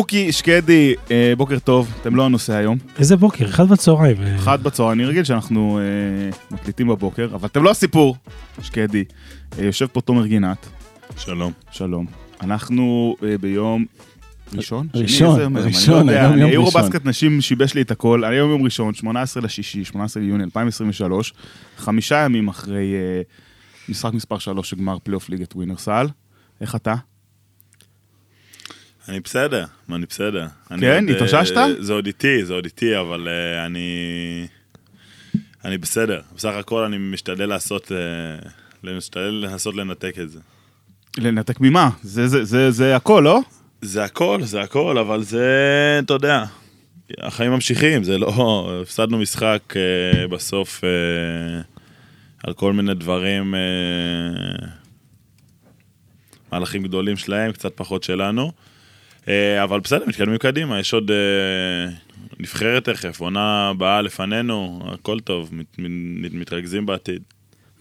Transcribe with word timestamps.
צוקי, 0.00 0.32
שקדי, 0.32 0.94
אה, 1.10 1.32
בוקר 1.36 1.58
טוב, 1.58 1.94
אתם 2.00 2.16
לא 2.16 2.24
הנושא 2.24 2.52
היום. 2.52 2.78
איזה 2.98 3.16
בוקר? 3.16 3.44
אחד 3.44 3.68
בצהריים. 3.68 4.16
אה. 4.22 4.36
אחד 4.36 4.62
בצהריים, 4.62 5.00
אני 5.00 5.08
רגיל 5.08 5.24
שאנחנו 5.24 5.78
אה, 5.78 6.54
מקליטים 6.56 6.88
בבוקר, 6.88 7.28
אבל 7.34 7.48
אתם 7.48 7.62
לא 7.62 7.70
הסיפור, 7.70 8.16
שקדי. 8.62 9.04
אה, 9.58 9.64
יושב 9.64 9.86
פה 9.86 10.00
תומר 10.00 10.26
גינת, 10.26 10.66
שלום. 11.16 11.52
שלום. 11.70 12.06
אנחנו 12.42 13.16
אה, 13.22 13.38
ביום 13.38 13.84
ראשון? 14.54 14.88
שני, 14.92 15.02
ראשון, 15.02 15.28
איזה 15.30 15.42
יום? 15.42 15.56
אני 15.56 15.66
ראשון, 15.66 16.06
לא 16.06 16.12
יודע, 16.12 16.20
היום 16.20 16.38
יום 16.38 16.50
ראשון. 16.50 16.82
יורובסקט 16.82 17.06
נשים 17.06 17.40
שיבש 17.40 17.74
לי 17.74 17.80
את 17.80 17.90
הכל, 17.90 18.24
היום 18.24 18.50
יום 18.50 18.62
ראשון, 18.62 18.94
18 18.94 19.42
לשישי, 19.42 19.84
18 19.84 20.22
ליוני 20.22 20.44
2023, 20.44 21.34
חמישה 21.76 22.16
ימים 22.16 22.48
אחרי 22.48 22.94
אה, 22.94 23.22
משחק 23.88 24.12
מספר 24.12 24.38
3 24.38 24.70
של 24.70 24.76
גמר 24.76 24.98
פלייאוף 25.02 25.28
ליגת 25.28 25.56
ווינר 25.56 25.87
סל. 25.87 26.06
איך 26.60 26.74
אתה? 26.74 26.94
אני 29.08 29.20
בסדר, 29.20 29.64
אני 29.92 30.06
בסדר. 30.06 30.46
אני 30.70 30.80
כן? 30.80 31.08
אה, 31.08 31.14
התאוששת? 31.14 31.54
זה 31.78 31.92
עוד 31.92 32.06
איתי, 32.06 32.44
זה 32.44 32.52
עוד 32.54 32.64
איתי, 32.64 32.98
אבל 32.98 33.28
אה, 33.28 33.66
אני... 33.66 33.88
אני 35.64 35.78
בסדר. 35.78 36.20
בסך 36.36 36.52
הכל 36.58 36.82
אני 36.84 36.98
משתדל 36.98 37.46
לעשות... 37.48 37.92
אה, 37.92 38.96
משתדל 38.96 39.22
לנסות 39.48 39.74
לנתק 39.76 40.14
את 40.22 40.30
זה. 40.30 40.38
לנתק 41.18 41.60
ממה? 41.60 41.90
זה- 42.02 42.26
זה- 42.28 42.44
זה 42.44 42.70
זה 42.70 42.96
הכל, 42.96 43.20
לא? 43.24 43.40
זה 43.82 44.04
הכל, 44.04 44.40
זה 44.42 44.60
הכל, 44.60 44.98
אבל 44.98 45.22
זה, 45.22 45.46
אתה 46.04 46.14
יודע, 46.14 46.44
החיים 47.18 47.50
ממשיכים, 47.52 48.04
זה 48.04 48.18
לא... 48.18 48.28
הפסדנו 48.82 49.18
משחק 49.18 49.74
בסוף 50.30 50.84
על 52.44 52.52
כל 52.54 52.72
מיני 52.72 52.94
דברים, 52.94 53.54
מהלכים 56.52 56.82
גדולים 56.82 57.16
שלהם, 57.16 57.52
קצת 57.52 57.72
פחות 57.76 58.02
שלנו. 58.02 58.52
אה, 59.30 59.64
אבל 59.64 59.80
בסדר, 59.80 60.04
מתקדמים 60.06 60.38
קדימה, 60.38 60.78
יש 60.80 60.94
עוד 60.94 61.10
אה, 61.10 61.92
נבחרת 62.40 62.84
תכף, 62.84 63.20
עונה 63.20 63.68
הבאה 63.68 64.02
לפנינו, 64.02 64.82
הכל 64.92 65.20
טוב, 65.20 65.48
מת, 65.52 65.78
מת, 65.78 66.32
מתרכזים 66.32 66.86
בעתיד. 66.86 67.22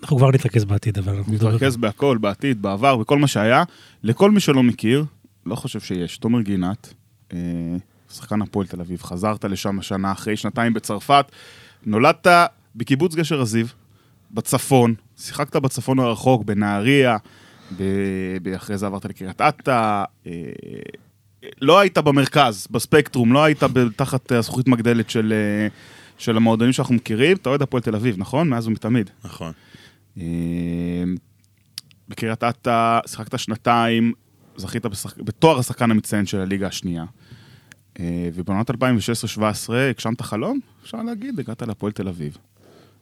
אנחנו 0.02 0.18
כבר 0.18 0.32
נתרכז 0.32 0.66
בעתיד, 0.66 0.98
אבל... 0.98 1.22
נתרכז 1.28 1.78
בהכל, 1.78 2.18
בעתיד, 2.18 2.62
בעבר, 2.62 2.98
בכל 2.98 3.18
מה 3.18 3.28
שהיה. 3.28 3.64
לכל 4.04 4.32
מי 4.32 4.40
שלא 4.40 4.64
מכיר, 4.64 5.06
לא 5.46 5.56
חושב 5.56 5.80
שיש, 5.80 6.18
תומר 6.18 6.42
גינת, 6.42 6.94
אה, 7.34 7.38
שחקן 8.14 8.42
הפועל 8.42 8.68
תל 8.68 8.82
אביב, 8.82 9.02
חזרת 9.04 9.46
לשם 9.46 9.80
השנה 9.80 10.12
אחרי 10.12 10.38
שנתיים 10.38 10.74
בצרפת, 10.74 11.26
נולדת 11.86 12.28
בקיבוץ 12.76 13.16
גשר 13.16 13.42
הזיו, 13.42 13.66
בצפון, 14.32 14.94
שיחקת 15.18 15.56
בצפון 15.56 16.00
הרחוק, 16.00 16.44
בנהריה, 16.44 17.18
ב- 17.78 18.38
ב- 18.44 18.54
אחרי 18.54 18.78
זה 18.78 18.86
עברת 18.86 19.06
לקריית 19.06 19.42
אתא, 19.42 20.04
לא 21.62 21.80
היית 21.80 21.98
במרכז, 21.98 22.68
בספקטרום, 22.72 23.34
לא 23.34 23.44
היית 23.44 23.64
תחת 23.96 24.32
הזכוכית 24.32 24.68
מגדלת 24.68 25.10
של, 25.10 25.34
אה, 25.34 25.68
של 26.18 26.38
המועדונים 26.38 26.74
שאנחנו 26.74 26.96
מכירים, 26.96 27.38
אתה 27.38 27.50
אוהד 27.50 27.62
הפועל 27.62 27.84
תל 27.84 27.96
אביב, 27.96 28.16
נכון? 28.18 28.50
מאז 28.50 28.68
ומתמיד. 28.68 29.10
נכון. 29.24 29.52
אה, 30.18 30.24
בקריית 32.10 32.44
אתא 32.44 33.00
שיחקת 33.08 33.40
שנתיים, 33.40 34.14
זכית 34.58 34.86
בשחק... 34.86 35.18
בתואר 35.18 35.60
השחקן 35.60 35.92
המצטיין 35.92 36.26
של 36.26 36.40
הליגה 36.40 36.68
השנייה. 36.68 37.06
אה, 38.00 38.30
ובעונת 38.34 38.70
2016-2017 38.70 38.74
הגשמת 39.90 40.22
חלום, 40.22 40.60
אפשר 40.84 41.04
להגיד, 41.04 41.40
הגעת 41.40 41.62
להפועל 41.62 41.92
תל 41.92 42.08
אביב. 42.08 42.38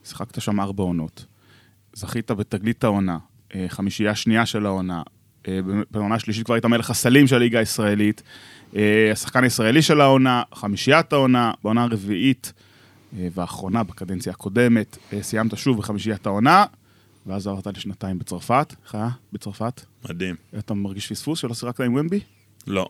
שיחקת 0.03 0.41
שם 0.41 0.59
ארבע 0.59 0.83
עונות. 0.83 1.25
זכית 1.93 2.31
בתגלית 2.31 2.83
העונה, 2.83 3.17
אה, 3.55 3.65
חמישייה 3.67 4.15
שנייה 4.15 4.45
של 4.45 4.65
העונה. 4.65 5.01
אה, 5.47 5.59
בעונה 5.91 6.15
השלישית 6.15 6.45
כבר 6.45 6.55
היית 6.55 6.65
מלך 6.65 6.89
הסלים 6.89 7.27
של 7.27 7.35
הליגה 7.35 7.59
הישראלית. 7.59 8.23
אה, 8.75 9.09
השחקן 9.11 9.43
הישראלי 9.43 9.81
של 9.81 10.01
העונה, 10.01 10.43
חמישיית 10.53 11.13
העונה, 11.13 11.51
בעונה 11.63 11.83
הרביעית 11.83 12.53
אה, 13.19 13.27
והאחרונה 13.35 13.83
בקדנציה 13.83 14.31
הקודמת, 14.31 14.97
סיימת 15.21 15.57
שוב 15.57 15.77
בחמישיית 15.77 16.25
העונה, 16.25 16.65
ואז 17.25 17.47
עברת 17.47 17.67
לשנתיים 17.67 18.19
בצרפת. 18.19 18.73
איך 18.85 18.95
היה 18.95 19.09
בצרפת? 19.33 19.81
מדהים. 20.09 20.35
אתה 20.57 20.73
מרגיש 20.73 21.07
פספוס 21.07 21.39
שלא 21.39 21.53
שיחקת 21.53 21.79
עם 21.79 21.95
ומבי? 21.95 22.19
לא. 22.67 22.89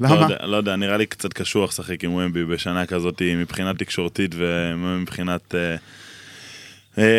לא 0.00 0.08
למה? 0.08 0.20
יודע, 0.20 0.46
לא 0.46 0.56
יודע, 0.56 0.76
נראה 0.76 0.96
לי 0.96 1.06
קצת 1.06 1.32
קשוח 1.32 1.70
לשחק 1.70 2.04
עם 2.04 2.12
ומבי 2.12 2.44
בשנה 2.44 2.86
כזאת 2.86 3.22
מבחינה 3.36 3.74
תקשורתית 3.74 4.34
ומבחינת 4.34 5.54
אה, 5.54 5.76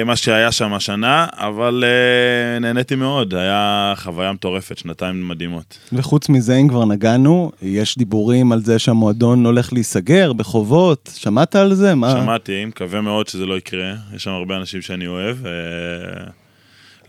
מה 0.06 0.16
שהיה 0.16 0.52
שם 0.52 0.74
השנה, 0.74 1.28
אבל 1.34 1.84
אה, 1.84 2.60
נהניתי 2.60 2.96
מאוד, 2.96 3.34
היה 3.34 3.94
חוויה 3.96 4.34
מטורפת, 4.34 4.78
שנתיים 4.78 5.28
מדהימות. 5.28 5.78
וחוץ 5.94 6.30
מזה, 6.30 6.56
אם 6.56 6.68
כבר 6.68 6.86
נגענו, 6.86 7.52
יש 7.62 7.98
דיבורים 7.98 8.52
על 8.52 8.62
זה 8.62 8.80
שהמועדון 8.80 9.46
הולך 9.46 9.74
להיסגר 9.74 10.34
בחובות, 10.34 11.12
שמעת 11.16 11.56
על 11.56 11.74
זה? 11.74 11.96
מה? 11.96 12.12
שמעתי, 12.12 12.66
מקווה 12.66 13.02
מאוד 13.02 13.28
שזה 13.28 13.46
לא 13.46 13.58
יקרה, 13.58 13.94
יש 14.16 14.24
שם 14.24 14.32
הרבה 14.32 14.58
אנשים 14.58 14.82
שאני 14.82 15.08
אוהב. 15.08 15.46
אה, 15.46 15.52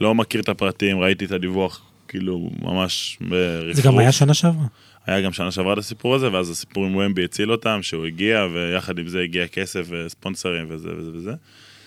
לא 0.00 0.15
מכיר 0.15 0.41
את 0.41 0.49
הפרטים, 0.49 0.99
ראיתי 0.99 1.25
את 1.25 1.32
הדיווח, 1.32 1.81
כאילו, 2.09 2.50
ממש 2.62 3.19
ברפרוף. 3.21 3.76
זה 3.76 3.82
גם 3.82 3.99
היה 3.99 4.12
שנה 4.12 4.34
שעברה. 4.34 4.66
היה 5.06 5.21
גם 5.21 5.32
שנה 5.32 5.50
שעברה 5.50 5.72
את 5.72 5.78
הסיפור 5.78 6.15
הזה, 6.15 6.32
ואז 6.32 6.50
הסיפור 6.50 6.84
עם 6.84 6.97
ומבי 6.97 7.25
הציל 7.25 7.53
אותם, 7.53 7.78
שהוא 7.82 8.06
הגיע, 8.06 8.47
ויחד 8.55 8.99
עם 8.99 9.09
זה 9.09 9.21
הגיע 9.21 9.47
כסף 9.47 9.87
וספונסרים 9.91 10.66
וזה 10.69 10.88
וזה 10.99 11.10
וזה. 11.15 11.32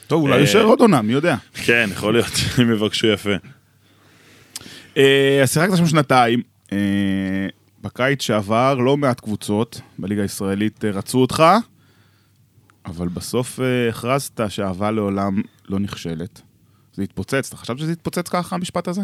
טוב, 0.10 0.22
אולי 0.22 0.36
אה, 0.36 0.40
יישאר 0.40 0.64
עוד 0.64 0.80
עונה, 0.80 1.02
מי 1.02 1.14
יודע. 1.14 1.36
כן, 1.54 1.90
יכול 1.92 2.14
להיות, 2.14 2.32
אם 2.62 2.72
יבקשו 2.72 3.08
יפה. 3.08 3.34
אה, 4.98 5.40
אז 5.44 5.54
שיחקת 5.54 5.78
שם 5.78 5.86
שנתיים. 5.86 6.42
אה, 6.72 6.78
בקיץ 7.82 8.22
שעבר, 8.22 8.76
לא 8.76 8.98
מעט 8.98 9.20
קבוצות 9.20 9.82
בליגה 10.00 10.22
הישראלית 10.22 10.86
אה, 10.86 10.92
רצו 10.92 11.18
אותך, 11.18 11.44
אבל 12.86 13.08
בסוף 13.08 13.60
אה, 13.60 13.90
הכרזת 13.90 14.42
שאהבה 14.50 14.92
לעולם 14.92 15.42
לא 15.70 15.80
נכשלת. 15.80 16.42
זה 16.94 17.04
התפוצץ, 17.04 17.48
אתה 17.48 17.58
חשבת 17.58 17.80
שזה 17.80 17.92
יתפוצץ 17.92 18.30
ככה, 18.30 18.56
המשפט 18.56 18.88
הזה? 18.88 19.02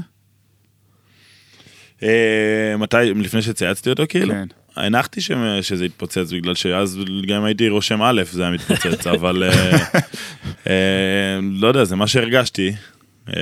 אה, 2.03 2.75
מתי, 2.77 2.97
לפני 3.15 3.41
שצייצתי 3.41 3.89
אותו 3.89 4.03
כאילו? 4.09 4.33
כן. 4.33 4.47
הנחתי 4.75 5.21
ש- 5.21 5.31
שזה 5.61 5.85
יתפוצץ, 5.85 6.31
בגלל 6.31 6.55
שאז 6.55 6.99
גם 7.27 7.43
הייתי 7.43 7.69
רושם 7.69 8.01
א', 8.01 8.21
זה 8.31 8.41
היה 8.43 8.51
מתפוצץ, 8.51 9.07
אבל 9.19 9.43
אה, 9.43 9.77
אה, 10.67 11.39
לא 11.41 11.67
יודע, 11.67 11.83
זה 11.83 11.95
מה 11.95 12.07
שהרגשתי. 12.07 12.71
אה, 13.29 13.33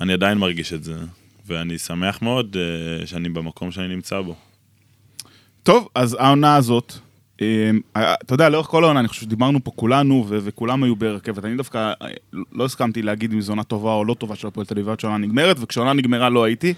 אני 0.00 0.12
עדיין 0.12 0.38
מרגיש 0.38 0.72
את 0.72 0.84
זה, 0.84 0.94
ואני 1.46 1.78
שמח 1.78 2.22
מאוד 2.22 2.56
אה, 2.60 3.06
שאני 3.06 3.28
במקום 3.28 3.70
שאני 3.70 3.88
נמצא 3.88 4.20
בו. 4.20 4.34
טוב, 5.62 5.88
אז 5.94 6.16
העונה 6.20 6.56
הזאת, 6.56 6.92
אה, 7.42 7.70
אתה 7.96 8.34
יודע, 8.34 8.48
לאורך 8.48 8.66
כל 8.66 8.84
העונה, 8.84 9.00
אני 9.00 9.08
חושב 9.08 9.22
שדיברנו 9.22 9.64
פה 9.64 9.70
כולנו, 9.76 10.26
ו- 10.28 10.38
וכולם 10.42 10.82
היו 10.84 10.96
ברכבת. 10.96 11.44
אני 11.44 11.56
דווקא 11.56 11.92
אה, 12.02 12.08
לא 12.52 12.64
הסכמתי 12.64 13.02
להגיד 13.02 13.32
אם 13.32 13.40
זו 13.40 13.52
עונה 13.52 13.64
טובה 13.64 13.92
או 13.92 14.04
לא 14.04 14.14
טובה 14.14 14.36
של 14.36 14.46
הפועל 14.46 14.66
תל 14.66 14.74
אביב 14.74 14.88
עד 14.88 15.00
שהעונה 15.00 15.26
נגמרת, 15.26 15.56
וכשהעונה 15.60 15.92
נגמרה 15.92 16.28
לא 16.30 16.44
הייתי, 16.44 16.74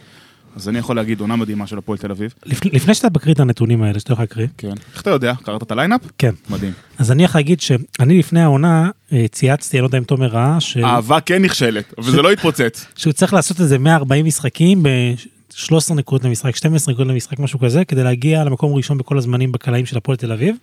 אז 0.56 0.68
אני 0.68 0.78
יכול 0.78 0.96
להגיד 0.96 1.20
עונה 1.20 1.36
מדהימה 1.36 1.66
של 1.66 1.78
הפועל 1.78 1.98
תל 1.98 2.10
אביב. 2.10 2.34
לפני 2.46 2.70
לפני 2.70 2.94
שאתה 2.94 3.08
מקריא 3.14 3.34
את 3.34 3.40
הנתונים 3.40 3.82
האלה, 3.82 4.00
שאתה 4.00 4.12
יכול 4.12 4.22
להקריא, 4.22 4.46
כן. 4.58 4.72
איך 4.92 5.02
אתה 5.02 5.10
יודע? 5.10 5.32
קראת 5.42 5.62
את 5.62 5.70
הליינאפ? 5.70 6.00
כן. 6.18 6.34
מדהים. 6.50 6.72
אז 6.98 7.12
אני 7.12 7.24
יכול 7.24 7.38
להגיד 7.38 7.60
שאני 7.60 8.18
לפני 8.18 8.40
העונה 8.40 8.90
אה, 9.12 9.26
צייצתי, 9.32 9.76
אני 9.76 9.82
לא 9.82 9.86
יודע 9.86 9.98
אם 9.98 10.04
תומר 10.04 10.26
ראה, 10.26 10.60
ש- 10.60 10.76
אהבה 10.76 11.20
כן 11.20 11.42
נכשלת, 11.42 11.94
אבל 11.98 12.10
זה 12.10 12.22
לא 12.22 12.32
התפוצץ. 12.32 12.86
שהוא 12.96 13.12
צריך 13.12 13.32
לעשות 13.32 13.60
איזה 13.60 13.78
140 13.78 14.26
משחקים 14.26 14.82
ב-13 14.82 15.94
נקודות 15.94 16.24
למשחק, 16.24 16.56
12 16.56 16.94
נקודות 16.94 17.12
למשחק, 17.12 17.38
משהו 17.38 17.58
כזה, 17.58 17.84
כדי 17.84 18.04
להגיע 18.04 18.44
למקום 18.44 18.74
ראשון 18.74 18.98
בכל 18.98 19.18
הזמנים 19.18 19.52
בקלעים 19.52 19.86
של 19.86 19.96
הפועל 19.96 20.16
תל 20.16 20.32
אביב. 20.32 20.56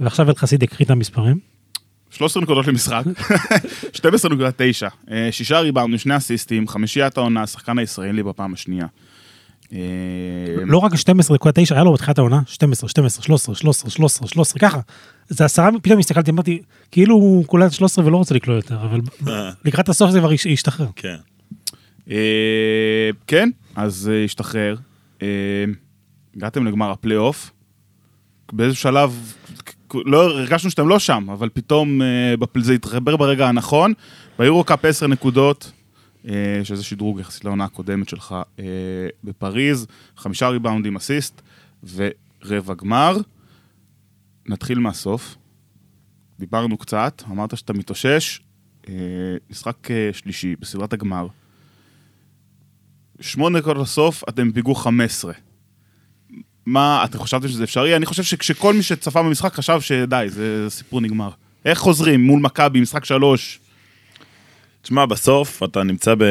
ועכשיו 0.00 0.28
אלחסיד 0.30 0.62
יקריא 0.62 0.84
את 0.86 0.90
המספרים. 0.90 1.38
13 2.10 2.42
נקודות 2.42 2.66
למשחק, 2.66 3.02
12.9, 3.96 4.00
אה, 5.10 5.28
שישה 5.30 5.60
ריבאונדים, 5.60 5.98
שני 5.98 6.16
אסיסטים, 6.16 6.68
חמישיית 6.68 7.16
העונה, 7.18 7.42
השחקן 7.42 7.78
הישראלי 7.78 8.22
בפעם 8.22 8.52
השנייה. 8.54 8.86
אה, 9.72 9.78
לא 10.66 10.78
רק 10.78 10.92
12.9, 10.94 10.98
היה 11.70 11.84
לו 11.84 11.92
בתחילת 11.92 12.18
העונה, 12.18 12.40
12, 12.46 12.88
12, 12.88 13.22
13, 13.22 13.54
13, 13.54 13.90
13, 13.90 14.28
13, 14.28 14.58
ככה. 14.58 14.80
זה 15.28 15.44
עשרה, 15.44 15.68
פתאום 15.82 15.98
הסתכלתי, 15.98 16.30
אמרתי, 16.30 16.62
כאילו 16.90 17.14
הוא 17.14 17.44
קולט 17.44 17.72
13 17.72 18.04
ולא 18.06 18.16
רוצה 18.16 18.34
לקלוט 18.34 18.64
יותר, 18.64 18.82
אבל 18.84 19.00
לקראת 19.64 19.88
הסוף 19.88 20.10
זה 20.10 20.18
כבר 20.18 20.30
הש- 20.32 20.46
השתחרר. 20.46 20.86
כן. 20.96 21.16
אה, 22.10 22.16
כן, 23.26 23.48
אז 23.76 24.10
אה, 24.12 24.24
השתחרר. 24.24 24.76
אה, 25.22 25.26
הגעתם 26.36 26.66
לגמר 26.66 26.90
הפלייאוף. 26.90 27.50
באיזה 28.52 28.74
שלב, 28.76 29.32
לא, 29.94 30.22
הרגשנו 30.22 30.70
שאתם 30.70 30.88
לא 30.88 30.98
שם, 30.98 31.26
אבל 31.32 31.48
פתאום 31.54 32.02
אה, 32.02 32.34
זה 32.60 32.72
התחבר 32.72 33.16
ברגע 33.16 33.48
הנכון. 33.48 33.92
ביורו 34.38 34.64
קאפ 34.64 34.84
10 34.84 35.06
נקודות, 35.06 35.72
אה, 35.72 35.81
שזה 36.64 36.84
שדרוג 36.84 37.20
יחסית 37.20 37.44
לעונה 37.44 37.64
הקודמת 37.64 38.08
שלך 38.08 38.36
אה, 38.58 38.64
בפריז, 39.24 39.86
חמישה 40.16 40.48
ריבאונדים 40.48 40.96
אסיסט 40.96 41.42
ורבע 41.94 42.74
גמר. 42.74 43.16
נתחיל 44.46 44.78
מהסוף. 44.78 45.36
דיברנו 46.38 46.76
קצת, 46.76 47.22
אמרת 47.30 47.56
שאתה 47.56 47.72
מתאושש. 47.72 48.40
אה, 48.88 48.94
משחק 49.50 49.90
אה, 49.90 50.10
שלישי 50.12 50.56
בסדרת 50.60 50.92
הגמר. 50.92 51.26
שמונה 53.20 53.60
דקות 53.60 53.76
לסוף, 53.76 54.24
אתם 54.28 54.50
בפיגור 54.50 54.82
15. 54.82 55.32
מה, 56.66 57.04
אתם 57.04 57.18
חשבתם 57.18 57.48
שזה 57.48 57.64
אפשרי? 57.64 57.96
אני 57.96 58.06
חושב 58.06 58.22
שכשכל 58.22 58.74
מי 58.74 58.82
שצפה 58.82 59.22
במשחק 59.22 59.52
חשב 59.54 59.80
שדי, 59.80 60.26
זה 60.28 60.66
סיפור 60.68 61.00
נגמר. 61.00 61.30
איך 61.64 61.78
חוזרים 61.78 62.20
מול 62.20 62.40
מכבי, 62.40 62.80
משחק 62.80 63.04
שלוש? 63.04 63.60
תשמע, 64.82 65.06
בסוף 65.06 65.62
אתה 65.62 65.82
נמצא 65.82 66.14
ב... 66.18 66.24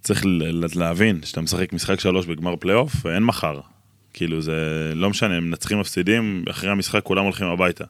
צריך 0.00 0.24
להבין 0.74 1.20
שאתה 1.24 1.40
משחק 1.40 1.72
משחק 1.72 2.00
שלוש 2.00 2.26
בגמר 2.26 2.56
פלייאוף, 2.56 3.06
אין 3.06 3.22
מחר. 3.22 3.60
כאילו 4.12 4.40
זה 4.40 4.52
לא 4.94 5.10
משנה, 5.10 5.34
הם 5.34 5.44
מנצחים 5.44 5.80
מפסידים, 5.80 6.44
אחרי 6.50 6.70
המשחק 6.70 7.02
כולם 7.02 7.24
הולכים 7.24 7.46
הביתה. 7.46 7.84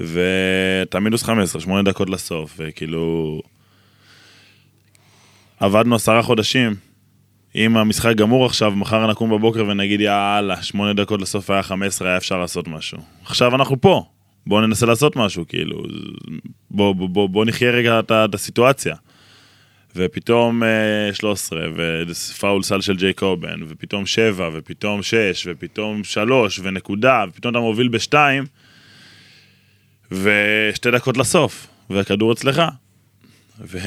ואתה 0.00 1.00
מינוס 1.00 1.22
15, 1.22 1.60
שמונה 1.60 1.90
דקות 1.90 2.10
לסוף, 2.10 2.54
וכאילו... 2.58 3.40
עבדנו 5.60 5.94
עשרה 5.94 6.22
חודשים, 6.22 6.74
אם 7.54 7.76
המשחק 7.76 8.16
גמור 8.16 8.46
עכשיו, 8.46 8.70
מחר 8.70 9.10
נקום 9.10 9.30
בבוקר 9.30 9.64
ונגיד 9.68 10.00
יאללה, 10.00 10.62
שמונה 10.62 10.92
דקות 10.92 11.22
לסוף 11.22 11.50
היה 11.50 11.62
15, 11.62 12.08
היה 12.08 12.16
אפשר 12.16 12.38
לעשות 12.38 12.68
משהו. 12.68 12.98
עכשיו 13.24 13.54
אנחנו 13.54 13.80
פה, 13.80 14.04
בואו 14.48 14.60
ננסה 14.66 14.86
לעשות 14.86 15.16
משהו, 15.16 15.44
כאילו, 15.48 15.82
בואו 16.70 16.94
בוא, 16.94 17.08
בוא, 17.08 17.28
בוא 17.28 17.44
נחיה 17.44 17.70
רגע 17.70 18.00
את, 18.00 18.12
את 18.12 18.34
הסיטואציה. 18.34 18.94
ופתאום 19.96 20.62
אה, 20.62 21.14
13, 21.14 21.60
ופאול 22.06 22.62
סל 22.62 22.80
של 22.80 22.96
ג'ייקובן, 22.96 23.60
ופתאום 23.68 24.06
7, 24.06 24.50
ופתאום 24.52 25.02
6, 25.02 25.46
ופתאום 25.50 26.04
3, 26.04 26.60
ונקודה, 26.62 27.24
ופתאום 27.28 27.50
אתה 27.52 27.60
מוביל 27.60 27.88
ב-2, 27.88 28.14
ושתי 30.12 30.90
דקות 30.90 31.16
לסוף, 31.16 31.66
והכדור 31.90 32.32
אצלך. 32.32 32.62
ו... 33.60 33.78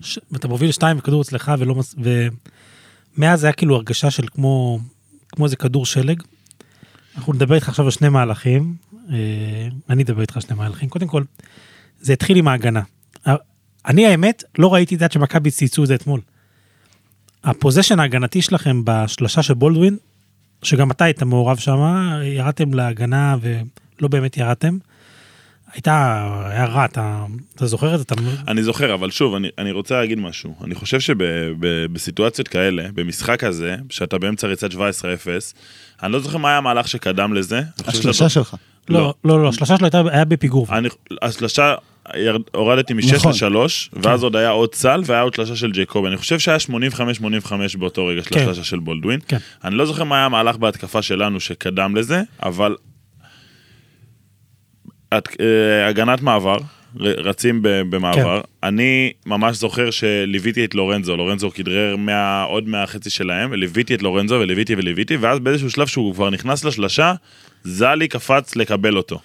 ש- 0.00 0.18
ואתה 0.30 0.48
מוביל 0.48 0.72
שתיים 0.72 0.98
וכדור 0.98 1.22
אצלך 1.22 1.52
ולא 1.58 1.74
מס... 1.74 1.94
ומאז 3.16 3.44
היה 3.44 3.52
כאילו 3.52 3.76
הרגשה 3.76 4.10
של 4.10 4.26
כמו, 4.28 4.80
כמו 5.28 5.44
איזה 5.44 5.56
כדור 5.56 5.86
שלג. 5.86 6.22
אנחנו 7.16 7.32
נדבר 7.32 7.54
איתך 7.54 7.68
עכשיו 7.68 7.84
על 7.84 7.90
שני 7.90 8.08
מהלכים. 8.08 8.74
אה, 9.12 9.16
אני 9.90 10.02
אדבר 10.02 10.20
איתך 10.20 10.36
על 10.36 10.42
שני 10.42 10.56
מהלכים. 10.56 10.88
קודם 10.88 11.06
כל, 11.06 11.22
זה 12.00 12.12
התחיל 12.12 12.36
עם 12.36 12.48
ההגנה. 12.48 12.82
אני 13.86 14.06
האמת 14.06 14.44
לא 14.58 14.74
ראיתי 14.74 14.94
את 14.94 14.98
זה 14.98 15.04
עד 15.04 15.12
שמכבי 15.12 15.50
צייצו 15.50 15.82
את 15.82 15.88
זה 15.88 15.94
אתמול. 15.94 16.20
הפוזיישן 17.44 18.00
ההגנתי 18.00 18.42
שלכם 18.42 18.82
בשלושה 18.84 19.42
של 19.42 19.54
בולדווין, 19.54 19.96
שגם 20.62 20.90
אתה 20.90 21.04
היית 21.04 21.22
מעורב 21.22 21.58
שם, 21.58 21.78
ירדתם 22.24 22.74
להגנה 22.74 23.36
ולא 23.40 24.08
באמת 24.08 24.36
ירדתם. 24.36 24.78
הייתה, 25.72 26.28
היה 26.50 26.64
רע, 26.64 26.84
אתה, 26.84 27.24
אתה 27.54 27.66
זוכר 27.66 27.94
את 27.94 27.98
זה? 27.98 28.04
אתה... 28.04 28.14
אני 28.48 28.62
זוכר, 28.62 28.94
אבל 28.94 29.10
שוב, 29.10 29.34
אני, 29.34 29.48
אני 29.58 29.70
רוצה 29.70 30.00
להגיד 30.00 30.18
משהו. 30.18 30.54
אני 30.64 30.74
חושב 30.74 31.00
שבסיטואציות 31.00 32.48
כאלה, 32.48 32.88
במשחק 32.94 33.44
הזה, 33.44 33.76
שאתה 33.90 34.18
באמצע 34.18 34.46
ריצת 34.46 34.70
17-0, 34.72 34.76
אני 36.02 36.12
לא 36.12 36.20
זוכר 36.20 36.38
מה 36.38 36.48
היה 36.48 36.58
המהלך 36.58 36.88
שקדם 36.88 37.34
לזה. 37.34 37.62
השלושה 37.86 38.28
שלך. 38.28 38.56
לא, 38.88 39.14
לא, 39.24 39.42
לא, 39.42 39.48
השלושה 39.48 39.76
שלו 39.76 39.86
הייתה, 39.86 40.02
היה 40.10 40.24
בפיגור. 40.24 40.66
אני, 40.70 40.88
השלושה, 41.22 41.74
הורדתי 42.54 42.94
מ-6 42.94 43.14
נכון. 43.14 43.32
ל-3, 43.52 43.58
ואז 43.92 44.22
עוד 44.22 44.36
היה 44.36 44.50
עוד 44.50 44.74
סל, 44.74 45.02
והיה 45.06 45.22
עוד 45.22 45.34
שלושה 45.34 45.56
של 45.56 45.70
ג'ייקוב. 45.70 46.04
אני 46.04 46.16
חושב 46.16 46.38
שהיה 46.38 46.58
85-85 46.68 47.52
באותו 47.78 48.06
רגע 48.06 48.22
של 48.22 48.30
כן. 48.30 48.40
השלושה 48.40 48.64
של 48.64 48.78
בולדווין. 48.78 49.20
כן. 49.28 49.38
אני 49.64 49.74
לא 49.74 49.86
זוכר 49.86 50.04
מה 50.04 50.16
היה 50.16 50.24
המהלך 50.24 50.56
בהתקפה 50.56 51.02
שלנו 51.02 51.40
שקדם 51.40 51.96
לזה, 51.96 52.22
אבל... 52.42 52.76
אה, 55.12 55.88
הגנת 55.88 56.22
מעבר, 56.22 56.56
רצים 56.96 57.58
במעבר. 57.62 58.40
כן. 58.40 58.68
אני 58.68 59.12
ממש 59.26 59.56
זוכר 59.56 59.90
שליוויתי 59.90 60.64
את 60.64 60.74
לורנזו, 60.74 61.16
לורנזו 61.16 61.50
כדרר 61.50 61.96
מה, 61.96 62.42
עוד 62.42 62.68
מהחצי 62.68 63.10
שלהם, 63.10 63.52
ליוויתי 63.52 63.94
את 63.94 64.02
לורנזו 64.02 64.34
וליוויתי 64.34 64.74
וליוויתי, 64.74 65.16
ואז 65.16 65.38
באיזשהו 65.38 65.70
שלב 65.70 65.86
שהוא 65.86 66.14
כבר 66.14 66.30
נכנס 66.30 66.64
לשלשה, 66.64 67.14
זלי 67.64 68.08
קפץ 68.08 68.56
לקבל 68.56 68.96
אותו. 68.96 69.20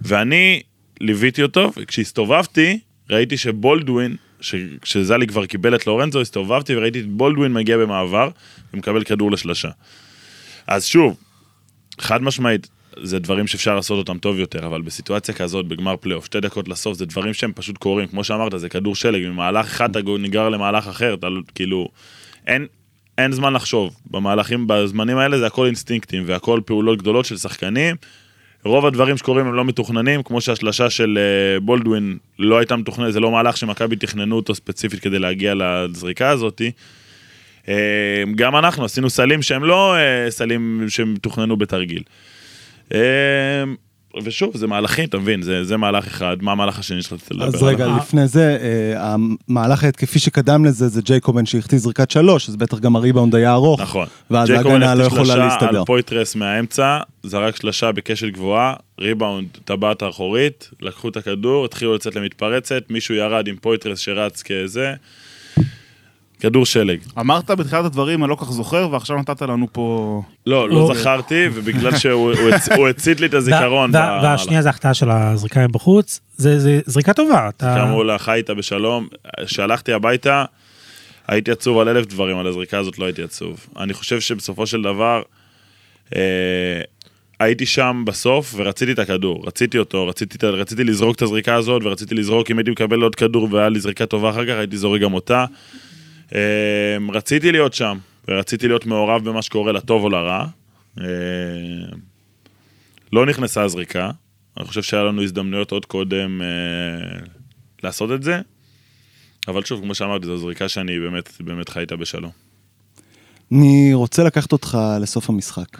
ואני 0.00 0.62
ליוויתי 1.00 1.42
אותו, 1.42 1.72
וכשהסתובבתי, 1.76 2.78
ראיתי 3.10 3.36
שבולדווין, 3.36 4.16
ש- 4.40 4.54
כשזלי 4.82 5.26
כבר 5.26 5.46
קיבל 5.46 5.74
את 5.74 5.86
לורנזו, 5.86 6.20
הסתובבתי 6.20 6.76
וראיתי 6.76 7.00
את 7.00 7.06
בולדווין 7.06 7.52
מגיע 7.52 7.76
במעבר 7.76 8.30
ומקבל 8.74 9.04
כדור 9.04 9.30
לשלשה. 9.30 9.68
אז 10.66 10.84
שוב, 10.84 11.16
חד 12.00 12.22
משמעית, 12.22 12.68
זה 13.02 13.18
דברים 13.18 13.46
שאפשר 13.46 13.74
לעשות 13.74 13.98
אותם 13.98 14.18
טוב 14.18 14.38
יותר, 14.38 14.66
אבל 14.66 14.82
בסיטואציה 14.82 15.34
כזאת, 15.34 15.66
בגמר 15.66 15.96
פלייאוף, 15.96 16.24
שתי 16.24 16.40
דקות 16.40 16.68
לסוף, 16.68 16.98
זה 16.98 17.06
דברים 17.06 17.34
שהם 17.34 17.52
פשוט 17.54 17.78
קורים. 17.78 18.06
כמו 18.06 18.24
שאמרת, 18.24 18.52
זה 18.56 18.68
כדור 18.68 18.94
שלג, 18.94 19.28
ממהלך 19.28 19.66
אחד 19.66 19.96
אתה 19.96 20.10
נגרר 20.18 20.48
למהלך 20.48 20.88
אחר, 20.88 21.14
אתה 21.14 21.28
לא- 21.28 21.40
כאילו, 21.54 21.88
אין, 22.46 22.66
אין 23.18 23.32
זמן 23.32 23.52
לחשוב. 23.52 23.96
במהלכים, 24.10 24.66
בזמנים 24.66 25.16
האלה 25.16 25.38
זה 25.38 25.46
הכל 25.46 25.66
אינסטינקטים, 25.66 26.22
והכל 26.26 26.60
פעולות 26.64 26.98
גדולות 26.98 27.24
של 27.24 27.36
שחקנים. 27.36 27.96
רוב 28.64 28.86
הדברים 28.86 29.16
שקורים 29.16 29.46
הם 29.46 29.54
לא 29.54 29.64
מתוכננים, 29.64 30.22
כמו 30.22 30.40
שהשלשה 30.40 30.90
של 30.90 31.18
אה, 31.18 31.60
בולדווין 31.60 32.18
לא 32.38 32.58
הייתה 32.58 32.76
מתוכננת, 32.76 33.12
זה 33.12 33.20
לא 33.20 33.30
מהלך 33.30 33.56
שמכבי 33.56 33.96
תכננו 33.96 34.36
אותו 34.36 34.54
ספציפית 34.54 35.00
כדי 35.00 35.18
להגיע 35.18 35.54
לזריקה 35.56 36.28
הזאתי. 36.28 36.70
אה, 37.68 38.22
גם 38.34 38.56
אנחנו 38.56 38.84
עשינו 38.84 39.10
סלים 39.10 39.42
שהם 39.42 39.64
לא 39.64 39.96
אה, 39.96 40.30
סלים 40.30 40.84
שהם 40.88 41.14
תוכננו 41.20 41.56
בתרגיל. 41.56 42.02
אה, 42.94 43.64
ושוב, 44.24 44.56
זה 44.56 44.66
מהלכים, 44.66 45.04
אתה 45.04 45.18
מבין, 45.18 45.42
זה, 45.42 45.64
זה 45.64 45.76
מהלך 45.76 46.06
אחד, 46.06 46.36
מה 46.40 46.52
המהלך 46.52 46.78
השני 46.78 47.02
שלך 47.02 47.12
לדבר 47.30 47.46
אז 47.46 47.54
עליו? 47.54 47.68
רגע, 47.68 47.86
לפני 47.96 48.28
זה, 48.28 48.58
אה, 48.62 49.14
המהלך 49.48 49.84
ההתקפי 49.84 50.18
שקדם 50.18 50.64
לזה 50.64 50.88
זה 50.88 51.02
ג'ייקובן 51.02 51.46
שהחטיא 51.46 51.78
זריקת 51.78 52.10
שלוש, 52.10 52.48
אז 52.48 52.56
בטח 52.56 52.78
גם 52.78 52.96
הריבאונד 52.96 53.34
היה 53.34 53.52
ארוך. 53.52 53.80
נכון. 53.80 54.06
ואז 54.30 54.48
ג'ייקובן 54.48 54.82
ההגנה 54.82 54.94
לא 54.94 55.06
החטיא 55.06 55.22
יכולה 55.22 55.36
להסתדר. 55.36 55.78
על 55.78 55.84
פוית'רס 55.84 56.34
מהאמצע, 56.34 56.98
זרק 57.22 57.56
שלשה 57.56 57.92
בקשת 57.92 58.28
גבוהה, 58.32 58.74
ריבאונד, 59.00 59.48
טבעת 59.64 60.02
האחורית, 60.02 60.70
לקחו 60.80 61.08
את 61.08 61.16
הכדור, 61.16 61.64
התחילו 61.64 61.94
לצאת 61.94 62.16
למתפרצת, 62.16 62.82
מישהו 62.90 63.14
ירד 63.14 63.48
עם 63.48 63.56
פוית'רס 63.56 63.98
שרץ 63.98 64.42
כזה, 64.42 64.94
כדור 66.40 66.66
שלג. 66.66 66.98
אמרת 67.18 67.50
בתחילת 67.50 67.84
הדברים, 67.84 68.24
אני 68.24 68.30
לא 68.30 68.34
כל 68.34 68.44
כך 68.44 68.50
זוכר, 68.52 68.88
ועכשיו 68.90 69.16
נתת 69.18 69.42
לנו 69.42 69.66
פה... 69.72 70.22
לא, 70.46 70.68
לא. 70.68 70.74
לא 70.88 70.94
זכרתי, 70.94 71.46
ובגלל 71.54 71.96
שהוא 71.98 72.32
הוא 72.32 72.50
הצ- 72.50 72.74
הוא 72.76 72.88
הצית 72.88 73.20
לי 73.20 73.26
את 73.26 73.34
הזיכרון. 73.34 73.90
וה- 73.94 74.00
וה- 74.00 74.20
והשנייה 74.22 74.62
זה 74.62 74.68
החטאה 74.68 74.94
של 74.94 75.10
הזריקה 75.10 75.66
מבחוץ, 75.68 76.20
זה 76.36 76.80
זריקה 76.86 77.12
טובה. 77.12 77.48
כאמרו 77.58 78.04
לה, 78.04 78.18
חי 78.18 78.34
איתה 78.34 78.54
בשלום. 78.54 79.08
כשהלכתי 79.46 79.92
הביתה, 79.92 80.44
הייתי 81.28 81.50
עצוב 81.50 81.78
על 81.78 81.88
אלף 81.88 82.06
דברים, 82.06 82.38
על 82.38 82.46
הזריקה 82.46 82.78
הזאת 82.78 82.98
לא 82.98 83.04
הייתי 83.04 83.22
עצוב. 83.22 83.66
אני 83.78 83.94
חושב 83.94 84.20
שבסופו 84.20 84.66
של 84.66 84.82
דבר, 84.82 85.22
אה, 86.16 86.20
הייתי 87.40 87.66
שם 87.66 88.02
בסוף 88.06 88.54
ורציתי 88.56 88.92
את 88.92 88.98
הכדור, 88.98 89.42
רציתי 89.46 89.78
אותו, 89.78 90.06
רציתי, 90.06 90.46
רציתי 90.46 90.84
לזרוק 90.84 91.16
את 91.16 91.22
הזריקה 91.22 91.54
הזאת, 91.54 91.82
ורציתי 91.84 92.14
לזרוק, 92.14 92.50
אם 92.50 92.58
הייתי 92.58 92.70
מקבל 92.70 93.02
עוד 93.02 93.14
כדור 93.14 93.48
והיה 93.50 93.68
לי 93.68 93.80
זריקה 93.80 94.06
טובה 94.06 94.30
אחר 94.30 94.46
כך, 94.46 94.52
הייתי 94.58 94.76
זורק 94.76 95.00
גם 95.00 95.14
אותה. 95.14 95.44
אה, 96.34 96.96
רציתי 97.12 97.52
להיות 97.52 97.74
שם, 97.74 97.98
ורציתי 98.28 98.68
להיות 98.68 98.86
מעורב 98.86 99.24
במה 99.24 99.42
שקורה 99.42 99.72
לטוב 99.72 100.04
או 100.04 100.08
לרע. 100.08 100.46
אה, 101.00 101.04
לא 103.12 103.26
נכנסה 103.26 103.62
הזריקה, 103.62 104.10
אני 104.56 104.64
חושב 104.64 104.82
שהיה 104.82 105.02
לנו 105.02 105.22
הזדמנויות 105.22 105.72
עוד 105.72 105.86
קודם 105.86 106.42
אה, 106.42 107.18
לעשות 107.82 108.12
את 108.12 108.22
זה, 108.22 108.40
אבל 109.48 109.64
שוב, 109.64 109.80
כמו 109.80 109.94
שאמרתי, 109.94 110.26
זו 110.26 110.36
זריקה 110.36 110.68
שאני 110.68 111.00
באמת, 111.00 111.30
באמת 111.40 111.68
חי 111.68 111.80
איתה 111.80 111.96
בשלום. 111.96 112.30
אני 113.52 113.90
רוצה 113.94 114.24
לקחת 114.24 114.52
אותך 114.52 114.78
לסוף 115.00 115.30
המשחק. 115.30 115.78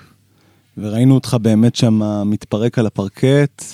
וראינו 0.78 1.14
אותך 1.14 1.36
באמת 1.42 1.76
שם 1.76 2.00
מתפרק 2.26 2.78
על 2.78 2.86
הפרקט. 2.86 3.64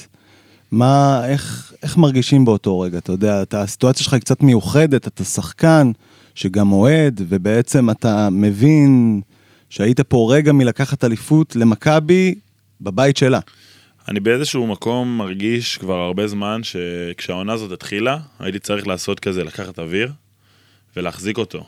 מה, 0.71 1.23
איך, 1.29 1.73
איך 1.83 1.97
מרגישים 1.97 2.45
באותו 2.45 2.81
רגע? 2.81 2.99
אתה 2.99 3.13
יודע, 3.13 3.43
אתה, 3.43 3.63
הסיטואציה 3.63 4.05
שלך 4.05 4.13
היא 4.13 4.21
קצת 4.21 4.43
מיוחדת, 4.43 5.07
אתה 5.07 5.25
שחקן 5.25 5.93
שגם 6.37 6.73
אוהד, 6.73 7.23
ובעצם 7.29 7.91
אתה 7.91 8.29
מבין 8.31 9.21
שהיית 9.71 10.01
פה 10.01 10.29
רגע 10.33 10.53
מלקחת 10.53 11.05
אליפות 11.05 11.57
למכבי 11.57 12.35
בבית 12.81 13.17
שלה. 13.17 13.41
אני 14.09 14.21
באיזשהו 14.21 14.67
מקום 14.67 15.19
מרגיש 15.19 15.79
כבר 15.79 15.99
הרבה 15.99 16.27
זמן 16.27 16.61
שכשהעונה 16.63 17.53
הזאת 17.53 17.73
התחילה, 17.73 18.19
הייתי 18.39 18.59
צריך 18.59 18.87
לעשות 18.87 19.21
כזה, 19.21 19.45
לקחת 19.45 19.79
אוויר 19.79 20.13
ולהחזיק 20.97 21.39
אותו. 21.39 21.65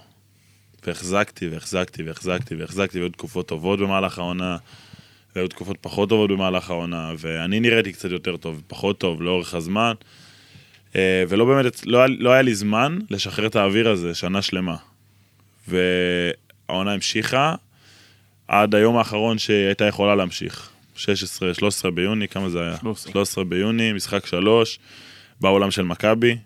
והחזקתי 0.87 1.49
והחזקתי 1.49 2.03
והחזקתי 2.03 2.55
והחזקתי, 2.55 2.99
והיו 2.99 3.11
תקופות 3.11 3.49
טובות 3.49 3.79
במהלך 3.79 4.19
העונה, 4.19 4.57
והיו 5.37 5.49
תקופות 5.49 5.77
פחות 5.81 6.09
טובות 6.09 6.31
במהלך 6.31 6.71
העונה, 6.71 7.13
ואני 7.19 7.61
נראיתי 7.61 7.93
קצת 7.93 8.11
יותר 8.11 8.37
טוב, 8.37 8.63
פחות 8.67 8.99
טוב 8.99 9.23
לאורך 9.23 9.55
הזמן, 9.55 9.93
ולא 10.95 11.45
באמת, 11.45 11.87
לא, 11.87 12.07
לא 12.19 12.31
היה 12.31 12.43
לי 12.43 12.55
זמן 12.55 12.99
לשחרר 13.11 13.47
את 13.47 13.57
האוויר 13.57 13.89
הזה 13.89 14.15
שנה 14.15 14.43
שלמה. 14.43 14.77
והעונה 15.69 16.93
המשיכה 16.93 17.55
עד 18.49 18.75
היום 18.75 18.97
האחרון 18.97 19.39
שהייתה 19.39 19.85
יכולה 19.85 20.15
להמשיך. 20.15 20.71
16, 20.97 21.55
13 21.55 21.91
ביוני, 21.91 22.29
כמה 22.29 22.49
זה 22.49 22.61
היה? 22.61 22.77
13. 22.81 23.13
13 23.13 23.45
ביוני, 23.45 23.93
משחק 23.93 24.27
3, 24.27 24.79
בעולם 25.41 25.71
של 25.71 25.83
מכבי, 25.83 26.37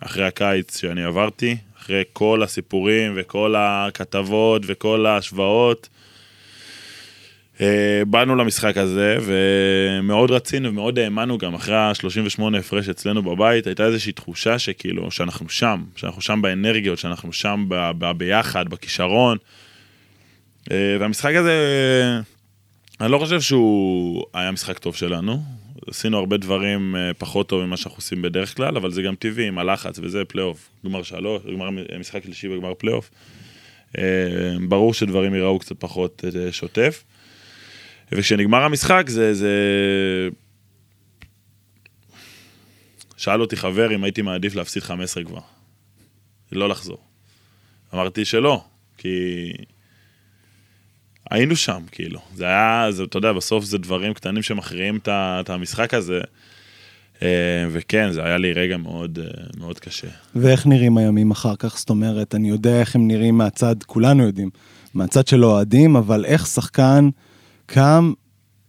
אחרי 0.00 0.24
הקיץ 0.26 0.80
שאני 0.80 1.04
עברתי, 1.04 1.56
אחרי 1.78 2.02
כל 2.12 2.42
הסיפורים 2.42 3.12
וכל 3.16 3.54
הכתבות 3.58 4.62
וכל 4.66 5.06
ההשוואות. 5.06 5.88
אה, 7.60 8.02
באנו 8.06 8.36
למשחק 8.36 8.76
הזה, 8.76 9.18
ומאוד 9.22 10.30
רצינו 10.30 10.68
ומאוד 10.68 10.98
האמנו 10.98 11.38
גם, 11.38 11.54
אחרי 11.54 11.76
ה-38 11.76 12.58
הפרש 12.58 12.88
אצלנו 12.88 13.22
בבית, 13.22 13.66
הייתה 13.66 13.86
איזושהי 13.86 14.12
תחושה 14.12 14.58
שכאילו, 14.58 15.10
שאנחנו 15.10 15.48
שם, 15.48 15.84
שאנחנו 15.96 16.22
שם 16.22 16.42
באנרגיות, 16.42 16.98
שאנחנו 16.98 17.32
שם 17.32 17.64
ב- 17.68 17.90
ב- 17.98 18.12
ביחד, 18.18 18.68
בכישרון. 18.68 19.38
אה, 20.70 20.96
והמשחק 21.00 21.34
הזה, 21.34 21.54
אני 23.00 23.12
לא 23.12 23.18
חושב 23.18 23.40
שהוא 23.40 24.24
היה 24.34 24.50
משחק 24.50 24.78
טוב 24.78 24.96
שלנו. 24.96 25.42
עשינו 25.86 26.18
הרבה 26.18 26.36
דברים 26.36 26.96
אה, 26.96 27.14
פחות 27.18 27.48
טוב 27.48 27.64
ממה 27.64 27.76
שאנחנו 27.76 27.98
עושים 27.98 28.22
בדרך 28.22 28.56
כלל, 28.56 28.76
אבל 28.76 28.90
זה 28.90 29.02
גם 29.02 29.14
טבעי, 29.14 29.46
עם 29.48 29.58
הלחץ 29.58 29.98
וזה, 29.98 30.24
פלייאוף. 30.24 30.68
גמר 30.86 31.02
שלוש, 31.02 31.42
גמר 31.54 31.68
משחק 32.00 32.24
שלישי 32.24 32.48
וגמר 32.48 32.74
פלייאוף. 32.74 33.10
ברור 34.68 34.94
שדברים 34.94 35.34
ייראו 35.34 35.58
קצת 35.58 35.76
פחות 35.78 36.24
שוטף. 36.50 37.04
וכשנגמר 38.12 38.62
המשחק 38.62 39.04
זה, 39.08 39.34
זה... 39.34 39.48
שאל 43.16 43.40
אותי 43.40 43.56
חבר 43.56 43.94
אם 43.94 44.04
הייתי 44.04 44.22
מעדיף 44.22 44.54
להפסיד 44.54 44.82
15 44.82 45.24
כבר. 45.24 45.40
לא 46.52 46.68
לחזור. 46.68 46.98
אמרתי 47.94 48.24
שלא, 48.24 48.64
כי 48.98 49.08
היינו 51.30 51.56
שם, 51.56 51.82
כאילו. 51.92 52.20
זה 52.34 52.44
היה, 52.44 52.86
זה, 52.90 53.04
אתה 53.04 53.18
יודע, 53.18 53.32
בסוף 53.32 53.64
זה 53.64 53.78
דברים 53.78 54.14
קטנים 54.14 54.42
שמכריעים 54.42 54.98
את 55.08 55.50
המשחק 55.50 55.94
הזה. 55.94 56.20
אה, 57.22 57.66
וכן, 57.70 58.12
זה 58.12 58.24
היה 58.24 58.38
לי 58.38 58.52
רגע 58.52 58.76
מאוד, 58.76 59.18
אה, 59.22 59.44
מאוד 59.58 59.78
קשה. 59.78 60.08
ואיך 60.34 60.66
נראים 60.66 60.98
הימים 60.98 61.30
אחר 61.30 61.56
כך? 61.58 61.78
זאת 61.78 61.90
אומרת, 61.90 62.34
אני 62.34 62.48
יודע 62.48 62.80
איך 62.80 62.94
הם 62.94 63.08
נראים 63.08 63.38
מהצד, 63.38 63.76
כולנו 63.86 64.22
יודעים, 64.22 64.50
מהצד 64.94 65.26
של 65.26 65.44
אוהדים, 65.44 65.96
אבל 65.96 66.24
איך 66.24 66.46
שחקן 66.46 67.08
קם 67.74 68.12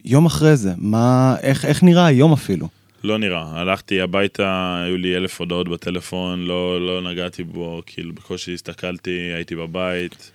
יום 0.06 0.26
אחרי 0.26 0.58
זה? 0.58 0.74
מה, 0.78 1.36
איך, 1.42 1.66
איך 1.66 1.84
נראה 1.84 2.06
היום 2.06 2.34
אפילו? 2.34 2.68
לא 3.04 3.18
נראה. 3.18 3.60
הלכתי 3.60 4.02
הביתה, 4.02 4.82
היו 4.86 4.98
לי 4.98 5.16
אלף 5.16 5.40
הודעות 5.40 5.70
בטלפון, 5.70 6.40
לא, 6.46 6.86
לא 6.88 7.12
נגעתי 7.12 7.44
בו, 7.44 7.82
כאילו 7.86 8.14
בקושי 8.14 8.54
הסתכלתי, 8.54 9.32
הייתי 9.36 9.56
בבית. 9.56 10.32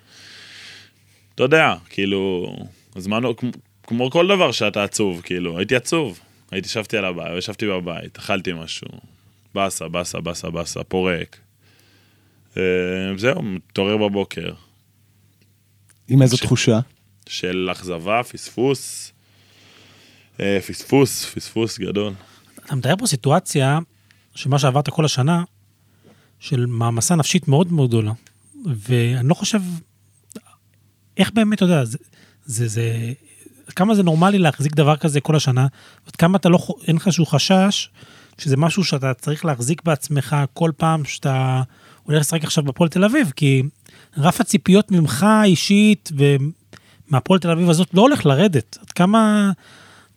אתה 1.35 1.43
יודע, 1.43 1.73
כאילו, 1.89 2.47
הזמן, 2.95 3.21
כמו, 3.37 3.51
כמו 3.83 4.11
כל 4.11 4.27
דבר 4.27 4.51
שאתה 4.51 4.83
עצוב, 4.83 5.21
כאילו, 5.21 5.57
הייתי 5.57 5.75
עצוב. 5.75 6.19
הייתי, 6.51 6.67
ישבתי 6.67 6.97
על 6.97 7.05
הבית, 7.05 7.37
ישבתי 7.37 7.67
בבית, 7.67 8.17
אכלתי 8.17 8.51
משהו, 8.53 8.87
באסה, 9.55 9.87
באסה, 9.87 10.19
באסה, 10.19 10.49
באסה, 10.49 10.83
פורק. 10.83 11.37
אה, 12.57 12.63
זהו, 13.17 13.41
מתעורר 13.41 13.97
בבוקר, 13.97 14.51
עם 16.07 16.21
איזו 16.21 16.37
ש- 16.37 16.39
תחושה? 16.39 16.79
של 17.29 17.69
אכזבה, 17.71 18.23
פספוס, 18.23 19.11
אה, 20.39 20.59
פספוס, 20.67 21.25
פספוס 21.25 21.79
גדול. 21.79 22.13
אתה 22.65 22.75
מתאר 22.75 22.95
פה 22.97 23.07
סיטואציה 23.07 23.79
של 24.35 24.49
מה 24.49 24.59
שעברת 24.59 24.89
כל 24.89 25.05
השנה, 25.05 25.43
של 26.39 26.65
מעמסה 26.65 27.15
נפשית 27.15 27.47
מאוד 27.47 27.71
מאוד 27.71 27.89
גדולה. 27.89 28.11
ואני 28.65 29.27
לא 29.27 29.33
חושב, 29.33 29.61
איך 31.17 31.31
באמת, 31.31 31.57
אתה 31.57 31.65
יודע, 31.65 31.85
זה, 31.85 31.97
זה, 32.45 32.67
זה, 32.67 33.13
כמה 33.75 33.95
זה 33.95 34.03
נורמלי 34.03 34.39
להחזיק 34.39 34.75
דבר 34.75 34.95
כזה 34.95 35.21
כל 35.21 35.35
השנה, 35.35 35.67
ועד 36.05 36.15
כמה 36.15 36.37
אתה 36.37 36.49
לא, 36.49 36.57
אין 36.87 36.95
לך 36.95 37.07
איזשהו 37.07 37.25
חשש, 37.25 37.89
שזה 38.37 38.57
משהו 38.57 38.83
שאתה 38.83 39.13
צריך 39.13 39.45
להחזיק 39.45 39.83
בעצמך 39.83 40.35
כל 40.53 40.71
פעם 40.77 41.05
שאתה 41.05 41.63
הולך 42.03 42.19
לשחק 42.19 42.43
עכשיו 42.43 42.63
בפועל 42.63 42.89
תל 42.89 43.03
אביב, 43.03 43.31
כי 43.35 43.63
רף 44.17 44.41
הציפיות 44.41 44.91
ממך 44.91 45.25
אישית 45.43 46.11
ומהפועל 47.09 47.39
תל 47.39 47.49
אביב 47.49 47.69
הזאת 47.69 47.87
לא 47.93 48.01
הולך 48.01 48.25
לרדת. 48.25 48.77
עד 48.81 48.91
כמה 48.91 49.51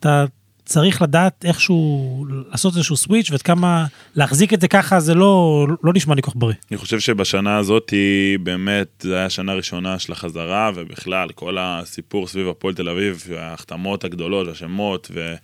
אתה 0.01 0.25
צריך 0.65 1.03
לדעת 1.03 1.45
איכשהו 1.45 2.27
לעשות 2.51 2.77
איזשהו 2.77 2.97
סוויץ' 2.97 3.31
ועד 3.31 3.43
כמה 3.43 3.87
להחזיק 4.15 4.55
את 4.55 4.61
זה 4.61 4.69
ככה 4.69 5.01
זה 5.01 5.15
לא, 5.15 5.67
לא 5.83 5.93
נשמע 5.95 6.15
לי 6.15 6.23
כל 6.23 6.31
כך 6.31 6.37
בריא. 6.37 6.55
אני 6.71 6.79
חושב 6.79 7.01
שבשנה 7.01 7.57
הזאת 7.57 7.91
היא 7.91 8.39
באמת, 8.39 8.89
זו 9.03 9.15
הייתה 9.15 9.31
שנה 9.31 9.55
ראשונה 9.55 9.99
של 9.99 10.13
החזרה, 10.13 10.71
ובכלל, 10.75 11.29
כל 11.35 11.57
הסיפור 11.61 12.27
סביב 12.27 12.49
הפועל 12.49 12.75
תל 12.75 12.89
אביב, 12.89 13.27
ההחתמות 13.37 14.05
הגדולות, 14.05 14.49
השמות, 14.49 15.11
ו... 15.15 15.35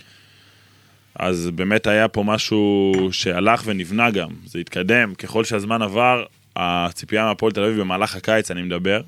אז 1.19 1.50
באמת 1.55 1.87
היה 1.87 2.09
פה 2.09 2.23
משהו 2.23 2.93
שהלך 3.12 3.62
ונבנה 3.65 4.11
גם, 4.11 4.29
זה 4.47 4.59
התקדם. 4.59 5.15
ככל 5.15 5.45
שהזמן 5.45 5.83
עבר, 5.83 6.25
הציפייה 6.57 7.25
מהפועל 7.25 7.53
תל 7.53 7.65
אביב 7.65 7.81
במהלך 7.81 8.17
הקיץ, 8.17 8.50
אני 8.50 8.62
מדבר, 8.62 9.00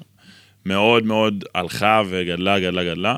מאוד 0.69 1.05
מאוד 1.05 1.45
הלכה 1.55 2.03
וגדלה, 2.09 2.61
גדלה, 2.61 2.85
גדלה. 2.85 3.17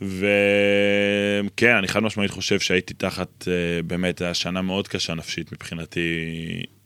וכן, 0.00 1.76
אני 1.76 1.88
חד 1.88 2.02
משמעית 2.02 2.30
חושב 2.30 2.60
שהייתי 2.60 2.94
תחת, 2.94 3.48
אה, 3.48 3.82
באמת, 3.82 4.20
הייתה 4.20 4.34
שנה 4.34 4.62
מאוד 4.62 4.88
קשה 4.88 5.14
נפשית 5.14 5.52
מבחינתי. 5.52 6.00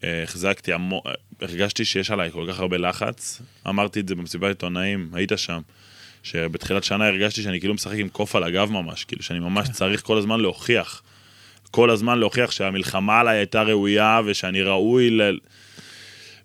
אה, 0.03 0.23
החזקתי 0.23 0.73
המון, 0.73 1.01
הרגשתי 1.41 1.85
שיש 1.85 2.11
עליי 2.11 2.31
כל 2.31 2.45
כך 2.49 2.59
הרבה 2.59 2.77
לחץ. 2.77 3.41
אמרתי 3.69 3.99
את 3.99 4.07
זה 4.07 4.15
במסיבת 4.15 4.47
עיתונאים, 4.47 5.09
היית 5.13 5.31
שם. 5.35 5.61
שבתחילת 6.23 6.83
שנה 6.83 7.07
הרגשתי 7.07 7.41
שאני 7.41 7.59
כאילו 7.59 7.73
משחק 7.73 7.97
עם 7.97 8.09
קוף 8.09 8.35
על 8.35 8.43
הגב 8.43 8.71
ממש, 8.71 9.05
כאילו 9.05 9.23
שאני 9.23 9.39
ממש 9.39 9.69
צריך 9.69 10.01
כל 10.01 10.17
הזמן 10.17 10.39
להוכיח. 10.39 11.01
כל 11.71 11.89
הזמן 11.89 12.19
להוכיח 12.19 12.51
שהמלחמה 12.51 13.19
עליי 13.19 13.37
הייתה 13.37 13.63
ראויה 13.63 14.21
ושאני 14.25 14.61
ראוי 14.61 15.09
ל... 15.09 15.39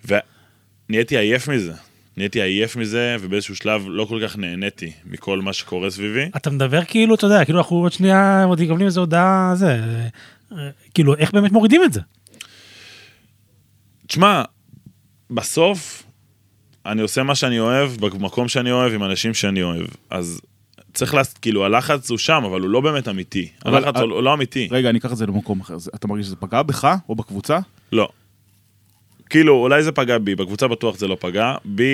ונהייתי 0.05 1.19
עייף 1.19 1.49
מזה. 1.49 1.73
נהייתי 2.19 2.43
עייף 2.43 2.77
מזה, 2.77 3.17
ובאיזשהו 3.21 3.57
שלב 3.57 3.85
לא 3.89 4.05
כל 4.05 4.21
כך 4.23 4.39
נהניתי 4.39 4.93
מכל 5.05 5.41
מה 5.41 5.53
שקורה 5.53 5.91
סביבי. 5.91 6.31
אתה 6.37 6.51
מדבר 6.51 6.85
כאילו, 6.85 7.15
אתה 7.15 7.27
יודע, 7.27 7.45
כאילו 7.45 7.59
אנחנו 7.59 7.77
עוד 7.77 7.93
שנייה 7.93 8.45
עוד 8.45 8.63
מקבלים 8.63 8.87
איזה 8.87 9.01
הודעה, 9.01 9.53
זה, 9.55 9.81
כאילו, 10.95 11.17
איך 11.17 11.33
באמת 11.33 11.53
מורידים 11.53 11.85
את 11.85 11.93
זה? 11.93 12.01
תשמע, 14.07 14.43
בסוף 15.31 16.03
אני 16.87 17.03
עושה 17.03 17.23
מה 17.23 17.35
שאני 17.35 17.61
אוהב, 17.61 17.91
במקום 18.01 18.49
שאני 18.49 18.73
אוהב, 18.73 18.93
עם 18.93 19.05
אנשים 19.05 19.35
שאני 19.35 19.63
אוהב. 19.63 19.87
אז 20.11 20.41
צריך 20.95 21.15
לה... 21.15 21.23
כאילו, 21.43 21.65
הלחץ 21.65 22.11
הוא 22.11 22.19
שם, 22.19 22.43
אבל 22.47 22.61
הוא 22.61 22.71
לא 22.71 22.81
באמת 22.81 23.09
אמיתי. 23.09 23.49
הלחץ 23.65 23.97
הוא 23.97 24.23
לא 24.23 24.35
אמיתי. 24.35 24.69
רגע, 24.71 24.91
אני 24.91 24.99
אקח 24.99 25.13
את 25.13 25.17
זה 25.17 25.27
למקום 25.27 25.61
אחר. 25.61 25.77
אתה 25.95 26.09
מרגיש 26.09 26.27
שזה 26.27 26.37
פגע 26.37 26.63
בך 26.63 26.89
או 27.09 27.15
בקבוצה? 27.15 27.59
לא. 27.93 28.09
כאילו, 29.31 29.55
אולי 29.55 29.83
זה 29.83 29.93
פגע 29.93 30.19
בי, 30.19 30.35
בקבוצה 30.35 30.69
בטוח 30.69 30.99
זה 30.99 31.09
לא 31.09 31.17
פגע. 31.21 31.55
בי, 31.65 31.85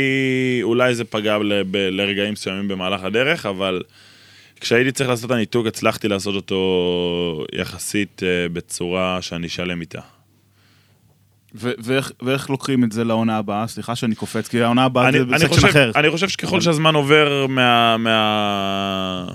אולי 0.62 0.94
זה 0.94 1.04
פגע 1.04 1.38
ל... 1.38 1.62
ב... 1.70 1.76
לרגעים 1.76 2.32
מסוימים 2.32 2.68
במהלך 2.68 3.02
הדרך, 3.04 3.46
אבל 3.46 3.82
כשהייתי 4.60 4.92
צריך 4.92 5.10
לעשות 5.10 5.30
את 5.30 5.34
הניתוק, 5.34 5.66
הצלחתי 5.66 6.08
לעשות 6.08 6.34
אותו 6.34 7.44
יחסית 7.54 8.22
אה, 8.22 8.28
בצורה 8.52 9.18
שאני 9.22 9.48
שלם 9.48 9.80
איתה. 9.80 10.00
ו- 11.54 11.72
ואיך- 11.78 12.12
ואיך 12.22 12.50
לוקחים 12.50 12.84
את 12.84 12.92
זה 12.92 13.04
לעונה 13.04 13.36
הבאה? 13.38 13.66
סליחה 13.66 13.96
שאני 13.96 14.14
קופץ, 14.14 14.48
כי 14.48 14.62
העונה 14.62 14.84
הבאה 14.84 15.08
אני, 15.08 15.18
זה 15.18 15.24
בסקשן 15.24 15.48
חושב, 15.48 15.66
אחר. 15.66 15.90
אני 15.96 16.10
חושב 16.10 16.28
שככל 16.28 16.60
שהזמן 16.60 16.94
עובר 16.94 17.46
מה, 17.48 17.96
מה, 17.96 19.26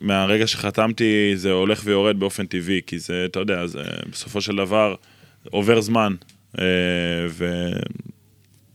מהרגע 0.00 0.46
שחתמתי, 0.46 1.32
זה 1.34 1.52
הולך 1.52 1.80
ויורד 1.84 2.20
באופן 2.20 2.46
טבעי, 2.46 2.80
כי 2.86 2.98
זה, 2.98 3.22
אתה 3.30 3.40
יודע, 3.40 3.66
זה 3.66 3.82
בסופו 4.12 4.40
של 4.40 4.56
דבר 4.56 4.94
עובר 5.50 5.80
זמן, 5.80 6.14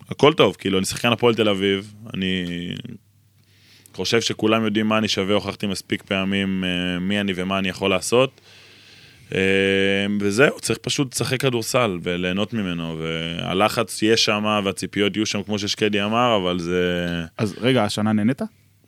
והכל 0.09 0.33
טוב, 0.33 0.55
כאילו, 0.59 0.77
אני 0.77 0.85
שחקן 0.85 1.11
הפועל 1.11 1.35
תל 1.35 1.49
אביב, 1.49 1.93
אני 2.13 2.45
חושב 3.95 4.21
שכולם 4.21 4.65
יודעים 4.65 4.87
מה 4.87 4.97
אני 4.97 5.07
שווה, 5.07 5.35
הוכחתי 5.35 5.67
מספיק 5.67 6.03
פעמים 6.03 6.63
אה, 6.63 6.99
מי 6.99 7.21
אני 7.21 7.33
ומה 7.35 7.59
אני 7.59 7.69
יכול 7.69 7.89
לעשות. 7.89 8.41
אה, 9.35 9.39
וזהו, 10.19 10.59
צריך 10.59 10.79
פשוט 10.81 11.13
לשחק 11.15 11.41
כדורסל 11.41 11.99
וליהנות 12.03 12.53
ממנו, 12.53 12.99
והלחץ 12.99 14.01
יהיה 14.01 14.17
שם 14.17 14.61
והציפיות 14.65 15.15
יהיו 15.15 15.25
שם, 15.25 15.43
כמו 15.43 15.59
ששקדי 15.59 16.03
אמר, 16.03 16.37
אבל 16.41 16.59
זה... 16.59 17.23
אז 17.37 17.55
רגע, 17.61 17.83
השנה 17.83 18.13
נהנית? 18.13 18.41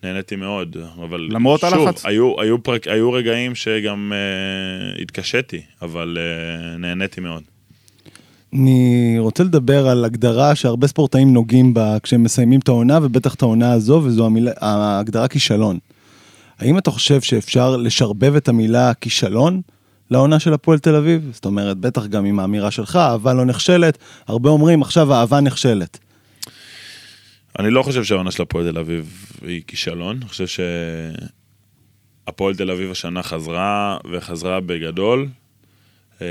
נהניתי 0.04 0.36
מאוד, 0.36 0.78
אבל 1.04 1.28
למרות 1.32 1.60
שוב, 1.60 1.74
הלחץ? 1.74 2.06
היו, 2.06 2.42
היו, 2.42 2.64
פרק, 2.64 2.88
היו 2.88 3.12
רגעים 3.12 3.56
שגם 3.56 4.14
אה, 4.16 5.02
התקשיתי, 5.02 5.62
אבל 5.82 6.18
אה, 6.20 6.78
נהניתי 6.78 7.22
מאוד. 7.22 7.44
אני 8.54 9.16
רוצה 9.20 9.44
לדבר 9.44 9.88
על 9.88 10.06
הגדרה 10.06 10.56
שהרבה 10.56 10.88
ספורטאים 10.88 11.34
נוגעים 11.34 11.74
בה 11.74 11.98
כשהם 12.04 12.24
מסיימים 12.24 12.60
את 12.60 12.68
העונה, 12.68 13.00
ובטח 13.02 13.34
את 13.34 13.42
העונה 13.42 13.72
הזו, 13.72 14.02
וזו 14.04 14.26
המילה, 14.26 14.52
ההגדרה 14.62 15.28
כישלון. 15.28 15.80
האם 16.60 16.78
אתה 16.78 16.92
חושב 16.92 17.22
שאפשר 17.22 17.78
לשרבב 17.78 18.36
את 18.36 18.48
המילה 18.48 18.94
כישלון 18.94 19.62
לעונה 20.12 20.40
של 20.40 20.54
הפועל 20.54 20.80
תל 20.80 20.96
אביב? 20.96 21.30
זאת 21.34 21.46
אומרת, 21.46 21.78
בטח 21.78 22.06
גם 22.06 22.26
עם 22.26 22.40
האמירה 22.40 22.72
שלך, 22.72 22.96
אהבה 22.96 23.34
לא 23.34 23.46
נכשלת, 23.46 23.98
הרבה 24.28 24.50
אומרים 24.50 24.82
עכשיו 24.82 25.14
האהבה 25.14 25.40
נכשלת. 25.40 26.00
אני 27.60 27.72
לא 27.72 27.84
חושב 27.84 28.04
שהעונה 28.04 28.32
של 28.32 28.44
הפועל 28.44 28.72
תל 28.72 28.78
אביב 28.78 29.32
היא 29.42 29.62
כישלון, 29.68 30.18
אני 30.18 30.30
חושב 30.30 30.64
שהפועל 32.28 32.56
תל 32.56 32.72
אביב 32.72 32.92
השנה 32.92 33.24
חזרה, 33.24 33.98
וחזרה 34.12 34.60
בגדול. 34.60 35.28
אה, 36.22 36.28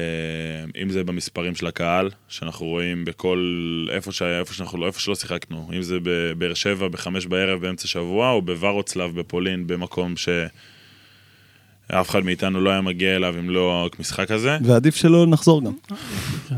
אם 0.82 0.90
זה 0.90 1.04
במספרים 1.04 1.54
של 1.54 1.66
הקהל, 1.66 2.10
שאנחנו 2.28 2.66
רואים 2.66 3.04
בכל, 3.04 3.86
איפה, 3.90 4.12
ש... 4.12 4.22
איפה, 4.22 4.54
שאנחנו... 4.54 4.78
לא- 4.78 4.86
איפה 4.86 5.00
שלא 5.00 5.14
שיחקנו, 5.14 5.70
אם 5.76 5.82
זה 5.82 5.98
בבאר 6.02 6.54
שבע 6.54 6.88
בחמש 6.88 7.26
בערב 7.26 7.60
באמצע 7.60 7.88
שבוע, 7.88 8.30
או 8.30 8.42
בוורוצלב 8.42 9.20
בפולין, 9.20 9.66
במקום 9.66 10.16
ש... 10.16 10.28
אף 11.88 12.10
אחד 12.10 12.24
מאיתנו 12.24 12.60
לא 12.60 12.70
היה 12.70 12.80
מגיע 12.80 13.16
אליו 13.16 13.34
אם 13.38 13.50
לא 13.50 13.88
המשחק 13.98 14.30
הזה. 14.30 14.58
ועדיף 14.64 14.96
שלא 14.96 15.26
נחזור 15.26 15.64
גם. 15.64 15.72
כן. 16.48 16.54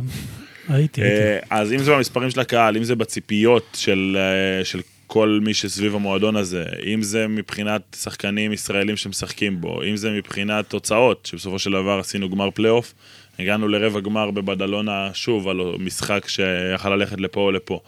הייתי, 0.69 1.03
הייתי. 1.03 1.23
אה, 1.23 1.39
אז 1.51 1.73
אם 1.73 1.79
זה 1.79 1.93
במספרים 1.93 2.31
של 2.31 2.41
הקהל, 2.41 2.77
אם 2.77 2.85
זה 2.85 2.97
בציפיות 2.97 3.65
של, 3.75 4.17
אה, 4.19 4.65
של 4.65 4.81
כל 5.07 5.41
מי 5.43 5.55
שסביב 5.55 5.95
המועדון 5.95 6.37
הזה, 6.37 6.65
אם 6.87 7.03
זה 7.03 7.27
מבחינת 7.29 7.97
שחקנים 8.03 8.53
ישראלים 8.53 8.97
שמשחקים 8.97 9.61
בו, 9.61 9.83
אם 9.83 9.97
זה 9.97 10.11
מבחינת 10.11 10.71
תוצאות, 10.71 11.27
שבסופו 11.27 11.59
של 11.59 11.71
דבר 11.71 11.99
עשינו 11.99 12.31
גמר 12.31 12.51
פלייאוף, 12.51 12.95
הגענו 13.39 13.69
לרבע 13.69 14.01
גמר 14.01 14.31
בבדלונה 14.31 15.11
שוב, 15.15 15.49
על 15.49 15.61
משחק 15.79 16.29
שיכל 16.29 16.97
ללכת 16.97 17.21
לפה 17.21 17.41
או 17.41 17.51
לפה. 17.51 17.81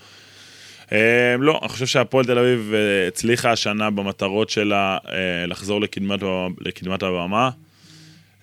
אה, 0.93 1.37
לא, 1.39 1.59
אני 1.63 1.69
חושב 1.69 1.87
שהפועל 1.87 2.25
תל 2.25 2.39
אביב 2.39 2.73
אה, 2.75 3.09
הצליחה 3.09 3.51
השנה 3.51 3.91
במטרות 3.91 4.51
שלה 4.51 4.99
אה, 5.09 5.47
לחזור 5.47 5.81
לקדמת, 5.81 6.21
לקדמת 6.61 7.03
הבמה. 7.03 7.51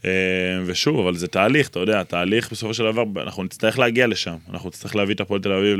אה, 0.06 0.12
ושוב, 0.66 1.00
אבל 1.00 1.16
זה 1.16 1.28
תהליך, 1.28 1.68
אתה 1.70 1.80
יודע, 1.80 2.04
תהליך 2.04 2.52
בסופו 2.52 2.74
של 2.74 2.92
דבר, 2.92 3.04
אנחנו 3.24 3.44
נצטרך 3.44 3.80
להגיע 3.80 4.08
לשם, 4.08 4.36
אנחנו 4.50 4.70
נצטרך 4.70 4.96
להביא 4.96 5.16
את 5.16 5.22
הפועל 5.22 5.42
תל 5.42 5.52
אביב 5.52 5.80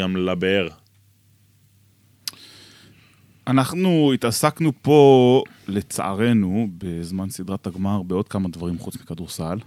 גם 0.00 0.16
לבאר. 0.16 0.68
אנחנו 3.46 4.12
התעסקנו 4.14 4.72
פה, 4.82 5.42
לצערנו, 5.68 6.68
בזמן 6.78 7.30
סדרת 7.30 7.66
הגמר, 7.66 8.02
בעוד 8.02 8.28
כמה 8.28 8.48
דברים 8.48 8.78
חוץ 8.78 8.96
מכדורסל. 8.96 9.58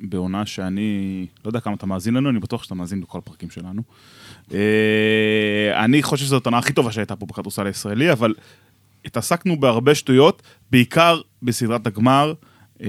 בעונה 0.00 0.46
שאני, 0.46 1.26
לא 1.44 1.48
יודע 1.48 1.60
כמה 1.60 1.74
אתה 1.74 1.86
מאזין 1.86 2.14
לנו, 2.14 2.30
אני 2.30 2.38
בטוח 2.38 2.62
שאתה 2.62 2.74
מאזין 2.74 3.00
לכל 3.00 3.18
הפרקים 3.18 3.50
שלנו. 3.50 3.82
אה, 4.54 5.84
אני 5.84 6.02
חושב 6.02 6.24
שזאת 6.24 6.46
העונה 6.46 6.58
הכי 6.58 6.72
טובה 6.72 6.92
שהייתה 6.92 7.16
פה 7.16 7.26
בכדורסל 7.26 7.66
הישראלי, 7.66 8.12
אבל 8.12 8.34
התעסקנו 9.04 9.60
בהרבה 9.60 9.94
שטויות, 9.94 10.42
בעיקר 10.70 11.20
בסדרת 11.42 11.86
הגמר, 11.86 12.32
אה, 12.82 12.88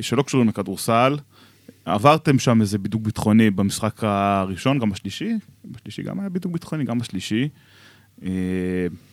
שלא 0.00 0.22
קשורים 0.22 0.48
לכדורסל. 0.48 1.18
עברתם 1.84 2.38
שם 2.38 2.60
איזה 2.60 2.78
בידוק 2.78 3.02
ביטחוני 3.02 3.50
במשחק 3.50 4.04
הראשון, 4.04 4.78
גם 4.78 4.90
בשלישי, 4.90 5.34
בשלישי 5.64 6.02
גם 6.02 6.20
היה 6.20 6.28
בידוק 6.28 6.52
ביטחוני, 6.52 6.84
גם 6.84 6.98
בשלישי. 6.98 7.48
אה, 8.24 8.28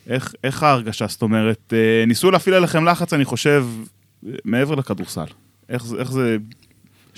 איך, 0.06 0.34
איך 0.44 0.62
ההרגשה? 0.62 1.06
זאת 1.06 1.22
אומרת, 1.22 1.72
ניסו 2.06 2.30
להפעיל 2.30 2.54
עליכם 2.54 2.84
לחץ, 2.84 3.12
אני 3.12 3.24
חושב, 3.24 3.66
מעבר 4.44 4.74
לכדורסל. 4.74 5.26
איך, 5.68 5.84
איך 5.98 6.12
זה 6.12 6.36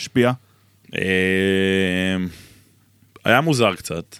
השפיע? 0.00 0.33
אה, 0.97 2.16
היה 3.25 3.40
מוזר 3.40 3.75
קצת 3.75 4.16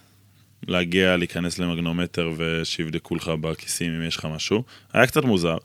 להגיע, 0.69 1.17
להיכנס 1.17 1.59
למגנומטר 1.59 2.33
ושיבדקו 2.37 3.15
לך 3.15 3.29
בכיסים 3.29 3.93
אם 3.93 4.03
יש 4.03 4.17
לך 4.17 4.25
משהו. 4.25 4.63
היה 4.93 5.07
קצת 5.07 5.25
מוזר. 5.25 5.57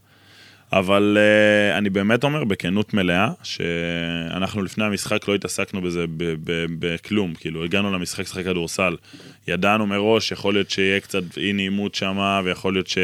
אבל 0.74 1.18
uh, 1.18 1.78
אני 1.78 1.90
באמת 1.90 2.24
אומר 2.24 2.44
בכנות 2.44 2.94
מלאה, 2.94 3.30
שאנחנו 3.44 4.62
לפני 4.62 4.86
המשחק 4.86 5.28
לא 5.28 5.36
התעסקנו 5.36 5.82
בזה 5.82 6.06
בכלום, 6.80 7.34
כאילו 7.34 7.64
הגענו 7.64 7.92
למשחק 7.92 8.20
לשחק 8.20 8.44
כדורסל, 8.44 8.96
ידענו 9.48 9.88
מראש, 9.88 10.32
יכול 10.32 10.54
להיות 10.54 10.70
שיהיה 10.70 11.00
קצת 11.00 11.38
אי 11.38 11.54
נעימות 11.54 11.96
שם, 11.96 12.42
ויכול 12.46 12.74
להיות 12.74 12.88
ש... 12.88 12.98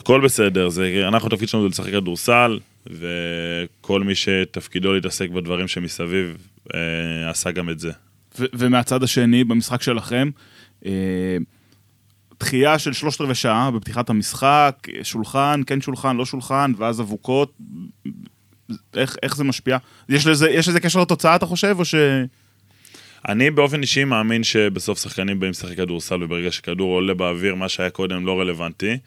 הכל 0.00 0.20
בסדר, 0.20 0.68
זה, 0.68 1.04
אנחנו 1.08 1.28
התפקיד 1.28 1.48
שלנו 1.48 1.62
זה 1.62 1.68
לשחק 1.68 1.90
כדורסל, 1.92 2.58
וכל 2.86 4.02
מי 4.02 4.14
שתפקידו 4.14 4.92
להתעסק 4.92 5.30
בדברים 5.30 5.68
שמסביב, 5.68 6.36
אה, 6.74 7.30
עשה 7.30 7.50
גם 7.50 7.70
את 7.70 7.78
זה. 7.78 7.92
ו- 8.38 8.44
ומהצד 8.52 9.02
השני, 9.02 9.44
במשחק 9.44 9.82
שלכם, 9.82 10.30
אה, 10.86 11.36
דחייה 12.40 12.78
של 12.78 12.92
שלושת 12.92 13.20
רבעי 13.20 13.34
שעה 13.34 13.70
בפתיחת 13.70 14.10
המשחק, 14.10 14.88
שולחן, 15.02 15.60
כן 15.66 15.80
שולחן, 15.80 16.16
לא 16.16 16.24
שולחן, 16.26 16.72
ואז 16.76 17.00
אבוקות. 17.00 17.52
איך, 18.94 19.16
איך 19.22 19.36
זה 19.36 19.44
משפיע? 19.44 19.78
יש 20.08 20.26
לזה, 20.26 20.50
יש 20.50 20.68
לזה 20.68 20.80
קשר 20.80 21.00
לתוצאה, 21.00 21.36
אתה 21.36 21.46
חושב, 21.46 21.76
או 21.78 21.84
ש... 21.84 21.94
אני 23.28 23.50
באופן 23.50 23.82
אישי 23.82 24.04
מאמין 24.04 24.44
שבסוף 24.44 25.02
שחקנים 25.02 25.40
באים 25.40 25.50
לשחק 25.50 25.76
כדורסל, 25.76 26.22
וברגע 26.22 26.52
שכדור 26.52 26.94
עולה 26.94 27.14
באוויר, 27.14 27.54
מה 27.54 27.68
שהיה 27.68 27.90
קודם 27.90 28.26
לא 28.26 28.40
רלוונטי. 28.40 28.98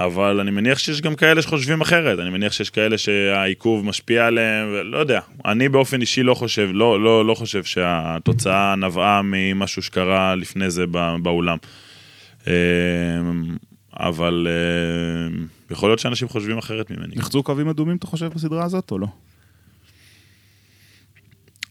אבל 0.00 0.40
אני 0.40 0.50
מניח 0.50 0.78
שיש 0.78 1.00
גם 1.00 1.14
כאלה 1.14 1.42
שחושבים 1.42 1.80
אחרת, 1.80 2.18
אני 2.18 2.30
מניח 2.30 2.52
שיש 2.52 2.70
כאלה 2.70 2.98
שהעיכוב 2.98 3.84
משפיע 3.84 4.26
עליהם, 4.26 4.68
ולא 4.72 4.98
יודע. 4.98 5.20
אני 5.44 5.68
באופן 5.68 6.00
אישי 6.00 6.22
לא 6.22 6.34
חושב, 6.34 6.70
לא, 6.72 7.00
לא, 7.02 7.26
לא 7.26 7.34
חושב 7.34 7.64
שהתוצאה 7.64 8.74
נבעה 8.76 9.20
ממשהו 9.24 9.82
שקרה 9.82 10.34
לפני 10.34 10.70
זה 10.70 10.86
בא- 10.86 11.16
באולם. 11.22 11.56
אה, 12.48 12.52
אבל 14.00 14.46
אה, 14.50 15.36
יכול 15.70 15.88
להיות 15.88 15.98
שאנשים 15.98 16.28
חושבים 16.28 16.58
אחרת 16.58 16.90
ממני. 16.90 17.14
נחצו 17.16 17.42
קווים 17.42 17.68
אדומים, 17.68 17.96
אתה 17.96 18.06
חושב, 18.06 18.26
בסדרה 18.34 18.64
הזאת, 18.64 18.90
או 18.90 18.98
לא? 18.98 19.06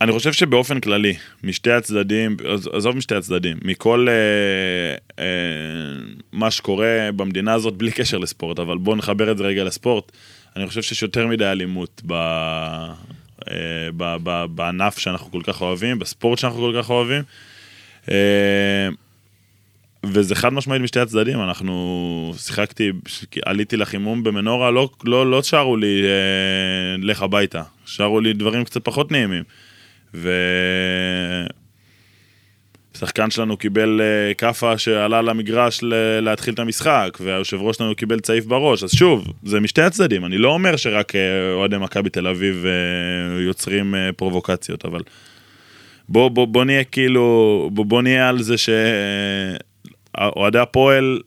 אני 0.01 0.11
חושב 0.11 0.33
שבאופן 0.33 0.79
כללי, 0.79 1.13
משתי 1.43 1.71
הצדדים, 1.71 2.37
עז- 2.53 2.69
עזוב 2.73 2.97
משתי 2.97 3.15
הצדדים, 3.15 3.57
מכל 3.63 4.07
אה, 4.09 4.13
אה, 5.23 5.25
מה 6.31 6.51
שקורה 6.51 7.09
במדינה 7.15 7.53
הזאת 7.53 7.73
בלי 7.77 7.91
קשר 7.91 8.17
לספורט, 8.17 8.59
אבל 8.59 8.77
בואו 8.77 8.95
נחבר 8.95 9.31
את 9.31 9.37
זה 9.37 9.43
רגע 9.43 9.63
לספורט, 9.63 10.11
אני 10.55 10.67
חושב 10.67 10.81
שיש 10.81 11.01
יותר 11.01 11.27
מדי 11.27 11.45
אלימות 11.45 12.01
ב, 12.05 12.13
אה, 12.13 12.93
ב, 13.97 14.15
ב, 14.23 14.45
בענף 14.55 14.97
שאנחנו 14.97 15.31
כל 15.31 15.41
כך 15.43 15.61
אוהבים, 15.61 15.99
בספורט 15.99 16.39
שאנחנו 16.39 16.59
כל 16.59 16.81
כך 16.81 16.89
אוהבים. 16.89 17.23
אה, 18.11 18.87
וזה 20.03 20.35
חד 20.35 20.53
משמעית 20.53 20.81
משתי 20.81 20.99
הצדדים, 20.99 21.41
אנחנו 21.43 22.33
שיחקתי, 22.37 22.91
עליתי 23.45 23.77
לחימום 23.77 24.23
במנורה, 24.23 24.71
לא, 24.71 24.89
לא, 25.03 25.31
לא 25.31 25.43
שרו 25.43 25.77
לי 25.77 26.01
אה, 26.03 26.09
לך 26.99 27.21
הביתה, 27.21 27.61
שרו 27.85 28.19
לי 28.19 28.33
דברים 28.33 28.63
קצת 28.63 28.85
פחות 28.85 29.11
נעימים. 29.11 29.43
ושחקן 32.95 33.31
שלנו 33.31 33.57
קיבל 33.57 34.01
אה, 34.01 34.33
כאפה 34.33 34.77
שעלה 34.77 35.21
למגרש 35.21 35.79
להתחיל 36.21 36.53
את 36.53 36.59
המשחק, 36.59 37.17
והיושב 37.21 37.57
ראש 37.61 37.77
שלנו 37.77 37.95
קיבל 37.95 38.19
צעיף 38.19 38.45
בראש, 38.45 38.83
אז 38.83 38.91
שוב, 38.91 39.33
זה 39.43 39.59
משתי 39.59 39.81
הצדדים, 39.81 40.25
אני 40.25 40.37
לא 40.37 40.49
אומר 40.49 40.75
שרק 40.75 41.15
אה, 41.15 41.53
אוהדי 41.53 41.77
מכבי 41.77 42.09
תל 42.09 42.27
אביב 42.27 42.65
אה, 42.65 43.41
יוצרים 43.41 43.95
פרובוקציות, 44.17 44.85
אבל 44.85 45.01
בוא, 46.09 46.29
בוא, 46.29 46.47
בוא 46.47 46.65
נהיה 46.65 46.83
כאילו, 46.83 47.69
בוא, 47.73 47.85
בוא 47.85 48.01
נהיה 48.01 48.29
על 48.29 48.41
זה 48.41 48.55
שאוהדי 50.17 50.59
הפועל 50.59 51.19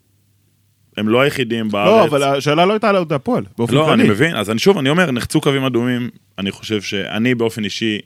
הם 0.99 1.09
לא 1.09 1.21
היחידים 1.21 1.69
בארץ. 1.69 1.89
לא, 1.89 2.05
אבל 2.05 2.23
השאלה 2.23 2.67
לא 2.67 2.73
הייתה 2.73 2.89
על 2.89 2.97
אוהדי 2.97 3.15
הפועל, 3.15 3.45
באופן 3.59 3.75
לא, 3.75 3.85
כללי. 3.85 4.03
אני 4.03 4.11
מבין, 4.11 4.37
אז 4.37 4.51
אני 4.51 4.59
שוב, 4.59 4.79
אני 4.79 4.89
אומר, 4.89 5.11
נחצו 5.11 5.41
קווים 5.41 5.65
אדומים, 5.65 6.11
אני 6.39 6.51
חושב 6.51 6.83
שאני 6.83 7.35
באופן 7.35 7.65
אישי 7.65 7.99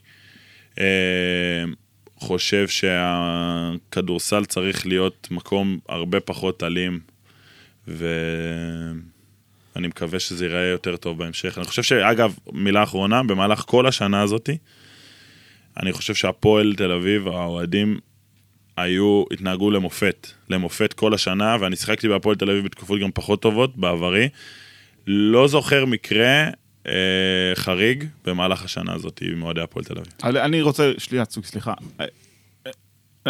חושב 2.23 2.67
שהכדורסל 2.67 4.45
צריך 4.45 4.87
להיות 4.87 5.27
מקום 5.31 5.79
הרבה 5.89 6.19
פחות 6.19 6.63
אלים, 6.63 6.99
ואני 7.87 8.97
מקווה 9.87 10.19
שזה 10.19 10.45
ייראה 10.45 10.65
יותר 10.65 10.95
טוב 10.95 11.17
בהמשך. 11.17 11.57
אני 11.57 11.65
חושב 11.65 11.83
שאגב, 11.83 12.35
מילה 12.51 12.83
אחרונה, 12.83 13.23
במהלך 13.23 13.63
כל 13.67 13.87
השנה 13.87 14.21
הזאתי, 14.21 14.57
אני 15.77 15.93
חושב 15.93 16.13
שהפועל 16.13 16.73
תל 16.77 16.91
אביב, 16.91 17.27
האוהדים, 17.27 17.99
היו, 18.77 19.23
התנהגו 19.31 19.71
למופת, 19.71 20.27
למופת 20.49 20.93
כל 20.93 21.13
השנה, 21.13 21.57
ואני 21.59 21.75
שיחקתי 21.75 22.07
בהפועל 22.07 22.35
תל 22.35 22.49
אביב 22.49 22.65
בתקופות 22.65 22.99
גם 22.99 23.09
פחות 23.13 23.41
טובות, 23.41 23.77
בעברי. 23.77 24.29
לא 25.07 25.47
זוכר 25.47 25.85
מקרה 25.85 26.25
אה, 26.25 26.49
חריג 27.55 28.03
במהלך 28.25 28.63
השנה 28.65 28.93
הזאת 28.93 29.19
עם 29.31 29.43
אוהדי 29.43 29.61
הפועל 29.61 29.85
תל 29.85 29.93
אביב. 29.97 30.13
אני- 30.23 30.61
רוצה, 30.61 30.91
שנייה, 30.97 31.25
צוק, 31.25 31.45
סליחה. 31.45 31.73
אה, 31.99 32.05
אה, 32.67 32.71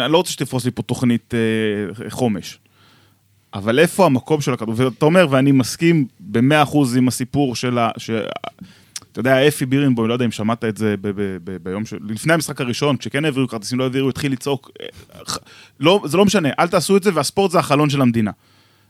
אני 0.04 0.12
לא 0.12 0.16
רוצה 0.18 0.32
שתפרוס 0.32 0.64
לי 0.64 0.70
פה 0.70 0.82
תוכנית 0.82 1.34
אה, 1.34 2.10
חומש. 2.10 2.58
אבל 3.54 3.78
איפה 3.78 4.06
המקום 4.06 4.40
של 4.40 4.52
הכדור? 4.52 4.74
ואתה 4.78 5.04
אומר, 5.06 5.26
ואני 5.30 5.52
מסכים 5.52 6.06
במאה 6.20 6.62
אחוז 6.62 6.96
עם 6.96 7.08
הסיפור 7.08 7.56
של 7.56 7.78
ה... 7.78 7.90
אתה 9.12 9.20
יודע, 9.20 9.48
אפי 9.48 9.66
בירנבוים, 9.66 10.08
לא 10.08 10.12
יודע 10.12 10.24
אם 10.24 10.30
שמעת 10.30 10.64
את 10.64 10.76
זה 10.76 10.94
ביום 11.62 11.86
של... 11.86 11.98
לפני 12.08 12.32
המשחק 12.32 12.60
הראשון, 12.60 12.96
כשכן 12.96 13.24
העבירו 13.24 13.48
כרטיסים, 13.48 13.78
לא 13.78 13.84
העבירו, 13.84 14.08
התחיל 14.08 14.32
לצעוק. 14.32 14.70
אה, 14.80 14.86
לא, 15.80 16.02
זה 16.04 16.16
לא 16.16 16.24
משנה, 16.24 16.48
אל 16.58 16.68
תעשו 16.68 16.96
את 16.96 17.02
זה, 17.02 17.10
והספורט 17.14 17.50
זה 17.50 17.58
החלון 17.58 17.90
של 17.90 18.00
המדינה. 18.00 18.30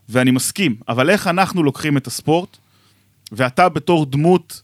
ואני 0.09 0.31
מסכים, 0.31 0.77
אבל 0.89 1.11
איך 1.11 1.27
אנחנו 1.27 1.63
לוקחים 1.63 1.97
את 1.97 2.07
הספורט, 2.07 2.57
ואתה 3.33 3.69
בתור 3.69 4.07
דמות 4.07 4.63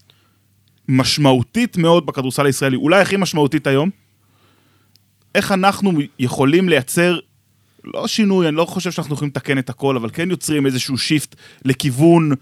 משמעותית 0.89 1.77
מאוד 1.77 2.07
בכדורסל 2.07 2.47
הישראלי, 2.47 2.77
אולי 2.77 3.01
הכי 3.01 3.17
משמעותית 3.17 3.67
היום, 3.67 3.91
איך 5.35 5.53
אנחנו 5.53 5.93
יכולים 6.19 6.69
לייצר, 6.69 7.19
לא 7.85 8.07
שינוי, 8.07 8.49
אני 8.49 8.57
לא 8.57 8.65
חושב 8.65 8.91
שאנחנו 8.91 9.15
יכולים 9.15 9.31
לתקן 9.31 9.59
את 9.59 9.71
הכל, 9.71 9.97
אבל 9.97 10.11
כן 10.13 10.31
יוצרים 10.31 10.67
איזשהו 10.67 10.99
שיפט 10.99 11.37
לכיוון 11.65 12.33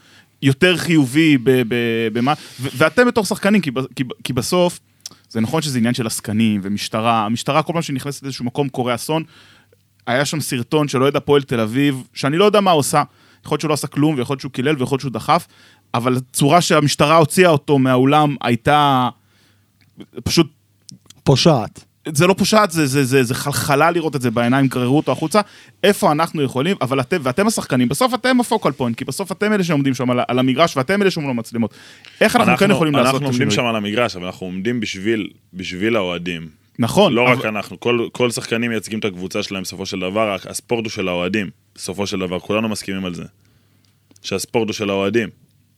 יותר 0.42 0.76
חיובי 0.76 1.38
במה, 2.12 2.34
ואתם 2.60 3.06
בתור 3.08 3.24
שחקנים, 3.24 3.60
כי, 3.60 3.70
כי, 3.96 4.04
כי 4.24 4.32
בסוף, 4.32 4.80
זה 5.28 5.40
נכון 5.40 5.62
שזה 5.62 5.78
עניין 5.78 5.94
של 5.94 6.06
עסקנים 6.06 6.60
ומשטרה, 6.64 7.26
המשטרה 7.26 7.62
כל 7.62 7.72
פעם 7.72 7.82
שהיא 7.82 7.96
נכנסת 7.96 8.22
לאיזשהו 8.22 8.44
מקום 8.44 8.68
קורה 8.68 8.94
אסון. 8.94 9.22
היה 10.06 10.24
שם 10.24 10.40
סרטון 10.40 10.88
של 10.88 11.02
אוהד 11.02 11.16
הפועל 11.16 11.42
תל 11.42 11.60
אביב, 11.60 12.02
שאני 12.14 12.36
לא 12.36 12.44
יודע 12.44 12.60
מה 12.60 12.70
עושה. 12.70 13.02
יכול 13.44 13.54
להיות 13.54 13.60
שהוא 13.60 13.68
לא 13.68 13.74
עשה 13.74 13.86
כלום, 13.86 14.14
ויכול 14.18 14.34
להיות 14.34 14.40
שהוא 14.40 14.52
קילל, 14.52 14.76
ויכול 14.78 14.94
להיות 14.94 15.00
שהוא 15.00 15.12
דחף, 15.12 15.46
אבל 15.94 16.16
הצורה 16.16 16.60
שהמשטרה 16.60 17.16
הוציאה 17.16 17.50
אותו 17.50 17.78
מהאולם 17.78 18.36
הייתה 18.40 19.08
פשוט 20.24 20.46
פושעת. 21.24 21.84
זה 22.12 22.26
לא 22.26 22.34
פושט, 22.34 22.70
זה, 22.70 22.86
זה, 22.86 23.04
זה, 23.04 23.22
זה 23.24 23.34
חלחלה 23.34 23.90
לראות 23.90 24.16
את 24.16 24.22
זה 24.22 24.30
בעיניים, 24.30 24.66
גררו 24.68 24.96
אותו 24.96 25.12
החוצה. 25.12 25.40
איפה 25.84 26.12
אנחנו 26.12 26.42
יכולים, 26.42 26.76
אבל 26.80 27.00
אתם, 27.00 27.16
ואתם 27.22 27.46
השחקנים, 27.46 27.88
בסוף 27.88 28.14
אתם 28.14 28.40
הפוקל 28.40 28.72
פוינט, 28.72 28.96
כי 28.98 29.04
בסוף 29.04 29.32
אתם 29.32 29.52
אלה 29.52 29.64
שעומדים 29.64 29.94
שם 29.94 30.10
על, 30.10 30.20
על 30.28 30.38
המגרש, 30.38 30.76
ואתם 30.76 31.02
אלה 31.02 31.10
שעומדים 31.10 31.36
במצלמות. 31.36 31.74
איך 32.20 32.36
אנחנו, 32.36 32.56
כן 32.56 32.70
יכולים 32.70 32.92
לעשות 32.94 33.08
את 33.08 33.14
אנחנו 33.14 33.26
עומדים 33.26 33.48
השינוי? 33.48 33.64
שם 33.64 33.70
על 33.70 33.76
המגרש, 33.76 34.16
אבל 34.16 34.26
אנחנו 34.26 34.46
עומדים 34.46 34.80
בשביל, 34.80 35.28
בשביל 35.54 35.96
האוהדים. 35.96 36.48
נכון, 36.78 37.12
לא 37.12 37.22
רק 37.22 37.38
אבל- 37.38 37.48
אנחנו, 37.48 37.80
כל, 37.80 38.08
כל 38.12 38.30
שחקנים 38.30 38.70
מייצגים 38.70 38.98
את 38.98 39.04
הקבוצה 39.04 39.42
שלהם 39.42 39.62
בסופו 39.62 39.86
של 39.86 40.00
דבר, 40.00 40.32
רק 40.32 40.46
הספורט 40.46 40.84
הוא 40.84 40.90
של 40.90 41.08
האוהדים, 41.08 41.50
בסופו 41.74 42.06
של 42.06 42.18
דבר, 42.18 42.40
כולנו 42.40 42.68
מסכימים 42.68 43.04
על 43.04 43.14
זה. 43.14 43.24
שהספורט 44.22 44.68
הוא 44.68 44.74
של 44.74 44.90
האוהדים. 44.90 45.28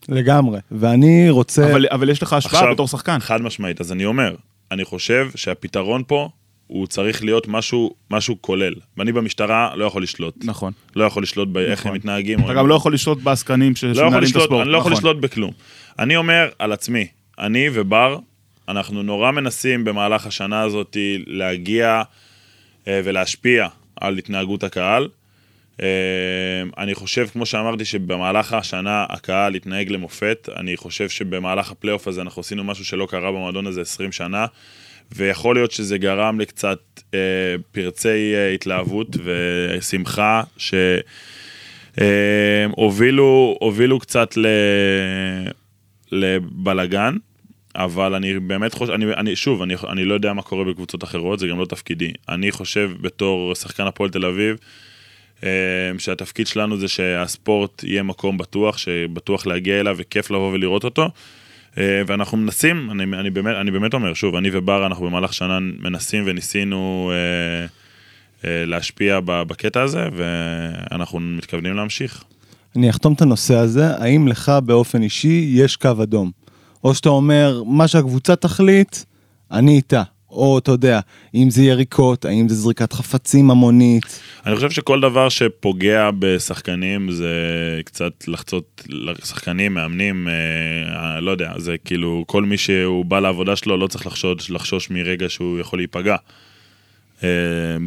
לגמרי. 0.08 0.58
ואני 0.70 1.30
רוצה... 1.30 1.70
אבל, 1.70 1.86
אבל 1.90 2.08
יש 2.08 2.22
לך 2.22 2.32
השפעה 2.32 2.60
עכשיו- 2.60 2.74
בתור 2.74 2.88
שחקן. 2.88 3.18
חד 3.20 3.42
משמעית, 3.42 3.80
אז 3.80 3.92
אני 3.92 4.04
אומר, 4.04 4.34
אני 4.72 4.84
חושב 4.84 5.28
שהפתרון 5.34 6.02
פה, 6.06 6.28
הוא 6.66 6.86
צריך 6.86 7.24
להיות 7.24 7.48
משהו, 7.48 7.94
משהו 8.10 8.36
כולל. 8.40 8.74
ואני 8.96 9.12
במשטרה 9.12 9.72
לא 9.76 9.84
יכול 9.84 10.02
לשלוט. 10.02 10.34
נכון. 10.44 10.72
לא 10.96 11.04
יכול 11.04 11.22
לשלוט 11.22 11.48
באיך 11.48 11.78
נכון. 11.80 11.88
הם 11.90 11.96
מתנהגים. 11.96 12.40
אתה 12.44 12.54
גם 12.54 12.66
לא 12.68 12.74
יכול 12.74 12.94
לשלוט 12.94 13.18
בעסקנים 13.22 13.76
ש- 13.76 13.84
לא 13.84 13.90
יכול 13.90 13.96
שמנהלים 14.04 14.18
את 14.18 14.28
לשלוט, 14.28 14.42
הספורט. 14.42 14.62
אני 14.62 14.72
לא 14.72 14.78
יכול 14.78 14.92
נכון. 14.92 15.02
לשלוט 15.10 15.22
בכלום. 15.22 15.50
אני 15.98 16.16
אומר 16.16 16.48
על 16.58 16.72
עצמי, 16.72 17.06
אני 17.38 17.66
ובר, 17.72 18.18
אנחנו 18.68 19.02
נורא 19.02 19.30
מנסים 19.30 19.84
במהלך 19.84 20.26
השנה 20.26 20.60
הזאת 20.60 20.96
להגיע 21.26 22.02
אה, 22.88 23.00
ולהשפיע 23.04 23.66
על 24.00 24.18
התנהגות 24.18 24.64
הקהל. 24.64 25.08
אה, 25.82 25.86
אני 26.78 26.94
חושב, 26.94 27.26
כמו 27.32 27.46
שאמרתי, 27.46 27.84
שבמהלך 27.84 28.52
השנה 28.52 29.06
הקהל 29.08 29.54
התנהג 29.54 29.90
למופת. 29.90 30.48
אני 30.56 30.76
חושב 30.76 31.08
שבמהלך 31.08 31.70
הפלייאוף 31.70 32.08
הזה 32.08 32.20
אנחנו 32.20 32.40
עשינו 32.40 32.64
משהו 32.64 32.84
שלא 32.84 33.06
קרה 33.10 33.32
במועדון 33.32 33.66
הזה 33.66 33.80
20 33.80 34.12
שנה. 34.12 34.46
ויכול 35.16 35.56
להיות 35.56 35.70
שזה 35.70 35.98
גרם 35.98 36.40
לקצת 36.40 36.78
אה, 37.14 37.18
פרצי 37.72 38.34
אה, 38.34 38.50
התלהבות 38.50 39.16
ושמחה, 39.24 40.42
ש... 40.56 40.74
אה, 42.00 42.66
קצת 43.98 44.36
ל... 44.36 44.46
לבלגן, 46.12 47.16
אבל 47.74 48.14
אני 48.14 48.38
באמת 48.40 48.74
חושב, 48.74 48.92
אני, 48.92 49.04
אני, 49.12 49.36
שוב, 49.36 49.62
אני, 49.62 49.74
אני 49.88 50.04
לא 50.04 50.14
יודע 50.14 50.32
מה 50.32 50.42
קורה 50.42 50.64
בקבוצות 50.64 51.04
אחרות, 51.04 51.38
זה 51.38 51.46
גם 51.46 51.58
לא 51.58 51.64
תפקידי. 51.64 52.12
אני 52.28 52.52
חושב 52.52 52.90
בתור 53.00 53.54
שחקן 53.54 53.86
הפועל 53.86 54.10
תל 54.10 54.26
אביב, 54.26 54.56
שהתפקיד 55.98 56.46
שלנו 56.46 56.76
זה 56.76 56.88
שהספורט 56.88 57.84
יהיה 57.84 58.02
מקום 58.02 58.38
בטוח, 58.38 58.78
שבטוח 58.78 59.46
להגיע 59.46 59.80
אליו 59.80 59.96
וכיף 59.98 60.30
לבוא 60.30 60.52
ולראות 60.52 60.84
אותו. 60.84 61.08
אה, 61.78 62.02
ואנחנו 62.06 62.38
מנסים, 62.38 62.90
אני, 62.90 63.02
אני, 63.20 63.30
באמת, 63.30 63.56
אני 63.60 63.70
באמת 63.70 63.94
אומר, 63.94 64.14
שוב, 64.14 64.36
אני 64.36 64.50
ובר, 64.52 64.86
אנחנו 64.86 65.06
במהלך 65.06 65.32
שנה 65.32 65.58
מנסים 65.60 66.22
וניסינו 66.26 67.12
אה, 67.14 67.66
אה, 68.50 68.64
להשפיע 68.66 69.20
בקטע 69.24 69.82
הזה, 69.82 70.08
ואנחנו 70.12 71.20
מתכוונים 71.20 71.74
להמשיך. 71.76 72.24
אני 72.76 72.90
אחתום 72.90 73.12
את 73.12 73.22
הנושא 73.22 73.56
הזה, 73.56 73.96
האם 73.96 74.28
לך 74.28 74.52
באופן 74.64 75.02
אישי 75.02 75.50
יש 75.54 75.76
קו 75.76 75.90
אדום? 76.02 76.30
או 76.84 76.94
שאתה 76.94 77.08
אומר, 77.08 77.62
מה 77.66 77.88
שהקבוצה 77.88 78.36
תחליט, 78.36 78.96
אני 79.50 79.76
איתה. 79.76 80.02
או 80.30 80.58
אתה 80.58 80.70
יודע, 80.70 81.00
אם 81.34 81.50
זה 81.50 81.62
יריקות, 81.62 82.24
האם 82.24 82.48
זה 82.48 82.54
זריקת 82.54 82.92
חפצים 82.92 83.50
המונית. 83.50 84.20
אני 84.46 84.54
חושב 84.54 84.70
שכל 84.70 85.00
דבר 85.00 85.28
שפוגע 85.28 86.10
בשחקנים 86.18 87.10
זה 87.10 87.34
קצת 87.84 88.12
לחצות, 88.28 88.84
שחקנים, 89.24 89.74
מאמנים, 89.74 90.28
אה, 90.28 91.20
לא 91.20 91.30
יודע, 91.30 91.52
זה 91.56 91.76
כאילו 91.84 92.24
כל 92.26 92.42
מי 92.42 92.56
שהוא 92.56 93.04
בא 93.04 93.20
לעבודה 93.20 93.56
שלו 93.56 93.76
לא 93.76 93.86
צריך 93.86 94.06
לחשוש, 94.06 94.50
לחשוש 94.50 94.90
מרגע 94.90 95.28
שהוא 95.28 95.58
יכול 95.58 95.78
להיפגע. 95.78 96.16
אה, 97.24 97.28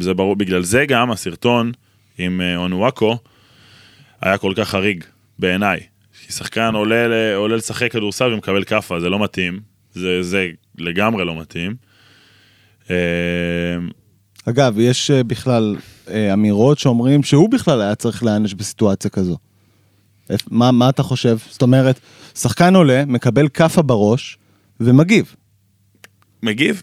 זה 0.00 0.14
ברור, 0.14 0.36
בגלל 0.36 0.62
זה 0.62 0.84
גם 0.88 1.10
הסרטון 1.10 1.72
עם 2.18 2.40
אה, 2.40 2.56
אונואקו 2.56 3.18
היה 4.20 4.38
כל 4.38 4.52
כך 4.56 4.68
חריג 4.68 5.04
בעיניי. 5.38 5.80
כי 6.26 6.32
שחקן 6.32 6.74
עולה, 6.74 7.34
עולה 7.36 7.56
לשחק 7.56 7.92
כדורסל 7.92 8.32
ומקבל 8.32 8.64
כאפה, 8.64 9.00
זה 9.00 9.08
לא 9.08 9.18
מתאים, 9.18 9.60
זה, 9.92 10.22
זה 10.22 10.48
לגמרי 10.78 11.24
לא 11.24 11.40
מתאים. 11.40 11.74
אה, 12.90 12.96
אגב, 14.46 14.78
יש 14.78 15.10
אה, 15.10 15.22
בכלל 15.24 15.76
אה, 16.10 16.32
אמירות 16.32 16.78
שאומרים 16.78 17.22
שהוא 17.22 17.50
בכלל 17.50 17.80
היה 17.82 17.94
צריך 17.94 18.24
להיענש 18.24 18.54
בסיטואציה 18.54 19.10
כזו. 19.10 19.36
מה, 20.50 20.72
מה 20.72 20.88
אתה 20.88 21.02
חושב? 21.02 21.36
זאת 21.50 21.62
אומרת, 21.62 22.00
שחקן 22.34 22.74
עולה, 22.76 23.04
מקבל 23.06 23.48
כאפה 23.48 23.82
בראש, 23.82 24.38
ומגיב. 24.80 25.34
מגיב. 26.42 26.82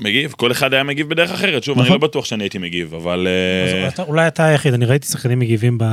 מגיב, 0.00 0.32
כל 0.36 0.52
אחד 0.52 0.74
היה 0.74 0.82
מגיב 0.82 1.08
בדרך 1.08 1.30
אחרת, 1.30 1.62
שוב, 1.64 1.78
אני 1.78 1.86
נכון. 1.88 2.00
לא 2.00 2.06
בטוח 2.08 2.24
שאני 2.24 2.44
הייתי 2.44 2.58
מגיב, 2.58 2.94
אבל... 2.94 3.28
אז 3.86 3.92
אתה- 3.92 4.02
אולי 4.02 4.26
אתה 4.28 4.44
היחיד, 4.46 4.74
אני 4.74 4.84
ראיתי 4.84 5.06
שחקנים 5.06 5.38
מגיבים 5.38 5.78
ב... 5.78 5.84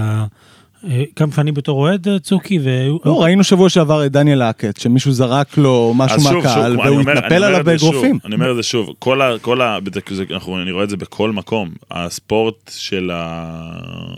אה, 0.90 1.04
גם 1.20 1.30
אני 1.38 1.52
בתור 1.52 1.80
אוהד 1.80 2.08
אה, 2.08 2.20
צוקי, 2.20 2.60
והיו... 2.60 2.98
לא, 3.06 3.24
ראינו 3.24 3.44
שבוע 3.44 3.70
שעבר 3.70 4.06
את 4.06 4.12
דניאל 4.12 4.42
האקט, 4.42 4.80
שמישהו 4.80 5.12
זרק 5.12 5.58
לו 5.58 5.94
משהו 5.96 6.22
מהקהל, 6.22 6.80
והוא 6.80 7.02
התנפל 7.02 7.44
עליו 7.44 7.64
באגרופים. 7.66 8.20
אני 8.26 8.36
אומר 8.36 8.52
את 8.52 8.56
זה 8.56 8.64
שוב, 8.64 8.90
כל 9.00 9.22
ה... 9.22 9.32
כל 9.42 9.62
ה... 9.62 9.78
זה- 9.94 10.16
זה- 10.16 10.24
אנחנו- 10.32 10.62
אני 10.62 10.72
רואה 10.72 10.84
את 10.84 10.90
זה 10.90 10.98
בכל 10.98 11.32
מקום. 11.32 11.70
הספורט 11.92 12.72
של 12.76 13.12
ה... 13.14 13.72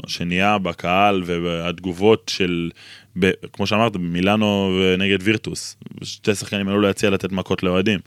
שנהיה 0.07 0.57
בקהל 0.57 1.23
והתגובות 1.25 2.31
של... 2.33 2.69
ב... 3.19 3.31
כמו 3.53 3.67
שאמרת, 3.67 3.95
מילאנו 3.99 4.69
נגד 4.97 5.17
וירטוס. 5.21 5.75
שתי 6.03 6.35
שחקנים 6.35 6.67
עלו 6.67 6.81
להציע 6.81 7.09
לתת 7.09 7.31
מכות 7.31 7.63
לאוהדים. 7.63 7.99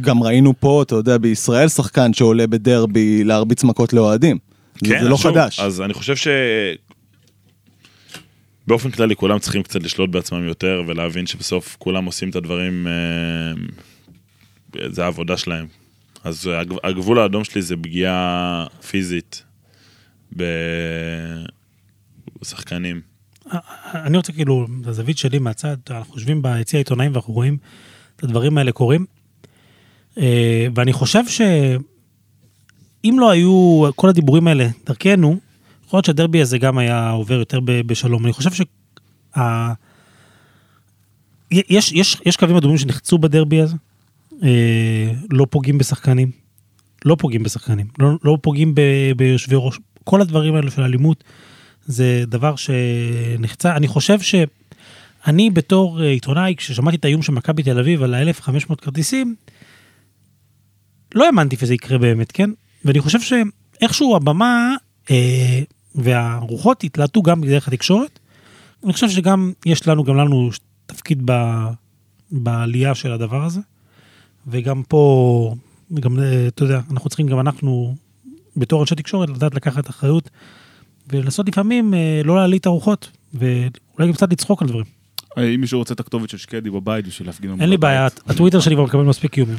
גם 0.00 0.22
ראינו 0.22 0.54
פה, 0.60 0.82
אתה 0.82 0.94
יודע, 0.94 1.18
בישראל 1.18 1.68
שחקן 1.68 2.12
שעולה 2.12 2.46
בדרבי 2.46 3.24
להרביץ 3.24 3.64
מכות 3.64 3.92
לאוהדים. 3.92 4.38
זה- 4.84 4.94
זה 5.02 5.08
לא 5.08 5.16
כן, 5.16 5.22
שוב, 5.22 5.32
חדש. 5.32 5.60
אז 5.60 5.80
אני 5.80 5.94
חושב 5.94 6.16
ש... 6.16 6.28
באופן 8.66 8.90
כללי 8.90 9.16
כולם 9.16 9.38
צריכים 9.38 9.62
קצת 9.62 9.82
לשלוט 9.82 10.10
בעצמם 10.10 10.44
יותר 10.48 10.82
ולהבין 10.86 11.26
שבסוף 11.26 11.76
כולם 11.78 12.04
עושים 12.04 12.30
את 12.30 12.36
הדברים, 12.36 12.86
אה, 12.86 13.52
זה 14.92 15.04
העבודה 15.04 15.36
שלהם. 15.36 15.66
אז 16.24 16.46
הגב- 16.46 16.78
הגבול 16.84 17.18
האדום 17.18 17.44
שלי 17.44 17.62
זה 17.62 17.76
פגיעה 17.76 18.66
פיזית 18.90 19.42
בשחקנים. 22.40 23.00
אני 23.94 24.16
רוצה 24.16 24.32
כאילו, 24.32 24.66
בזווית 24.80 25.18
שלי 25.18 25.38
מהצד, 25.38 25.76
אנחנו 25.90 26.14
יושבים 26.14 26.42
ביציע 26.42 26.78
העיתונאים 26.78 27.12
ואנחנו 27.12 27.34
רואים 27.34 27.56
את 28.16 28.24
הדברים 28.24 28.58
האלה 28.58 28.72
קורים. 28.72 29.06
אה, 30.18 30.66
ואני 30.74 30.92
חושב 30.92 31.22
שאם 31.28 33.16
לא 33.18 33.30
היו 33.30 33.82
כל 33.96 34.08
הדיבורים 34.08 34.48
האלה 34.48 34.68
דרכנו, 34.86 35.40
יכול 35.92 35.98
להיות 35.98 36.04
שהדרבי 36.04 36.40
הזה 36.40 36.58
גם 36.58 36.78
היה 36.78 37.10
עובר 37.10 37.34
יותר 37.34 37.60
בשלום. 37.64 38.24
אני 38.24 38.32
חושב 38.32 38.50
שה... 38.52 39.72
יש, 41.50 41.92
יש, 41.92 42.16
יש 42.26 42.36
קווים 42.36 42.56
אדומים 42.56 42.78
שנחצו 42.78 43.18
בדרבי 43.18 43.60
הזה, 43.60 43.76
אה, 44.42 45.12
לא 45.30 45.46
פוגעים 45.50 45.78
בשחקנים, 45.78 46.30
לא 47.04 47.16
פוגעים 47.18 47.42
בשחקנים, 47.42 47.86
לא, 47.98 48.10
לא 48.24 48.38
פוגעים 48.42 48.74
ב- 48.74 49.12
ביושבי 49.16 49.54
ראש, 49.58 49.78
כל 50.04 50.20
הדברים 50.20 50.54
האלה 50.54 50.70
של 50.70 50.82
אלימות, 50.82 51.24
זה 51.86 52.24
דבר 52.26 52.54
שנחצה. 52.56 53.76
אני 53.76 53.88
חושב 53.88 54.20
שאני 54.20 55.50
בתור 55.50 56.02
אה, 56.02 56.08
עיתונאי, 56.08 56.54
כששמעתי 56.56 56.96
את 56.96 57.04
האיום 57.04 57.22
של 57.22 57.32
מכבי 57.32 57.62
תל 57.62 57.78
אביב 57.78 58.02
על 58.02 58.14
ה-1500 58.14 58.74
כרטיסים, 58.76 59.34
לא 61.14 61.26
האמנתי 61.26 61.56
שזה 61.56 61.74
יקרה 61.74 61.98
באמת, 61.98 62.32
כן? 62.32 62.50
ואני 62.84 63.00
חושב 63.00 63.18
שאיכשהו 63.20 64.16
הבמה 64.16 64.74
אה, 65.10 65.60
והרוחות 65.94 66.84
התלהטו 66.84 67.22
גם 67.22 67.44
דרך 67.44 67.68
התקשורת. 67.68 68.18
אני 68.84 68.92
חושב 68.92 69.08
שגם 69.08 69.52
יש 69.66 69.88
לנו, 69.88 70.04
גם 70.04 70.16
לנו 70.16 70.50
תפקיד 70.86 71.22
ב, 71.24 71.32
בעלייה 72.30 72.94
של 72.94 73.12
הדבר 73.12 73.44
הזה. 73.44 73.60
וגם 74.46 74.82
פה, 74.88 75.54
גם, 76.00 76.18
אה, 76.18 76.46
אתה 76.48 76.64
יודע, 76.64 76.80
אנחנו 76.90 77.10
צריכים 77.10 77.26
גם 77.26 77.40
אנחנו, 77.40 77.94
בתור 78.56 78.80
אנשי 78.80 78.94
תקשורת, 78.94 79.28
לדעת 79.28 79.54
לקחת 79.54 79.90
אחריות 79.90 80.30
ולנסות 81.12 81.48
לפעמים 81.48 81.94
אה, 81.94 82.20
לא 82.24 82.36
להעליט 82.36 82.60
את 82.60 82.66
הרוחות, 82.66 83.10
ואולי 83.34 84.06
גם 84.06 84.12
קצת 84.12 84.32
לצחוק 84.32 84.62
על 84.62 84.68
דברים. 84.68 84.84
אה, 85.38 85.48
אם 85.54 85.60
מישהו 85.60 85.78
רוצה 85.78 85.94
את 85.94 86.00
הכתובת 86.00 86.30
של 86.30 86.38
שקדי 86.38 86.70
בבית 86.70 87.06
בשביל 87.06 87.28
להפגין 87.28 87.60
אין 87.60 87.70
לי. 87.70 87.76
בעיה, 87.76 88.08
הטוויטר 88.26 88.60
שלי 88.60 88.74
כבר 88.74 88.84
מקבל 88.84 89.02
מספיק 89.02 89.38
איומים. 89.38 89.56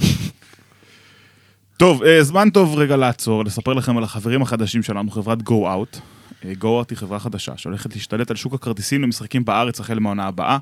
טוב, 1.78 2.02
זמן 2.22 2.50
טוב 2.50 2.78
רגע 2.78 2.96
לעצור, 2.96 3.46
לספר 3.46 3.74
לכם 3.74 3.98
על 3.98 4.04
החברים 4.04 4.41
החדשים 4.41 4.84
שלנו, 4.84 5.12
חברת 5.12 5.39
Go 5.39 5.52
Out. 5.52 6.00
Out 6.43 6.86
היא 6.89 6.97
חברה 6.97 7.19
חדשה 7.19 7.58
שהולכת 7.58 7.95
להשתלט 7.95 8.32
על 8.32 8.36
שוק 8.36 8.53
הכרטיסים 8.53 9.01
למשחקים 9.01 9.45
בארץ 9.45 9.79
החל 9.79 9.99
מהעונה 9.99 10.25
הבאה. 10.25 10.58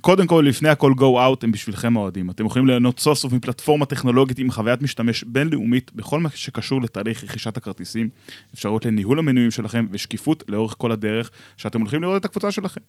קודם 0.00 0.26
כל, 0.26 0.44
לפני 0.48 0.68
הכל, 0.68 0.92
Out 0.98 1.38
הם 1.42 1.52
בשבילכם 1.52 1.96
האוהדים. 1.96 2.30
אתם 2.30 2.46
יכולים 2.46 2.66
ליהנות 2.66 3.00
סוף 3.00 3.18
סוף 3.18 3.32
מפלטפורמה 3.32 3.86
טכנולוגית 3.86 4.38
עם 4.38 4.50
חוויית 4.50 4.82
משתמש 4.82 5.24
בינלאומית 5.24 5.90
בכל 5.94 6.20
מה 6.20 6.28
שקשור 6.34 6.82
לתהליך 6.82 7.24
רכישת 7.24 7.56
הכרטיסים, 7.56 8.08
אפשרות 8.54 8.84
לניהול 8.84 9.18
המנויים 9.18 9.50
שלכם 9.50 9.86
ושקיפות 9.90 10.44
לאורך 10.48 10.74
כל 10.78 10.92
הדרך 10.92 11.30
שאתם 11.56 11.80
הולכים 11.80 12.02
לראות 12.02 12.20
את 12.20 12.24
הקבוצה 12.24 12.50
שלכם. 12.50 12.80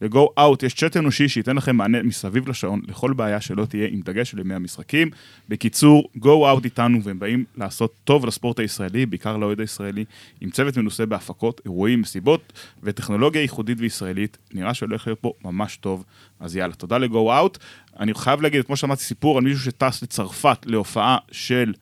ל-Go 0.00 0.38
Out 0.38 0.66
יש 0.66 0.74
צ'אט 0.74 0.96
אנושי 0.96 1.28
שייתן 1.28 1.56
לכם 1.56 1.76
מענה 1.76 2.02
מסביב 2.02 2.48
לשעון 2.48 2.80
לכל 2.88 3.12
בעיה 3.12 3.40
שלא 3.40 3.64
תהיה 3.64 3.88
עם 3.90 4.00
דגש 4.00 4.30
של 4.30 4.38
ימי 4.38 4.54
המשחקים. 4.54 5.10
בקיצור, 5.48 6.08
Go 6.16 6.56
Out 6.56 6.64
איתנו 6.64 7.02
והם 7.02 7.18
באים 7.18 7.44
לעשות 7.56 7.94
טוב 8.04 8.26
לספורט 8.26 8.58
הישראלי, 8.58 9.06
בעיקר 9.06 9.36
לאוהד 9.36 9.60
הישראלי, 9.60 10.04
עם 10.40 10.50
צוות 10.50 10.76
מנוסה 10.76 11.06
בהפקות, 11.06 11.60
אירועים, 11.64 12.00
מסיבות 12.00 12.52
וטכנולוגיה 12.82 13.42
ייחודית 13.42 13.78
וישראלית. 13.80 14.38
נראה 14.52 14.74
שהולך 14.74 15.06
להיות 15.06 15.20
פה 15.20 15.32
ממש 15.44 15.76
טוב. 15.76 16.04
אז 16.40 16.56
יאללה, 16.56 16.74
תודה 16.74 16.98
ל-Go 16.98 17.14
Out. 17.14 17.58
אני 18.00 18.14
חייב 18.14 18.40
להגיד, 18.40 18.64
כמו 18.66 18.76
שאמרתי, 18.76 19.02
סיפור 19.02 19.38
על 19.38 19.44
מישהו 19.44 19.60
שטס 19.60 20.02
לצרפת 20.02 20.66
להופעה 20.66 21.18
של 21.32 21.72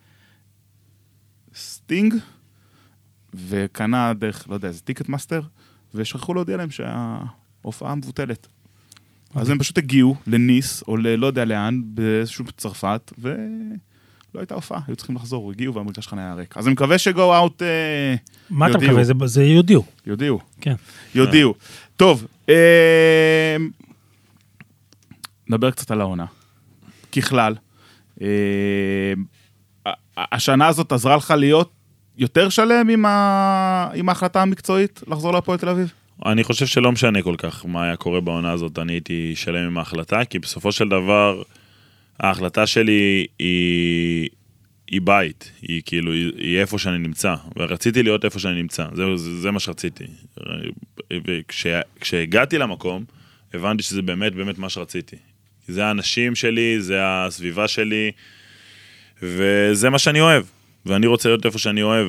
סטינג, 1.55 2.15
וקנה 3.35 4.13
דרך, 4.15 4.47
לא 4.49 4.55
יודע, 4.55 4.69
איזה 4.69 4.81
Ticketmaster, 4.81 5.41
ושכחו 5.95 6.35
להודיע 6.35 6.57
להם 6.57 6.71
שההופעה 7.63 7.95
מבוטלת. 7.95 8.47
אז 9.35 9.51
הם 9.51 9.59
פשוט 9.59 9.79
הגיעו 9.79 10.17
לניס, 10.27 10.83
או 10.89 10.97
ללא 10.97 11.27
יודע 11.27 11.45
לאן, 11.45 11.81
באיזשהו 11.85 12.45
צרפת, 12.57 13.13
ולא 13.19 13.35
הייתה 14.35 14.55
הופעה, 14.55 14.81
היו 14.87 14.97
צריכים 14.97 15.17
לחזור, 15.17 15.51
הגיעו 15.51 15.75
והמגרש 15.75 16.09
חניה 16.09 16.25
היה 16.25 16.35
ריק. 16.35 16.57
אז 16.57 16.67
אני 16.67 16.73
מקווה 16.73 16.99
שגו 16.99 17.37
אאוט 17.37 17.63
אה, 17.63 18.15
מה 18.51 18.67
אתה 18.67 18.75
יודיעו. 18.75 18.91
מקווה? 18.93 19.05
זה- 19.05 19.35
זה 19.35 19.45
יודיעו. 19.45 19.85
יודיעו. 20.07 20.39
כן. 20.61 20.75
יודיעו. 21.15 21.55
טוב, 21.97 22.27
אה, 22.49 23.57
נדבר 25.49 25.71
קצת 25.71 25.91
על 25.91 26.01
העונה. 26.01 26.27
ככלל, 27.17 27.55
אה, 28.23 28.27
ה- 29.87 29.93
השנה 30.37 30.67
הזאת 30.67 30.93
עזרה 30.93 31.17
לך 31.17 31.31
להיות 31.31 31.71
יותר 32.17 32.49
שלם 32.49 32.89
עם 32.89 33.05
ה- 33.07 33.89
עם 33.95 34.09
ההחלטה 34.09 34.43
המקצועית 34.43 35.01
לחזור 35.07 35.33
להפועל 35.33 35.59
תל 35.59 35.69
אביב? 35.69 35.93
אני 36.27 36.45
חושב 36.45 36.67
שלא 36.67 36.93
משנה 36.93 37.23
כל 37.23 37.35
כך 37.39 37.67
מה 37.67 37.85
היה 37.85 37.97
קורה 37.97 38.21
בעונה 38.21 38.53
הזאת, 38.53 38.79
אני 38.79 38.93
הייתי 38.93 39.33
שלם 39.37 39.67
עם 39.67 39.79
ההחלטה, 39.79 40.25
כי 40.25 40.39
בסופו 40.39 40.73
של 40.73 40.89
דבר, 40.89 41.43
ההחלטה 42.21 42.67
שלי 42.67 43.27
היא, 43.39 44.29
היא 44.87 45.01
בית, 45.01 45.53
היא 45.63 45.83
כאילו, 45.87 46.13
היא, 46.13 46.33
היא 46.37 46.59
איפה 46.59 46.79
שאני 46.79 46.99
נמצא, 46.99 47.35
ורציתי 47.57 48.03
להיות 48.03 48.25
איפה 48.25 48.39
שאני 48.39 48.63
נמצא, 48.63 48.87
זה, 48.95 49.17
זה, 49.17 49.41
זה 49.41 49.51
מה 49.51 49.61
שרציתי. 49.61 50.05
וכשהגעתי 51.13 52.59
למקום, 52.59 53.05
הבנתי 53.55 53.83
שזה 53.83 54.03
באמת 54.03 54.35
באמת 54.35 54.59
מה 54.59 54.69
שרציתי. 54.69 55.17
זה 55.69 55.87
האנשים 55.87 56.35
שלי, 56.35 56.81
זה 56.81 56.97
הסביבה 57.01 57.69
שלי, 57.69 58.11
וזה 59.23 59.91
מה 59.91 59.99
שאני 59.99 60.21
אוהב. 60.21 60.45
ואני 60.87 61.07
רוצה 61.07 61.29
להיות 61.29 61.47
איפה 61.47 61.59
שאני 61.59 61.83
אוהב, 61.83 62.09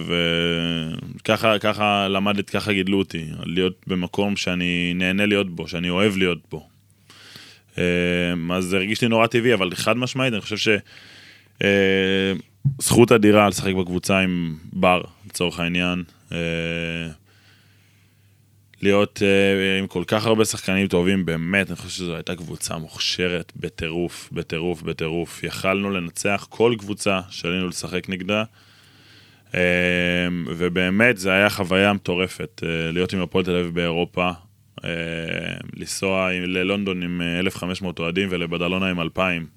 וככה 1.18 1.60
ככה 1.60 2.08
למדת, 2.08 2.50
ככה 2.50 2.74
גידלו 2.74 3.00
אותי, 3.00 3.26
להיות 3.46 3.76
במקום 3.88 4.36
שאני 4.36 4.94
נהנה 4.96 5.26
להיות 5.26 5.50
בו, 5.56 5.68
שאני 5.68 5.90
אוהב 5.90 6.18
להיות 6.18 6.40
בו. 6.52 6.68
אה, 7.78 7.84
אז 8.52 8.64
זה 8.66 8.78
הרגיש 8.78 9.02
לי 9.02 9.08
נורא 9.08 9.28
טבעי, 9.28 9.54
אבל 9.54 9.70
חד 9.76 9.98
משמעית, 9.98 10.34
אני 10.34 10.42
חושב 10.42 10.58
ש... 10.58 10.70
אה, 11.64 12.34
זכות 12.80 13.12
אדירה 13.12 13.50
לשחק 13.50 13.74
בקבוצה 13.74 14.20
עם 14.20 14.56
בר, 14.74 15.02
לצורך 15.28 15.60
העניין. 15.60 16.04
להיות 18.82 19.22
אה, 19.26 19.80
עם 19.80 19.88
כל 19.88 20.04
כך 20.08 20.26
הרבה 20.26 20.46
שחקנים 20.46 20.88
טובים, 20.88 21.26
באמת, 21.26 21.68
אני 21.68 21.76
חושב 21.76 21.90
שזו 21.90 22.16
הייתה 22.16 22.36
קבוצה 22.36 22.78
מוכשרת 22.78 23.54
בטירוף, 23.56 24.30
בטירוף, 24.32 24.82
בטירוף. 24.82 25.44
יכלנו 25.44 25.92
לנצח 25.92 26.48
כל 26.50 26.76
קבוצה 26.80 27.20
שעלינו 27.30 27.68
לשחק 27.68 28.10
נגדה. 28.10 28.44
אה, 29.56 29.60
ובאמת, 30.46 31.18
זה 31.18 31.32
היה 31.32 31.50
חוויה 31.50 31.94
מטורפת, 31.94 32.62
אה, 32.64 32.92
להיות 32.92 33.14
עם 33.14 33.22
הפועל 33.22 33.46
תל 33.46 33.56
אביב 33.56 33.76
באירופה, 33.76 34.32
אה, 34.86 34.90
לנסוע 35.76 36.32
ללונדון 36.32 37.04
עם 37.04 37.22
אה, 37.22 37.40
1,500 37.40 38.00
אוהדים 38.00 38.28
ולבדלונה 38.32 38.90
עם 38.90 39.00
2,000. 39.00 39.48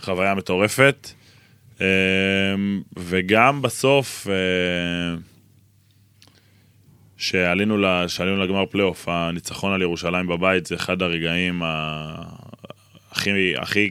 חוויה 0.00 0.34
מטורפת. 0.34 1.10
אה, 1.80 1.86
וגם 2.96 3.62
בסוף, 3.62 4.26
אה, 4.30 5.16
שעלינו, 7.18 7.76
ל- 7.78 8.08
שעלינו 8.08 8.36
לגמר 8.36 8.66
פלייאוף, 8.66 9.08
הניצחון 9.08 9.72
על 9.72 9.82
ירושלים 9.82 10.26
בבית 10.26 10.66
זה 10.66 10.74
אחד 10.74 11.02
הרגעים 11.02 11.62
ה- 11.62 12.22
הכי, 13.12 13.30
הכי 13.58 13.90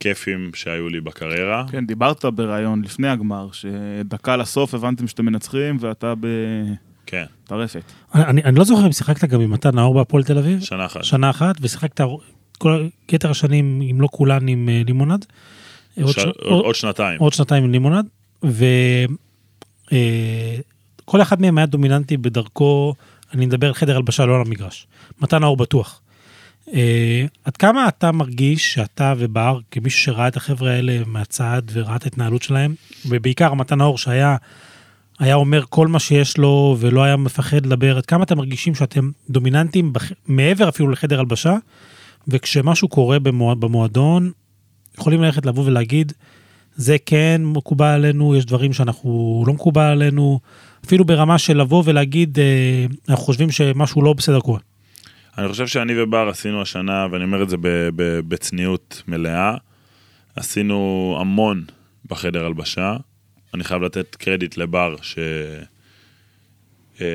כיפים 0.00 0.50
שהיו 0.54 0.88
לי 0.88 1.00
בקריירה. 1.00 1.64
כן, 1.70 1.86
דיברת 1.86 2.24
בריאיון 2.24 2.82
לפני 2.84 3.08
הגמר, 3.08 3.48
שדקה 3.52 4.36
לסוף 4.36 4.74
הבנתם 4.74 5.08
שאתם 5.08 5.24
מנצחים 5.24 5.76
ואתה 5.80 6.14
כן, 7.06 7.24
בטרפת. 7.44 7.82
אני 8.14 8.44
אני 8.44 8.58
לא 8.58 8.64
זוכר 8.64 8.86
אם 8.86 8.92
שיחקת 8.92 9.24
גם 9.28 9.40
עם 9.40 9.50
מתן 9.50 9.74
נאור 9.74 9.94
בהפועל 9.94 10.24
תל 10.24 10.38
אביב. 10.38 10.60
שנה 10.60 10.86
אחת. 10.86 11.04
שנה 11.04 11.30
אחת, 11.30 11.54
ושיחקת 11.60 12.00
כל 12.58 12.86
יתר 13.12 13.30
השנים, 13.30 13.82
אם 13.90 14.00
לא 14.00 14.08
כולן, 14.12 14.48
עם 14.48 14.68
אה, 14.68 14.82
לימונד. 14.86 15.26
עוד 16.02 16.12
ש... 16.12 16.20
ש- 16.20 16.24
עוד, 16.24 16.64
עוד 16.64 16.74
שנתיים. 16.74 17.20
עוד 17.20 17.32
שנתיים 17.32 17.64
עם 17.64 17.72
לימונד, 17.72 18.06
וכל 21.12 21.22
אחד 21.22 21.40
מהם 21.40 21.58
היה 21.58 21.66
דומיננטי 21.66 22.16
בדרכו, 22.16 22.94
אני 23.34 23.46
מדבר 23.46 23.66
על 23.66 23.74
חדר 23.74 23.96
הלבשה, 23.96 24.26
לא 24.26 24.34
על 24.34 24.40
המגרש. 24.46 24.86
מתן 25.20 25.42
האור 25.42 25.56
בטוח. 25.56 26.00
אה, 26.74 27.24
עד 27.44 27.56
כמה 27.56 27.88
אתה 27.88 28.12
מרגיש 28.12 28.74
שאתה 28.74 29.14
ובר, 29.18 29.58
כמישהו 29.70 30.00
שראה 30.00 30.28
את 30.28 30.36
החבר'ה 30.36 30.70
האלה 30.70 30.98
מהצד 31.06 31.62
וראה 31.72 31.96
את 31.96 32.04
ההתנהלות 32.04 32.42
שלהם, 32.42 32.74
ובעיקר 33.06 33.54
מתן 33.54 33.80
האור 33.80 33.98
שהיה 33.98 34.36
היה 35.18 35.34
אומר 35.34 35.62
כל 35.68 35.86
מה 35.88 35.98
שיש 35.98 36.38
לו 36.38 36.76
ולא 36.80 37.02
היה 37.02 37.16
מפחד 37.16 37.66
לדבר, 37.66 37.96
עד 37.96 38.06
כמה 38.06 38.24
אתם 38.24 38.36
מרגישים 38.36 38.74
שאתם 38.74 39.10
דומיננטים 39.30 39.92
בח... 39.92 40.12
מעבר 40.26 40.68
אפילו 40.68 40.90
לחדר 40.90 41.18
הלבשה, 41.18 41.56
וכשמשהו 42.28 42.88
קורה 42.88 43.18
במוע... 43.18 43.54
במועדון, 43.54 44.30
יכולים 44.98 45.22
ללכת 45.22 45.46
לבוא 45.46 45.64
ולהגיד, 45.64 46.12
זה 46.76 46.96
כן 47.06 47.40
מקובל 47.44 47.86
עלינו, 47.86 48.36
יש 48.36 48.46
דברים 48.46 48.72
שאנחנו 48.72 49.44
לא 49.46 49.52
מקובל 49.52 49.82
עלינו, 49.82 50.40
אפילו 50.86 51.04
ברמה 51.04 51.38
של 51.38 51.56
לבוא 51.60 51.82
ולהגיד, 51.86 52.38
אה, 52.38 52.44
אנחנו 53.08 53.24
חושבים 53.24 53.50
שמשהו 53.50 54.02
לא 54.02 54.12
בסדר 54.12 54.40
קורה. 54.40 54.60
אני 55.38 55.48
חושב 55.48 55.66
שאני 55.66 56.02
ובר 56.02 56.28
עשינו 56.28 56.62
השנה, 56.62 57.06
ואני 57.10 57.24
אומר 57.24 57.42
את 57.42 57.48
זה 57.48 57.56
ב- 57.56 57.88
ב- 57.96 58.20
בצניעות 58.28 59.02
מלאה, 59.08 59.54
עשינו 60.36 61.16
המון 61.20 61.64
בחדר 62.06 62.46
הלבשה. 62.46 62.96
אני 63.54 63.64
חייב 63.64 63.82
לתת 63.82 64.14
קרדיט 64.16 64.56
לבר, 64.56 64.96
ש... 65.02 65.18
אה, 67.00 67.06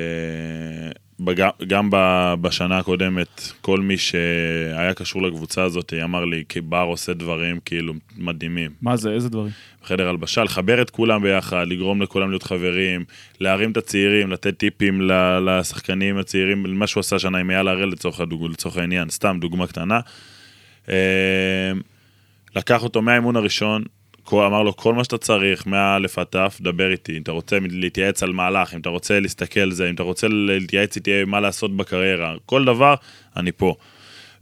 בג- 1.20 1.64
גם 1.66 1.88
ב- 1.90 2.34
בשנה 2.40 2.78
הקודמת, 2.78 3.42
כל 3.60 3.80
מי 3.80 3.98
שהיה 3.98 4.94
קשור 4.94 5.22
לקבוצה 5.22 5.62
הזאת 5.62 5.92
אמר 6.04 6.24
לי, 6.24 6.44
כי 6.48 6.60
בר 6.60 6.82
עושה 6.88 7.12
דברים 7.14 7.58
כאילו 7.64 7.94
מדהימים. 8.16 8.70
מה 8.82 8.96
זה, 8.96 9.10
איזה 9.10 9.28
דברים? 9.28 9.52
בחדר 9.88 10.08
הלבשה, 10.08 10.44
לחבר 10.44 10.82
את 10.82 10.90
כולם 10.90 11.22
ביחד, 11.22 11.66
לגרום 11.68 12.02
לכולם 12.02 12.30
להיות 12.30 12.42
חברים, 12.42 13.04
להרים 13.40 13.72
את 13.72 13.76
הצעירים, 13.76 14.30
לתת 14.30 14.58
טיפים 14.58 15.00
לשחקנים 15.46 16.18
הצעירים, 16.18 16.78
מה 16.78 16.86
שהוא 16.86 17.00
עשה 17.00 17.18
שנה 17.18 17.38
עם 17.38 17.50
אייל 17.50 17.68
הראל 17.68 17.88
לצורך. 17.88 18.20
לצורך 18.50 18.76
העניין, 18.76 19.10
סתם 19.10 19.38
דוגמה 19.40 19.66
קטנה. 19.66 20.00
אה, 20.88 21.72
לקח 22.56 22.84
אותו 22.84 23.02
מהאימון 23.02 23.36
הראשון, 23.36 23.84
אמר 24.32 24.62
לו 24.62 24.76
כל 24.76 24.94
מה 24.94 25.04
שאתה 25.04 25.18
צריך, 25.18 25.66
מא' 25.66 25.96
עד 26.16 26.26
ת', 26.26 26.60
דבר 26.60 26.90
איתי, 26.92 27.16
אם 27.16 27.22
אתה 27.22 27.32
רוצה 27.32 27.58
להתייעץ 27.70 28.22
על 28.22 28.32
מהלך, 28.32 28.74
אם 28.74 28.80
אתה 28.80 28.88
רוצה 28.88 29.20
להסתכל 29.20 29.70
זה, 29.70 29.90
אם 29.90 29.94
אתה 29.94 30.02
רוצה 30.02 30.28
להתייעץ 30.28 30.96
איתי 30.96 31.24
מה 31.24 31.40
לעשות 31.40 31.76
בקריירה, 31.76 32.34
כל 32.46 32.64
דבר, 32.64 32.94
אני 33.36 33.52
פה. 33.52 33.74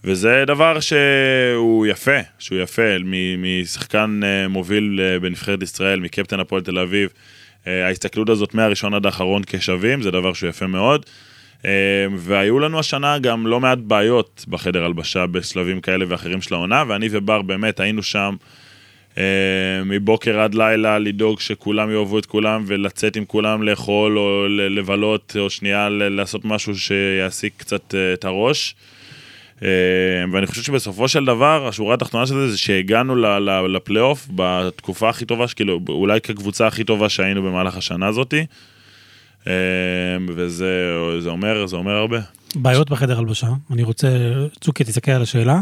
וזה 0.05 0.45
דבר 0.47 0.81
שהוא 0.81 1.87
יפה, 1.87 2.19
שהוא 2.39 2.59
יפה, 2.59 2.83
משחקן 3.39 4.21
אה, 4.25 4.49
מוביל 4.49 5.01
אה, 5.03 5.19
בנבחרת 5.19 5.63
ישראל, 5.63 6.01
מקפטן 6.01 6.41
הפועל 6.41 6.63
תל 6.63 6.79
אביב. 6.79 7.11
אה, 7.67 7.87
ההסתכלות 7.87 8.29
הזאת 8.29 8.55
מהראשון 8.55 8.95
עד 8.95 9.07
האחרון 9.07 9.43
כשווים, 9.47 10.03
זה 10.03 10.11
דבר 10.11 10.33
שהוא 10.33 10.51
יפה 10.51 10.67
מאוד. 10.67 11.07
והיו 12.17 12.59
לנו 12.59 12.79
השנה 12.79 13.19
גם 13.19 13.47
לא 13.47 13.61
מעט 13.61 13.79
בעיות 13.79 14.45
בחדר 14.49 14.85
הלבשה 14.85 15.27
בשלבים 15.27 15.81
כאלה 15.81 16.05
ואחרים 16.09 16.43
של 16.43 16.55
העונה, 16.55 16.85
ואני 16.89 17.09
ובר 17.11 17.43
באמת 17.43 17.81
היינו 17.81 18.03
שם 18.03 18.35
מבוקר 19.85 20.41
עד 20.41 20.55
לילה 20.55 20.99
לדאוג 20.99 21.41
שכולם 21.41 21.91
יאהבו 21.91 22.19
את 22.19 22.27
כולם 22.27 22.65
ולצאת 22.67 23.17
עם 23.17 23.25
כולם 23.25 23.63
לאכול 23.63 24.19
או 24.19 24.47
לבלות 24.49 25.37
או 25.39 25.51
שנייה 25.51 25.89
לעשות 25.89 26.45
משהו 26.45 26.79
שיעסיק 26.79 27.53
קצת 27.57 27.95
את 28.15 28.25
הראש. 28.25 28.75
אה, 29.63 29.69
ואני 30.33 30.47
חושב 30.47 30.63
שבסופו 30.63 31.09
של 31.09 31.25
דבר, 31.25 31.67
השורה 31.69 31.95
התחתונה 31.95 32.27
של 32.27 32.35
זה, 32.35 32.51
זה 32.51 32.59
שהגענו 32.59 33.17
לפלייאוף 33.69 34.29
בתקופה 34.35 35.09
הכי 35.09 35.25
טובה, 35.25 35.49
שכאילו, 35.49 35.81
אולי 35.89 36.21
כקבוצה 36.21 36.67
הכי 36.67 36.85
טובה 36.85 37.09
שהיינו 37.09 37.43
במהלך 37.43 37.77
השנה 37.77 38.07
הזאתי. 38.07 38.47
אה, 39.47 39.53
וזה 40.29 40.93
זה 41.21 41.29
אומר, 41.31 41.67
זה 41.67 41.77
אומר 41.77 41.93
הרבה. 41.93 42.19
בעיות 42.55 42.91
בחדר 42.91 43.19
הלבשה, 43.19 43.49
אני 43.71 43.83
רוצה, 43.83 44.09
צוקי 44.61 44.85
תסתכל 44.85 45.11
על 45.11 45.23
השאלה, 45.23 45.61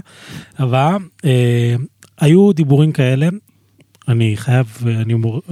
אבל 0.58 0.92
אה, 1.24 1.74
היו 2.20 2.52
דיבורים 2.52 2.92
כאלה, 2.92 3.28
אני 4.08 4.36
חייב, 4.36 4.66
אני, 4.86 5.14
מור- 5.14 5.42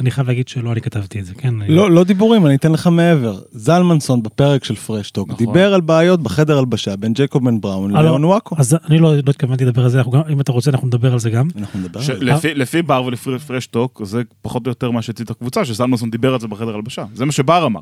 אני 0.00 0.10
חייב 0.10 0.26
להגיד 0.28 0.48
שלא 0.48 0.72
אני 0.72 0.80
כתבתי 0.80 1.20
את 1.20 1.24
זה, 1.24 1.34
כן? 1.34 1.60
אני- 1.62 1.74
לא, 1.74 1.90
לא 1.90 2.04
דיבורים, 2.04 2.46
אני 2.46 2.54
אתן 2.54 2.72
לך 2.72 2.86
מעבר. 2.86 3.40
זלמנסון 3.52 4.22
בפרק 4.22 4.64
של 4.64 4.74
פרשטוק 4.74 5.28
נכון. 5.30 5.46
דיבר 5.46 5.74
על 5.74 5.80
בעיות 5.80 6.22
בחדר 6.22 6.58
הלבשה 6.58 6.96
בין 6.96 7.12
ג'קוב 7.12 7.44
בן 7.44 7.60
בראון 7.60 7.96
אה, 7.96 8.02
לא. 8.02 8.08
לאון 8.08 8.24
וואקו. 8.24 8.56
אז 8.58 8.76
אני 8.88 8.98
לא, 8.98 9.14
לא 9.16 9.30
התכוונתי 9.30 9.64
לדבר 9.64 9.82
על 9.84 9.88
זה, 9.88 10.02
גם, 10.12 10.20
אם 10.32 10.40
אתה 10.40 10.52
רוצה 10.52 10.70
אנחנו 10.70 10.86
נדבר 10.86 11.12
על 11.12 11.18
זה 11.18 11.30
גם. 11.30 11.48
אנחנו 11.58 11.80
נדבר 11.80 12.00
ש- 12.00 12.10
על 12.10 12.18
זה. 12.18 12.24
לפי- 12.24 12.54
לפי 12.54 12.82
בר 12.82 13.04
ולפי 13.04 13.30
פרשטוק, 13.46 14.00
זה 14.04 14.22
פחות 14.42 14.66
או 14.66 14.70
יותר 14.70 14.90
מה 14.90 15.02
שהציץ 15.02 15.30
הקבוצה, 15.30 15.64
שסלמוסון 15.64 16.10
דיבר 16.10 16.34
על 16.34 16.40
זה 16.40 16.48
בחדר 16.48 16.74
הלבשה. 16.74 17.04
זה 17.14 17.24
מה 17.24 17.32
שבר 17.32 17.66
אמר. 17.66 17.80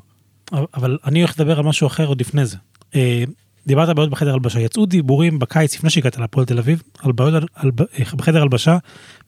אבל 0.75 0.99
אני 1.05 1.19
הולך 1.21 1.41
לדבר 1.41 1.59
על 1.59 1.65
משהו 1.65 1.87
אחר 1.87 2.07
עוד 2.07 2.21
לפני 2.21 2.47
זה. 2.47 2.57
אה, 2.95 3.25
דיברת 3.67 3.89
על 3.89 3.95
בעיות 3.95 4.11
בחדר 4.11 4.33
הלבשה, 4.33 4.61
יצאו 4.61 4.87
דיבורים 4.87 5.39
בקיץ 5.39 5.75
לפני 5.77 5.91
שהגעת 5.91 6.19
להפועל 6.19 6.47
תל 6.47 6.59
אביב, 6.59 6.83
על 7.03 7.13
בעיות 7.13 7.35
על, 7.35 7.47
על, 7.55 7.71
בחדר 8.17 8.43
הלבשה 8.43 8.79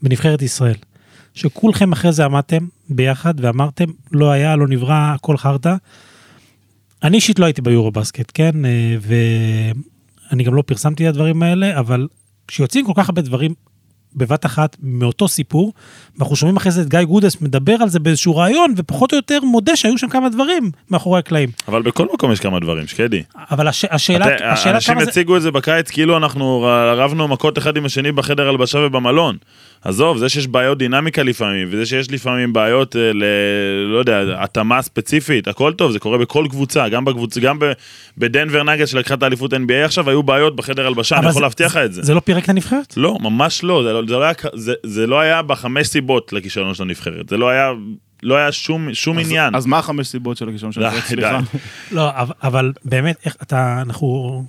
בנבחרת 0.03 0.43
ישראל. 0.43 0.75
שכולכם 1.35 1.93
אחרי 1.93 2.13
זה 2.13 2.25
עמדתם 2.25 2.67
ביחד 2.89 3.35
ואמרתם, 3.41 3.85
לא 4.13 4.31
היה, 4.31 4.57
לא 4.57 4.69
נברא, 4.69 4.95
הכל 5.15 5.37
חרטא. 5.37 5.75
אני 7.03 7.17
אישית 7.17 7.39
לא 7.39 7.45
הייתי 7.45 7.63
ביורו 7.63 7.91
בסקט, 7.91 8.31
כן? 8.35 8.65
אה, 8.65 8.97
ואני 10.31 10.45
גם 10.45 10.55
לא 10.55 10.63
פרסמתי 10.67 11.05
את 11.05 11.15
הדברים 11.15 11.43
האלה, 11.43 11.79
אבל 11.79 12.07
כשיוצאים 12.49 12.87
כל 12.87 12.93
כך 12.97 13.09
הרבה 13.09 13.23
דברים 13.23 13.55
בבת 14.17 14.47
אחת 14.47 14.77
מאותו 14.83 15.29
סיפור, 15.29 15.73
ואנחנו 16.19 16.37
שומעים 16.37 16.57
אחרי 16.57 16.73
זה 16.73 16.83
את 16.83 16.89
גיא 16.89 17.03
גודס 17.03 17.41
מדבר 17.41 17.75
על 17.81 17.89
זה 17.89 17.99
באיזשהו 17.99 18.37
רעיון, 18.37 18.75
ופחות 18.77 19.13
או 19.13 19.17
יותר 19.17 19.39
מודה 19.41 19.77
שהיו 19.77 19.99
שם 19.99 20.09
כמה 20.09 20.29
דברים 20.29 20.71
מאחורי 20.91 21.19
הקלעים. 21.19 21.49
אבל 21.69 21.83
בכל 21.83 22.07
מקום 22.15 22.33
יש 22.33 22.41
כמה 22.41 22.61
דברים, 22.61 22.87
שקדי. 22.87 23.23
אבל 23.51 23.69
הש, 23.69 23.85
השאלה, 23.91 24.37
אתה- 24.37 24.53
השאלה 24.53 24.75
אנשים 24.75 24.95
כמה 24.95 25.05
זה... 25.05 25.11
הציגו 25.11 25.37
את 25.37 25.43
זה 25.43 25.51
בקיץ 25.51 25.91
כאילו 25.91 26.17
אנחנו 26.17 26.67
רבנו 26.97 27.29
מכות 27.29 27.59
אחד 27.59 27.77
עם 27.77 27.85
השני 27.85 28.13
בחדר 28.13 28.49
הלבשה 28.49 28.79
ובמלון. 28.79 29.37
עזוב, 29.85 30.19
זה 30.19 30.29
שיש 30.29 30.47
בעיות 30.47 30.79
דינמיקה 30.79 31.23
לפעמים, 31.23 31.69
וזה 31.71 31.87
שיש 31.87 32.11
לפעמים 32.11 32.53
בעיות, 32.53 32.97
אה, 32.97 33.13
ל... 33.15 33.25
לא 33.93 33.99
יודע, 33.99 34.23
התאמה 34.39 34.83
ספציפית, 34.83 35.49
הכל 35.49 35.73
טוב, 35.73 35.93
זה 35.93 35.99
קורה 35.99 36.19
בכל 36.19 36.47
קבוצה, 36.51 36.89
גם 36.89 37.05
בקבוצה, 37.05 37.41
גם 37.41 37.59
ב... 37.59 37.65
בדנבר 38.19 38.63
נגד 38.63 38.87
שלקחה 38.87 39.15
את 39.15 39.23
האליפות 39.23 39.53
NBA 39.55 39.85
עכשיו, 39.85 40.11
היו 40.11 40.23
בעיות 40.23 40.57
בחדר 40.57 40.87
הלבשה, 40.87 41.17
אני 41.17 41.25
יכול 41.27 41.35
זה- 41.35 41.41
להבטיח 41.41 41.71
לך 41.71 41.77
את 41.77 41.93
זה. 41.93 42.03
זה 42.03 42.15
לא 42.15 42.21
פירק 42.21 42.45
את 42.45 42.49
הנבחרת? 42.49 42.95
לא, 42.97 43.19
ממש 43.21 43.65
לא, 43.65 43.83
זה 43.83 43.93
לא, 43.93 44.03
זה 44.09 44.15
לא, 44.15 44.23
היה, 44.23 44.33
זה, 44.55 44.73
זה 44.83 45.07
לא 45.07 45.21
היה 45.21 45.43
בחמש 45.43 45.87
סיבות 45.87 46.33
לכישלון 46.33 46.75
של 46.75 46.83
הנבחרת, 46.83 47.29
זה 47.29 47.37
לא 47.37 47.49
היה, 47.49 47.71
לא 48.23 48.35
היה 48.37 48.53
שום, 48.53 48.95
שום 48.95 49.19
אז- 49.19 49.27
עניין. 49.27 49.55
אז 49.55 49.67
מה 49.67 49.79
החמש 49.79 50.07
סיבות 50.07 50.37
של 50.37 50.49
הכישלון 50.49 50.73
של 50.73 50.85
הנבחרת? 50.85 51.05
סליחה. 51.05 51.39
לא, 51.93 52.11
אבל, 52.15 52.33
אבל 52.43 52.73
באמת, 52.85 53.17
איך 53.25 53.37
אתה, 53.43 53.79
אנחנו... 53.83 54.45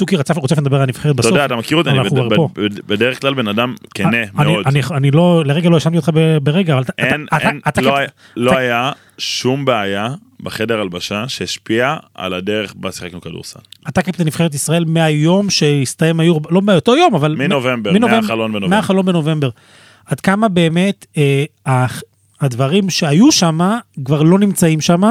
צוקי 0.00 0.16
רצה 0.16 0.34
רוצה 0.34 0.54
לדבר 0.60 0.76
על 0.76 0.82
הנבחרת 0.82 1.04
אתה 1.14 1.22
בסוף. 1.22 1.32
יודע, 1.32 1.44
אתה 1.44 1.56
מכיר 1.56 1.76
אותי, 1.76 1.90
אני 1.90 1.98
בד-. 2.00 2.14
בד- 2.14 2.38
בד- 2.56 2.86
בדרך 2.86 3.20
כלל 3.20 3.34
בן 3.34 3.48
אדם 3.48 3.74
כנה 3.94 4.08
אני- 4.08 4.26
מאוד. 4.34 4.66
אני, 4.66 4.80
אני 4.90 5.10
לא, 5.10 5.42
לרגע 5.46 5.68
לא 5.70 5.74
האשמתי 5.74 5.96
אותך 5.96 6.10
ברגע, 6.42 6.74
אבל 6.74 6.82
אתה, 6.82 6.92
אין, 6.98 7.26
אתה, 7.28 7.38
אין, 7.48 7.60
אתה, 7.68 7.80
לא, 7.80 7.88
אתה, 7.90 7.98
היה, 7.98 8.08
לא 8.36 8.56
היה 8.56 8.92
שום 9.18 9.64
בעיה 9.64 10.08
בחדר 10.40 10.80
הלבשה 10.80 11.24
שהשפיעה 11.28 11.96
על 12.14 12.34
הדרך 12.34 12.74
בה 12.76 12.92
שיחקנו 12.92 13.20
כדורסל. 13.20 13.60
אתה 13.88 14.02
קפטן 14.02 14.24
נבחרת 14.24 14.54
ישראל 14.54 14.84
מהיום 14.84 15.50
שהסתיים 15.50 16.20
היורו, 16.20 16.40
לא 16.50 16.62
מאותו 16.62 16.96
יום, 16.96 17.14
אבל... 17.14 17.34
מנובמבר, 17.38 17.92
מנובמבר- 17.92 18.20
מהחלון 18.20 18.52
בנובמבר. 18.52 18.76
מהחלון 18.76 19.06
בנובמבר. 19.06 19.48
עד 20.06 20.20
כמה 20.20 20.48
באמת 20.48 21.06
אה, 21.16 21.44
הדברים 22.40 22.90
שהיו 22.90 23.32
שם 23.32 23.58
כבר 24.04 24.22
לא 24.22 24.38
נמצאים 24.38 24.80
שם, 24.80 25.02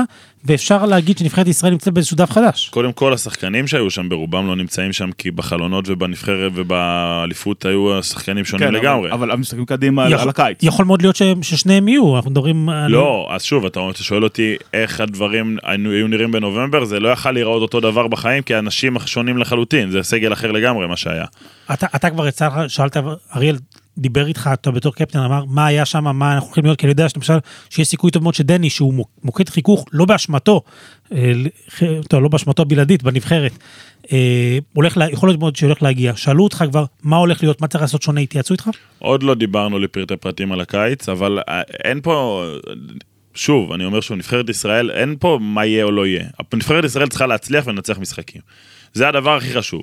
ואפשר 0.45 0.85
להגיד 0.85 1.17
שנבחרת 1.17 1.47
ישראל 1.47 1.71
נמצאת 1.71 1.93
באיזשהו 1.93 2.17
דף 2.17 2.31
חדש. 2.31 2.69
קודם 2.69 2.91
כל 2.93 3.13
השחקנים 3.13 3.67
שהיו 3.67 3.89
שם 3.89 4.09
ברובם 4.09 4.47
לא 4.47 4.55
נמצאים 4.55 4.93
שם 4.93 5.09
כי 5.17 5.31
בחלונות 5.31 5.85
ובנבחרת 5.87 6.51
ובאליפות 6.55 7.65
היו 7.65 7.97
השחקנים 7.99 8.45
שונים 8.45 8.67
כן, 8.67 8.75
אבל- 8.75 8.83
לגמרי. 8.83 9.11
אבל 9.11 9.31
אבל 9.31 9.39
מסתכלים 9.39 9.65
קדימה 9.65 10.09
יכול- 10.09 10.21
על 10.21 10.29
הקיץ. 10.29 10.57
יכול 10.61 10.85
מאוד 10.85 11.01
להיות 11.01 11.15
שהם- 11.15 11.43
ששניהם 11.43 11.87
יהיו, 11.87 12.15
אנחנו 12.15 12.31
מדברים 12.31 12.69
על... 12.69 12.91
לא, 12.91 13.27
אז 13.31 13.43
שוב, 13.43 13.65
אתה 13.65 13.79
אתה 13.91 14.03
שואל 14.03 14.23
אותי 14.23 14.55
איך 14.73 15.01
הדברים 15.01 15.57
היו 15.63 15.91
היו 15.91 16.07
נראים 16.07 16.31
בנובמבר, 16.31 16.85
זה 16.85 16.99
לא 16.99 17.09
יכל 17.09 17.31
להיראות 17.31 17.61
אותו 17.61 17.79
דבר 17.79 18.07
בחיים, 18.07 18.43
כי 18.43 18.55
אנשים 18.59 18.97
שונים 19.05 19.37
לחלוטין, 19.37 19.91
זה 19.91 20.03
סגל 20.03 20.33
אחר 20.33 20.51
לגמרי 20.51 20.87
מה 20.87 20.97
שהיה. 20.97 21.25
אתה, 21.73 21.87
אתה 21.95 22.09
כבר 22.09 22.27
יצא 22.27 22.49
שאלת, 22.67 22.97
אריאל 23.35 23.55
דיבר 23.99 24.27
איתך, 24.27 24.49
אתה 24.53 24.71
בתור 24.71 24.95
קפטן, 24.95 25.19
אמר 25.19 25.45
מה 25.45 25.65
היה 25.65 25.85
שם, 25.85 26.03
מה 26.17 26.33
אנחנו 26.33 26.47
הולכים 26.47 26.63
להיות, 26.63 26.79
כי 26.79 26.85
אני 26.85 26.91
יודע 26.91 27.09
שלמשל, 27.09 27.37
שיש 27.69 27.87
סיכוי 27.87 28.11
טוב 28.11 28.23
מאוד 28.23 28.33
שדני, 28.33 28.69
שהוא 28.69 28.93
מוק- 28.93 29.09
מוקד 29.23 29.49
חיכוך, 29.49 29.85
לא 29.93 30.05
באשמתו, 30.05 30.61
אה, 31.13 31.31
טוב, 32.09 32.23
לא 32.23 32.29
באשמתו 32.29 32.61
הבלעדית, 32.61 33.03
בנבחרת, 33.03 33.51
אה, 34.11 34.57
הולך, 34.73 34.99
יכול 35.11 35.29
להיות 35.29 35.39
מאוד 35.39 35.55
שהולך 35.55 35.83
להגיע. 35.83 36.15
שאלו 36.15 36.43
אותך 36.43 36.63
כבר, 36.69 36.85
מה 37.03 37.15
הולך 37.17 37.43
להיות, 37.43 37.61
מה 37.61 37.67
צריך 37.67 37.81
לעשות 37.81 38.01
שונה, 38.01 38.21
התייעצו 38.21 38.53
איתך? 38.53 38.69
עוד 38.99 39.23
לא 39.23 39.35
דיברנו 39.35 39.79
לפרטי 39.79 40.17
פרטים 40.17 40.51
על 40.51 40.61
הקיץ, 40.61 41.09
אבל 41.09 41.39
אה, 41.49 41.61
אין 41.83 42.01
פה, 42.01 42.45
שוב, 43.33 43.71
אני 43.71 43.85
אומר 43.85 44.01
שוב, 44.01 44.17
נבחרת 44.17 44.49
ישראל, 44.49 44.91
אין 44.91 45.15
פה 45.19 45.37
מה 45.41 45.65
יהיה 45.65 45.83
או 45.83 45.91
לא 45.91 46.05
יהיה. 46.07 46.23
נבחרת 46.53 46.83
ישראל 46.83 47.07
צריכה 47.07 47.27
להצליח 47.27 47.67
ולנצח 47.67 47.97
משחקים. 47.99 48.41
זה 48.93 49.07
הדבר 49.07 49.35
הכי 49.35 49.53
חשוב. 49.53 49.81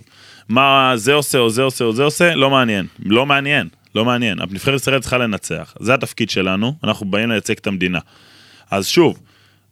מה 0.49 0.93
זה 0.95 1.13
עושה 1.13 1.39
או 1.39 1.51
זה 1.51 1.63
עושה 1.63 1.85
או 1.85 1.93
זה 1.93 2.03
עושה, 2.03 2.35
לא 2.35 2.51
מעניין. 2.51 2.87
לא 3.05 3.27
מעניין, 3.27 3.69
לא 3.97 4.05
מעניין. 4.05 4.39
נבחרת 4.51 4.75
ישראל 4.75 5.01
צריכה 5.01 5.19
לנצח. 5.19 5.75
זה 5.81 5.95
התפקיד 5.95 6.31
שלנו, 6.31 6.75
אנחנו 6.85 7.07
באים 7.07 7.29
לייצג 7.29 7.55
את 7.57 7.67
המדינה. 7.67 7.99
אז 8.71 8.87
שוב, 8.87 9.19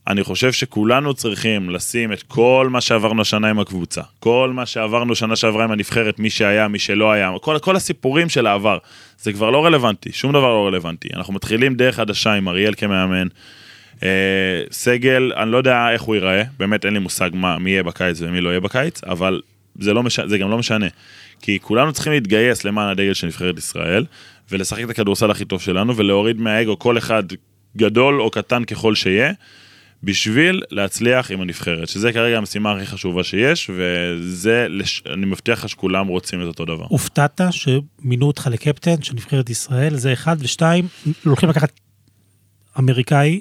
אני 0.07 0.25
חושב 0.25 0.53
שכולנו 0.53 1.15
צריכים 1.15 1.71
לשים 1.71 2.13
את 2.13 2.23
כל 2.23 2.69
מה 2.71 2.81
שעברנו 2.81 3.23
השנה 3.23 3.51
עם 3.51 3.61
הקבוצה, 3.61 4.03
כל 4.21 4.51
מה 4.55 4.67
שעברנו 4.67 5.15
שנה 5.15 5.37
שעברה 5.37 5.65
עם 5.65 5.71
הנבחרת, 5.71 6.19
מי 6.19 6.31
שהיה, 6.31 6.69
מי 6.69 6.79
שלא 6.79 7.13
היה, 7.13 7.33
כל, 7.41 7.59
כל 7.59 7.77
הסיפורים 7.77 8.29
של 8.29 8.47
העבר, 8.47 8.79
זה 9.19 9.33
כבר 9.33 9.51
לא 9.51 9.65
רלוונטי, 9.65 10.13
שום 10.13 10.33
דבר 10.33 10.49
לא 10.49 10.67
רלוונטי. 10.67 11.09
אנחנו 11.17 11.33
מתחילים 11.33 11.75
דרך 11.75 11.97
חדשה 11.97 12.33
עם 12.33 12.49
אריאל 12.49 12.75
כמאמן. 12.77 13.29
אה, 14.03 14.09
סגל, 14.71 15.33
אני 15.37 15.51
לא 15.51 15.57
יודע 15.57 15.91
איך 15.91 16.03
הוא 16.03 16.15
ייראה, 16.15 16.43
באמת 16.59 16.85
אין 16.85 16.93
לי 16.93 16.99
מושג 16.99 17.31
מה, 17.33 17.59
מי 17.59 17.71
יהיה 17.71 17.83
בקיץ 17.83 18.21
ומי 18.21 18.41
לא 18.41 18.51
יהיה 18.51 18.61
בקיץ, 18.61 19.05
אבל 19.05 19.41
זה, 19.81 19.93
לא 19.93 20.03
מש... 20.03 20.21
זה 20.21 20.39
גם 20.39 20.51
לא 20.51 20.59
משנה. 20.59 20.87
כי 21.41 21.59
כולנו 21.63 21.93
צריכים 21.93 22.13
להתגייס 22.13 22.65
למען 22.65 22.89
הדגל 22.89 23.15
של 23.15 23.27
נבחרת 23.27 23.59
ישראל, 23.59 24.05
ולשחק 24.51 24.85
את 24.85 24.91
הכדורסל 24.91 25.31
הכי 25.31 25.45
טוב 25.45 25.61
שלנו, 25.61 25.97
ולהוריד 25.97 26.41
מהאגו 26.41 26.79
כל 26.79 26.99
אחד 26.99 27.23
גדול 27.77 28.21
או 28.21 28.31
קטן 28.31 28.65
ככל 28.65 28.95
שיהיה, 28.95 29.33
בשביל 30.03 30.63
להצליח 30.71 31.31
עם 31.31 31.41
הנבחרת, 31.41 31.89
שזה 31.89 32.13
כרגע 32.13 32.39
המשימה 32.39 32.73
הכי 32.73 32.87
חשובה 32.87 33.25
שיש, 33.25 33.71
וזה, 33.77 34.67
לש... 34.69 35.03
אני 35.13 35.27
מבטיח 35.27 35.59
לך 35.59 35.69
שכולם 35.69 36.07
רוצים 36.07 36.43
את 36.43 36.47
אותו 36.47 36.65
דבר. 36.65 36.87
הופתעת 36.89 37.41
שמינו 37.51 38.27
אותך 38.27 38.49
לקפטן 38.53 39.03
של 39.03 39.15
נבחרת 39.15 39.51
ישראל, 39.51 39.97
זה 39.97 40.13
אחד, 40.13 40.37
ושתיים, 40.41 40.87
הולכים 41.25 41.49
לקחת 41.49 41.81
אמריקאי 42.79 43.41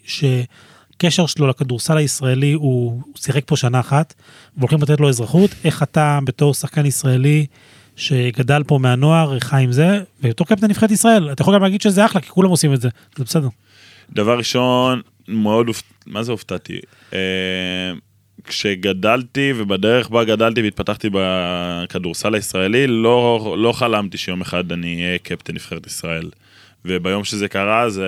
שקשר 1.03 1.25
שלו 1.25 1.47
לכדורסל 1.47 1.97
הישראלי 1.97 2.53
הוא 2.53 3.01
שיחק 3.15 3.43
פה 3.45 3.55
שנה 3.55 3.79
אחת, 3.79 4.13
והולכים 4.57 4.81
לתת 4.81 4.99
לו 4.99 5.09
אזרחות, 5.09 5.51
איך 5.65 5.83
אתה 5.83 6.19
בתור 6.23 6.53
שחקן 6.53 6.85
ישראלי 6.85 7.45
שגדל 7.95 8.63
פה 8.67 8.77
מהנוער, 8.77 9.39
חי 9.39 9.63
עם 9.63 9.71
זה, 9.71 9.99
ובתור 10.23 10.47
קפטן 10.47 10.67
נבחרת 10.67 10.91
ישראל, 10.91 11.31
אתה 11.31 11.41
יכול 11.41 11.55
גם 11.55 11.61
להגיד 11.61 11.81
שזה 11.81 12.05
אחלה, 12.05 12.21
כי 12.21 12.29
כולם 12.29 12.49
עושים 12.49 12.73
את 12.73 12.81
זה, 12.81 12.89
זה 13.17 13.23
בסדר. 13.23 13.47
דבר 14.11 14.37
ראשון, 14.37 15.01
מאוד. 15.27 15.67
מה 16.05 16.23
זה 16.23 16.31
הופתעתי? 16.31 16.79
אה, 17.13 17.19
כשגדלתי 18.43 19.53
ובדרך 19.57 20.09
בה 20.09 20.23
גדלתי 20.23 20.61
והתפתחתי 20.61 21.09
בכדורסל 21.13 22.35
הישראלי, 22.35 22.87
לא, 22.87 23.55
לא 23.59 23.71
חלמתי 23.71 24.17
שיום 24.17 24.41
אחד 24.41 24.71
אני 24.71 25.05
אהיה 25.05 25.17
קפטן 25.17 25.53
נבחרת 25.53 25.87
ישראל. 25.87 26.29
וביום 26.85 27.23
שזה 27.23 27.47
קרה, 27.47 27.89
זה... 27.89 28.07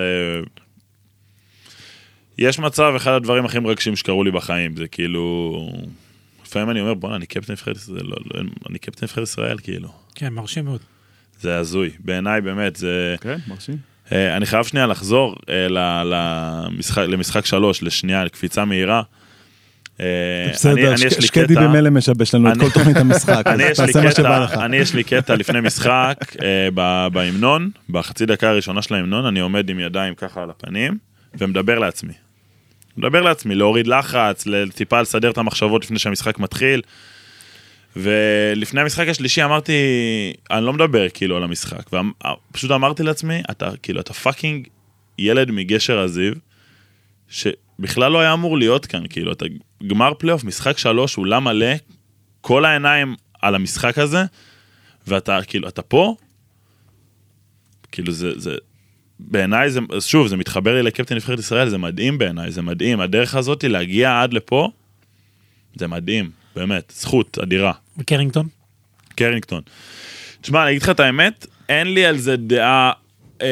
יש 2.38 2.58
מצב, 2.58 2.92
אחד 2.96 3.12
הדברים 3.12 3.44
הכי 3.44 3.58
מרגשים 3.58 3.96
שקרו 3.96 4.24
לי 4.24 4.30
בחיים, 4.30 4.76
זה 4.76 4.88
כאילו... 4.88 5.56
לפעמים 6.46 6.70
אני 6.70 6.80
אומר, 6.80 6.94
בואנה, 6.94 7.16
אני 7.16 7.26
קפטן 7.26 7.52
נבחרת 7.52 7.76
ישראל, 7.76 8.02
לא, 8.04 8.16
לא, 8.34 8.40
אני 8.70 8.78
קפטן 8.78 9.06
נבחרת 9.06 9.22
ישראל, 9.22 9.58
כאילו. 9.58 9.88
כן, 10.14 10.32
מרשים 10.32 10.64
מאוד. 10.64 10.80
זה 11.40 11.56
הזוי. 11.58 11.90
בעיניי, 11.98 12.40
באמת, 12.40 12.76
זה... 12.76 13.14
כן, 13.20 13.36
מרשים. 13.48 13.76
אה, 14.12 14.36
אני 14.36 14.46
חייב 14.46 14.64
שנייה 14.64 14.86
לחזור 14.86 15.36
אה, 15.48 15.68
ל- 15.68 16.02
למשחק, 16.14 17.02
למשחק 17.08 17.46
שלוש, 17.46 17.82
לשנייה, 17.82 18.24
לקפיצה 18.24 18.64
מהירה. 18.64 19.02
אה, 20.00 20.06
בסדר, 20.52 20.96
שקדי 21.20 21.54
במילא 21.54 21.90
משבש 21.90 22.34
לנו 22.34 22.48
את 22.48 22.56
אני- 22.56 22.64
כל 22.64 22.70
תוכנית 22.70 22.96
המשחק, 22.96 23.42
אז 23.46 23.60
אני 23.60 23.64
יש 23.70 23.80
לי 23.80 23.86
תעשה 23.86 24.02
מה 24.02 24.10
שבא 24.12 24.38
לך. 24.44 24.52
אני 24.52 24.76
יש 24.76 24.94
לי 24.94 25.04
קטע 25.04 25.36
לפני 25.36 25.60
משחק 25.60 26.16
ב- 26.74 27.06
בהמנון, 27.12 27.70
בחצי 27.90 28.26
דקה 28.26 28.48
הראשונה 28.50 28.82
של 28.82 28.94
ההמנון, 28.94 29.26
אני 29.26 29.40
עומד 29.40 29.68
עם 29.70 29.80
ידיים 29.80 30.14
ככה 30.14 30.42
על 30.42 30.50
הפנים, 30.50 30.98
ומדבר 31.38 31.78
לעצמי. 31.78 32.12
מדבר 32.96 33.22
לעצמי, 33.22 33.54
להוריד 33.54 33.86
לחץ, 33.86 34.44
טיפה 34.74 35.00
לסדר 35.00 35.30
את 35.30 35.38
המחשבות 35.38 35.84
לפני 35.84 35.98
שהמשחק 35.98 36.38
מתחיל. 36.38 36.82
ולפני 37.96 38.80
המשחק 38.80 39.08
השלישי 39.08 39.44
אמרתי, 39.44 39.72
אני 40.50 40.64
לא 40.64 40.72
מדבר 40.72 41.08
כאילו 41.08 41.36
על 41.36 41.42
המשחק, 41.42 41.90
ופשוט 42.50 42.70
אמרתי 42.70 43.02
לעצמי, 43.02 43.42
אתה 43.50 43.70
כאילו, 43.82 44.00
אתה 44.00 44.12
fucking 44.12 44.66
ילד 45.18 45.50
מגשר 45.50 45.98
הזיו, 45.98 46.32
שבכלל 47.28 48.12
לא 48.12 48.20
היה 48.20 48.32
אמור 48.32 48.58
להיות 48.58 48.86
כאן, 48.86 49.02
כאילו, 49.10 49.32
אתה 49.32 49.44
גמר 49.86 50.14
פלייאוף, 50.18 50.44
משחק 50.44 50.78
שלוש, 50.78 51.18
אולם 51.18 51.44
מלא, 51.44 51.74
כל 52.40 52.64
העיניים 52.64 53.14
על 53.42 53.54
המשחק 53.54 53.98
הזה, 53.98 54.24
ואתה 55.06 55.38
כאילו, 55.46 55.68
אתה 55.68 55.82
פה, 55.82 56.16
כאילו 57.92 58.12
זה, 58.12 58.38
זה, 58.38 58.54
בעיניי 59.20 59.70
זה, 59.70 59.80
שוב, 60.00 60.26
זה 60.26 60.36
מתחבר 60.36 60.74
לי 60.74 60.82
לקפטן 60.82 61.14
נבחרת 61.14 61.38
ישראל, 61.38 61.68
זה 61.68 61.78
מדהים 61.78 62.18
בעיניי, 62.18 62.50
זה 62.50 62.62
מדהים. 62.62 63.00
הדרך 63.00 63.34
הזאת 63.34 63.64
להגיע 63.64 64.22
עד 64.22 64.34
לפה, 64.34 64.70
זה 65.74 65.86
מדהים, 65.86 66.30
באמת, 66.56 66.92
זכות 66.96 67.38
אדירה. 67.38 67.72
וקרינגטון? 67.98 68.48
קרינגטון. 69.16 69.62
תשמע, 70.40 70.62
אני 70.62 70.70
אגיד 70.70 70.82
לך 70.82 70.90
את 70.90 71.00
האמת, 71.00 71.46
אין 71.68 71.94
לי 71.94 72.06
על 72.06 72.18
זה 72.18 72.36
דעה 72.36 72.92
אה, 73.42 73.46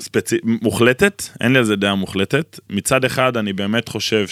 ספצי... 0.00 0.36
מוחלטת, 0.44 1.22
אין 1.40 1.52
לי 1.52 1.58
על 1.58 1.64
זה 1.64 1.76
דעה 1.76 1.94
מוחלטת. 1.94 2.60
מצד 2.70 3.04
אחד, 3.04 3.36
אני 3.36 3.52
באמת 3.52 3.88
חושב 3.88 4.26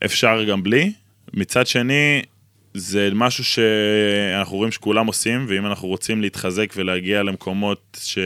שאפשר 0.00 0.44
גם 0.44 0.62
בלי. 0.62 0.92
מצד 1.34 1.66
שני, 1.66 2.22
זה 2.74 3.08
משהו 3.14 3.44
שאנחנו 3.44 4.56
רואים 4.56 4.72
שכולם 4.72 5.06
עושים, 5.06 5.46
ואם 5.48 5.66
אנחנו 5.66 5.88
רוצים 5.88 6.20
להתחזק 6.22 6.72
ולהגיע 6.76 7.22
למקומות 7.22 7.98
ש... 8.02 8.18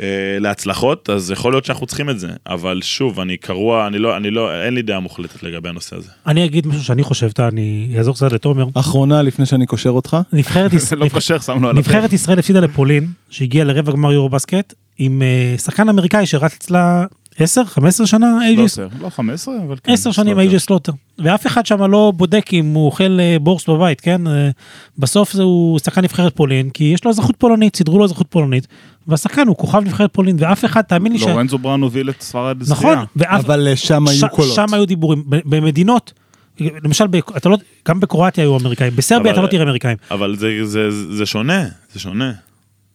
אה, 0.00 0.36
להצלחות, 0.40 1.10
אז 1.10 1.30
יכול 1.30 1.52
להיות 1.52 1.64
שאנחנו 1.64 1.86
צריכים 1.86 2.10
את 2.10 2.18
זה. 2.20 2.28
אבל 2.46 2.80
שוב, 2.82 3.20
אני 3.20 3.36
קרוע, 3.36 3.86
אני 3.86 3.98
לא, 3.98 4.16
אני 4.16 4.30
לא, 4.30 4.64
אין 4.64 4.74
לי 4.74 4.82
דעה 4.82 5.00
מוחלטת 5.00 5.42
לגבי 5.42 5.68
הנושא 5.68 5.96
הזה. 5.96 6.08
אני 6.26 6.44
אגיד 6.44 6.66
משהו 6.66 6.84
שאני 6.84 7.02
חושב, 7.02 7.28
אני 7.38 7.94
אעזור 7.98 8.14
קצת 8.14 8.32
לתומר. 8.32 8.66
אחרונה 8.74 9.22
לפני 9.22 9.46
שאני 9.46 9.66
קושר 9.66 9.90
אותך. 9.90 10.16
נבחרת 10.32 10.72
יש- 10.74 10.82
זה 10.82 10.96
לא 10.96 11.08
קושר, 11.08 11.38
שמנו 11.40 11.68
על 11.68 11.76
נבחרת 11.76 12.12
ישראל 12.12 12.38
הפסידה 12.38 12.60
לפולין, 12.60 13.06
שהגיעה 13.30 13.64
לרבע 13.64 13.92
גמר 13.92 14.12
יורו 14.12 14.28
בסקט, 14.28 14.74
עם 14.98 15.22
אה, 15.22 15.54
שחקן 15.58 15.88
אמריקאי 15.88 16.26
שרץ 16.26 16.54
אצלה 16.54 17.04
10, 17.40 17.64
15 17.64 18.06
שנה, 18.06 18.26
לא 18.36 18.42
איי 18.42 18.54
ג'יי 18.54 18.70
ס, 18.70 18.78
לא 19.00 19.10
15, 19.10 19.54
אבל 19.66 19.76
כן. 19.84 19.92
10 19.92 20.12
שנים. 20.12 20.38
איי 20.38 20.49
ג'יי 20.49 20.64
סלוטר. 20.64 20.92
ואף 21.18 21.46
אחד 21.46 21.66
שם 21.66 21.82
לא 21.82 22.12
בודק 22.16 22.50
אם 22.52 22.74
הוא 22.74 22.86
אוכל 22.86 23.20
אה, 23.20 23.36
בורשט 23.40 23.68
בבית, 23.68 24.00
כן? 24.00 24.26
אה, 24.26 24.50
בסוף 24.98 25.32
זה 25.32 25.42
הוא 25.42 25.78
שחקן 25.78 26.00
נבחרת 26.00 26.36
פולין, 26.36 26.70
כי 26.70 26.84
יש 26.84 27.04
לו 27.04 27.10
אזרחות 27.10 27.36
פולנית, 27.38 27.76
סידרו 27.76 27.98
לו 27.98 28.04
אזרחות 28.04 28.26
פולנית, 28.30 28.66
והשחקן 29.06 29.48
הוא 29.48 29.56
כוכב 29.56 29.78
נבחרת 29.84 30.12
פולין, 30.12 30.36
ואף 30.38 30.64
אחד, 30.64 30.82
תאמין 30.82 31.12
לי 31.12 31.18
ש... 31.18 31.22
לורנזו 31.22 31.58
בראון 31.58 31.82
הוביל 31.82 32.10
את 32.10 32.20
ספרד 32.20 32.60
לזכייה. 32.60 32.92
נכון, 32.92 33.04
ואף... 33.16 33.44
אבל 33.44 33.68
אה, 33.68 33.76
שם 33.76 34.08
היו 34.08 34.28
קולות. 34.30 34.54
שם 34.54 34.66
היו 34.72 34.86
דיבורים. 34.86 35.22
במדינות, 35.26 36.12
למשל, 36.60 37.04
אתה 37.36 37.48
לא, 37.48 37.56
גם 37.88 38.00
בקרואטיה 38.00 38.44
היו 38.44 38.56
אמריקאים, 38.56 38.92
בסרביה 38.96 39.32
אתה 39.32 39.40
לא 39.40 39.46
תראה 39.46 39.62
אמריקאים. 39.62 39.96
אבל 40.10 40.36
זה, 40.36 40.48
זה, 40.62 40.90
זה 41.16 41.26
שונה, 41.26 41.64
זה 41.92 42.00
שונה. 42.00 42.32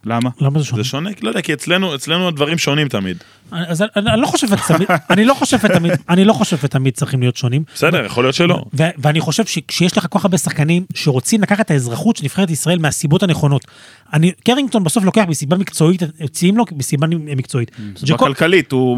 למה? 0.05 0.29
למה 0.41 0.59
זה 0.59 0.65
שונה? 0.65 0.83
זה 0.83 0.89
שונה, 0.89 1.09
לא 1.21 1.29
יודע, 1.29 1.41
כי 1.41 1.53
אצלנו, 1.53 1.95
אצלנו 1.95 2.27
הדברים 2.27 2.57
שונים 2.57 2.87
תמיד. 2.87 3.17
אז 3.51 3.81
אני, 3.95 4.09
אני 4.13 4.21
לא 4.21 4.27
חושב 4.27 4.47
שתמיד, 4.47 4.87
אני 5.09 5.25
לא 5.25 5.33
חושב 5.33 5.59
שתמיד, 5.59 5.91
אני 6.09 6.25
לא 6.25 6.33
חושב 6.33 6.57
שתמיד 6.57 6.93
צריכים 6.93 7.19
להיות 7.19 7.37
שונים. 7.37 7.63
בסדר, 7.75 8.05
יכול 8.05 8.23
להיות 8.23 8.35
שלא. 8.35 8.63
ו- 8.73 8.83
ואני 8.97 9.19
חושב 9.19 9.45
שכשיש 9.45 9.97
לך 9.97 10.07
כל 10.09 10.19
כך 10.19 10.25
הרבה 10.25 10.37
שחקנים 10.37 10.85
שרוצים 10.93 11.41
לקחת 11.41 11.65
את 11.65 11.71
האזרחות 11.71 12.15
של 12.15 12.23
נבחרת 12.23 12.49
ישראל 12.49 12.79
מהסיבות 12.79 13.23
הנכונות. 13.23 13.65
אני, 14.13 14.31
קרינגטון 14.43 14.83
בסוף 14.83 15.03
לוקח 15.03 15.23
מסיבה 15.27 15.57
מקצועית, 15.57 16.01
מציעים 16.21 16.57
לו 16.57 16.65
מסיבה 16.75 17.07
מקצועית. 17.35 17.71
סיבה 17.97 18.15
ג'קו- 18.15 18.25
כלכלית, 18.25 18.71
הוא 18.71 18.97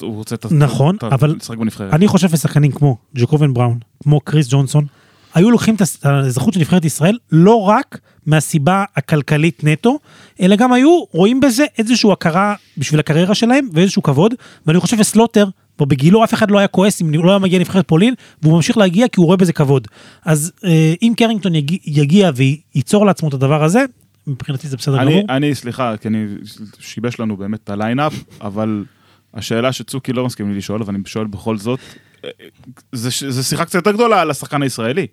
הוא 0.00 0.14
רוצה 0.16 0.34
את 0.34 0.44
ה... 0.44 0.48
נכון, 0.50 0.96
אבל-. 1.02 1.36
אני 1.92 2.08
חושב 2.08 2.28
ששחקנים 2.28 2.72
כמו 2.72 2.96
ג'קובן 3.16 3.54
בראון, 3.54 3.78
כמו 4.02 4.20
קריס 4.20 4.46
ג'ונסון, 4.50 4.86
היו 5.34 5.50
לוקחים 5.50 5.74
את 5.74 5.82
האזרחות 6.02 6.54
של 6.54 6.60
נבחרת 6.60 6.84
ישראל 6.84 7.18
לא 7.32 7.62
רק 7.62 7.98
מהסיבה 8.26 8.84
הכלכלית 8.96 9.64
נטו, 9.64 9.98
אלא 10.40 10.56
גם 10.56 10.72
היו 10.72 11.04
רואים 11.10 11.40
בזה 11.40 11.64
איזושהי 11.78 12.12
הכרה 12.12 12.54
בשביל 12.78 13.00
הקריירה 13.00 13.34
שלהם 13.34 13.68
ואיזשהו 13.72 14.02
כבוד, 14.02 14.34
ואני 14.66 14.80
חושב 14.80 14.96
שסלוטר, 14.96 15.48
פה 15.76 15.86
בגילו 15.86 16.24
אף 16.24 16.34
אחד 16.34 16.50
לא 16.50 16.58
היה 16.58 16.68
כועס 16.68 17.02
אם 17.02 17.14
לא 17.14 17.30
היה 17.30 17.38
מגיע 17.38 17.58
לנבחרת 17.58 17.88
פולין, 17.88 18.14
והוא 18.42 18.56
ממשיך 18.56 18.76
להגיע 18.76 19.08
כי 19.08 19.20
הוא 19.20 19.26
רואה 19.26 19.36
בזה 19.36 19.52
כבוד. 19.52 19.88
אז 20.24 20.52
אה, 20.64 20.94
אם 21.02 21.12
קרינגטון 21.16 21.54
יגיע, 21.54 21.78
יגיע 21.84 22.30
וייצור 22.34 23.06
לעצמו 23.06 23.28
את 23.28 23.34
הדבר 23.34 23.64
הזה, 23.64 23.84
מבחינתי 24.26 24.68
זה 24.68 24.76
בסדר 24.76 25.02
אני, 25.02 25.10
גמור. 25.10 25.24
אני, 25.28 25.54
סליחה, 25.54 25.96
כי 25.96 26.08
אני, 26.08 26.26
שיבש 26.78 27.20
לנו 27.20 27.36
באמת 27.36 27.60
את 27.64 27.70
ה 27.70 27.75
lineup, 27.75 28.14
אבל 28.40 28.84
השאלה 29.34 29.72
שצוקי 29.72 30.12
לא 30.12 30.26
מסכים 30.26 30.50
לי 30.50 30.56
לשאול, 30.56 30.82
אבל 30.82 30.94
אני 30.94 31.02
שואל 31.06 31.26
בכל 31.26 31.58
זאת, 31.58 31.80
אה, 32.24 32.30
זה, 32.92 33.30
זה 33.30 33.42
שיחה 33.42 33.64
קצת 33.64 33.74
יותר 33.74 33.92
גדולה 33.92 34.20
על 34.20 34.30
השחקן 34.30 34.62
הישראלי. 34.62 35.06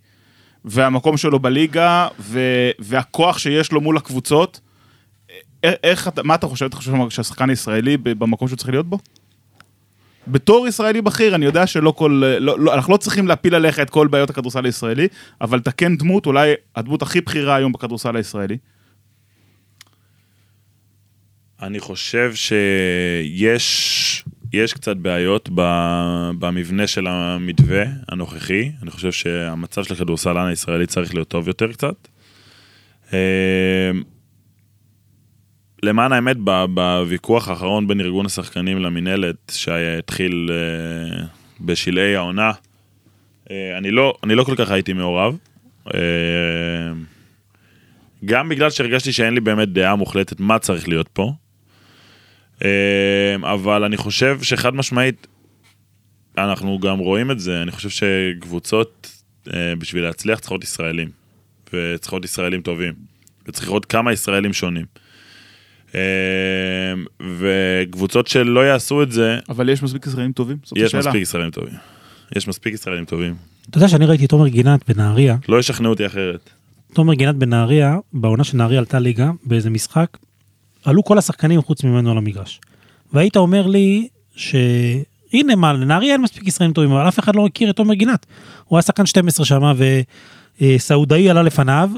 והמקום 0.66 1.18
שלו 1.18 1.40
בליגה, 1.40 2.08
ו, 2.20 2.40
והכוח 2.80 3.38
שיש 3.38 3.72
לו 3.72 3.82
מול 3.82 3.98
הקבוצות, 3.98 4.60
אה, 5.64 5.74
איך, 5.84 6.10
מה 6.24 6.36
אתה 6.36 6.48
חושב? 6.48 6.66
אתה 6.66 6.76
חושב 6.76 6.92
שהשחקן 7.10 7.50
הישראלי 7.50 7.98
במקום 7.98 8.48
שהוא 8.48 8.58
צריך 8.58 8.70
להיות 8.70 8.90
בו? 8.90 8.98
בתור 10.28 10.68
ישראלי 10.68 11.02
בכיר, 11.02 11.36
אני 11.36 11.46
יודע 11.46 11.68
שלא 11.68 11.92
כל... 11.92 12.24
לא, 12.40 12.60
לא, 12.60 12.74
אנחנו 12.74 12.94
לא 12.94 12.98
צריכים 12.98 13.28
להפיל 13.28 13.56
עליך 13.56 13.80
את 13.80 13.90
כל 13.90 14.08
בעיות 14.08 14.30
הכדורסל 14.30 14.66
הישראלי, 14.66 15.08
אבל 15.42 15.60
אתה 15.60 15.72
כן 15.72 15.98
דמות, 15.98 16.26
אולי 16.26 16.54
הדמות 16.76 17.02
הכי 17.02 17.22
בכירה 17.22 17.56
היום 17.56 17.72
בכדורסל 17.72 18.16
הישראלי. 18.16 18.58
אני 21.62 21.80
חושב 21.80 22.32
שיש 22.36 24.24
יש 24.54 24.74
קצת 24.74 24.98
בעיות 24.98 25.50
במבנה 26.40 26.88
של 26.88 27.08
המתווה 27.08 27.84
הנוכחי. 28.08 28.72
אני 28.82 28.92
חושב 28.92 29.12
שהמצב 29.12 29.84
של 29.84 29.94
הכדורסלן 29.94 30.48
הישראלי 30.48 30.86
צריך 30.86 31.14
להיות 31.14 31.28
טוב 31.28 31.48
יותר 31.48 31.72
קצת. 31.72 32.08
אה, 33.14 33.92
למען 35.84 36.12
האמת, 36.12 36.38
בוויכוח 36.74 37.48
האחרון 37.48 37.88
בין 37.88 38.02
ארגון 38.02 38.26
השחקנים 38.26 38.80
למינהלת, 38.80 39.52
שהתחיל 39.52 40.50
אה, 40.52 41.26
בשלהי 41.62 42.16
העונה, 42.16 42.52
אה, 43.52 43.78
אני 43.78 43.92
לא, 43.92 44.14
אני 44.24 44.36
לא 44.36 44.44
כל 44.44 44.56
כך 44.56 44.72
הייתי 44.72 44.94
מעורב. 44.94 45.38
אה, 45.94 46.00
גם 48.26 48.50
בגלל 48.50 48.70
שהרגשתי 48.70 49.12
שאין 49.12 49.34
לי 49.34 49.40
באמת 49.40 49.70
דעה 49.70 49.96
מוחלטת 49.96 50.40
מה 50.40 50.60
צריך 50.60 50.88
להיות 50.88 51.08
פה. 51.14 51.34
אה, 52.64 53.36
אבל 53.54 53.84
אני 53.84 53.98
חושב 53.98 54.40
שחד 54.42 54.76
משמעית, 54.76 55.28
אנחנו 56.38 56.80
גם 56.80 57.00
רואים 57.00 57.32
את 57.32 57.40
זה, 57.40 57.62
אני 57.62 57.72
חושב 57.72 57.90
שקבוצות 57.90 59.22
אה, 59.54 59.74
בשביל 59.80 60.04
להצליח 60.04 60.40
צריכות 60.40 60.64
ישראלים. 60.64 61.20
וצריכות 61.74 62.26
ישראלים 62.26 62.62
טובים. 62.62 62.94
וצריכות 63.48 63.86
כמה 63.86 64.14
ישראלים 64.14 64.54
שונים. 64.54 64.86
אה, 65.96 66.02
וקבוצות 67.40 68.28
שלא 68.28 68.60
יעשו 68.60 69.04
את 69.04 69.12
זה, 69.12 69.38
אבל 69.50 69.70
יש 69.70 69.84
מספיק 69.84 70.08
ישראלים 70.08 70.32
טובים? 70.32 70.58
זאת 70.64 70.78
יש 70.78 70.84
השאלה. 70.84 71.04
מספיק 71.04 71.22
ישראלים 71.22 71.52
טובים. 71.52 71.74
יש 72.36 72.48
מספיק 72.48 72.74
ישראלים 72.74 73.06
טובים. 73.06 73.36
אתה 73.70 73.78
יודע 73.78 73.88
שאני 73.88 74.06
ראיתי 74.06 74.26
את 74.26 74.30
תומר 74.30 74.48
גינת 74.48 74.90
בנהריה, 74.90 75.38
לא 75.50 75.60
ישכנעו 75.60 75.92
אותי 75.92 76.06
אחרת. 76.06 76.50
תומר 76.94 77.14
גינת 77.14 77.36
בנהריה, 77.36 77.98
בעונה 78.14 78.44
שנהריה 78.44 78.80
עלתה 78.80 79.00
ליגה, 79.00 79.32
באיזה 79.44 79.70
משחק, 79.70 80.18
עלו 80.86 81.04
כל 81.04 81.18
השחקנים 81.18 81.62
חוץ 81.62 81.84
ממנו 81.84 82.12
על 82.12 82.18
המגרש. 82.18 82.60
והיית 83.14 83.38
אומר 83.38 83.68
לי 83.68 84.08
שהנה 84.36 85.56
מה, 85.58 85.74
לנהריה 85.74 86.14
אין 86.14 86.22
מספיק 86.22 86.48
ישראלים 86.48 86.74
טובים, 86.74 86.92
אבל 86.92 87.08
אף 87.08 87.20
אחד 87.20 87.36
לא 87.36 87.46
הכיר 87.46 87.70
את 87.70 87.76
תומר 87.76 87.94
גינת. 87.94 88.26
הוא 88.66 88.78
היה 88.78 88.82
שחקן 88.82 89.06
12 89.06 89.46
שם, 89.46 89.62
וסעודאי 90.62 91.30
עלה 91.30 91.44
לפניו, 91.44 91.90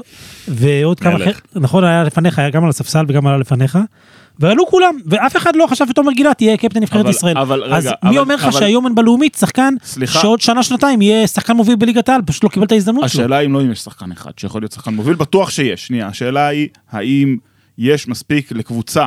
ועוד 0.48 1.00
כמה. 1.00 1.16
אחר, 1.16 1.30
נכון, 1.54 1.84
היה 1.84 2.04
לפניך, 2.04 2.38
היה 2.38 2.50
גם 2.50 2.64
על 2.64 2.70
הספסל 2.70 3.04
וגם 3.08 3.26
עלה 3.26 3.36
לפניך. 3.36 3.78
ועלו 4.38 4.66
כולם, 4.66 4.94
ואף 5.06 5.36
אחד 5.36 5.56
לא 5.56 5.66
חשב 5.66 5.84
שתומר 5.88 6.12
גינת 6.12 6.42
יהיה 6.42 6.56
קפטן 6.56 6.80
נבחרת 6.80 7.06
ישראל. 7.08 7.38
אבל 7.38 7.62
רגע, 7.62 7.76
אז 7.76 7.88
אבל- 8.02 8.10
מי 8.10 8.18
אומר 8.18 8.34
לך 8.34 8.42
אבל- 8.44 8.52
שהיום 8.52 8.86
אין 8.86 8.94
בלאומית 8.94 9.34
שחקן 9.40 9.74
סליחה. 9.84 10.20
שעוד 10.20 10.40
שנה 10.40 10.62
שנתיים 10.62 11.02
יהיה 11.02 11.26
שחקן 11.26 11.56
מוביל 11.56 11.76
בליגת 11.76 12.08
העל, 12.08 12.20
פשוט 12.26 12.44
לא 12.44 12.48
קיבל 12.48 12.66
את 12.66 12.72
ההזדמנות 12.72 13.08
שלו. 13.08 13.20
השאלה 13.22 13.40
אם 13.40 13.52
לא 13.52 13.62
אם 13.62 13.72
יש 13.72 13.78
שחקן 13.80 14.12
אחד 14.12 14.30
שיכול 14.36 14.62
להיות 14.62 14.72
שחקן 14.72 14.94
מוביל, 14.94 15.14
בטוח 15.14 15.50
שיש. 15.50 15.86
שנייה, 15.86 16.06
השאלה 16.06 16.46
היא, 16.46 16.68
האם 16.90 17.36
יש 17.78 18.08
מספיק 18.08 18.52
לקבוצה, 18.52 19.06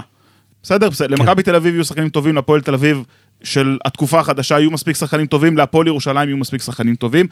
בסדר, 0.64 0.90
בסדר, 0.90 1.16
למכבי 1.16 1.44
תל 1.44 1.56
אביב 1.56 1.74
יהיו 1.74 1.86
שחקנים 1.86 2.10
טובים, 2.10 2.36
להפועל 2.36 2.62
תל 2.62 2.74
אביב 2.74 3.04
של 3.44 3.78
התקופה 3.86 4.20
החדשה 4.20 4.60
יהיו 4.60 4.72
מספיק 4.72 4.96
שחקנים 4.96 5.26
טובים, 5.26 5.58
להפועל 5.58 5.88
ירושלים 5.88 6.30
יהיו 6.30 6.38
מספיק 6.38 6.62
שחקנים 6.62 6.96
טובים, 6.96 7.28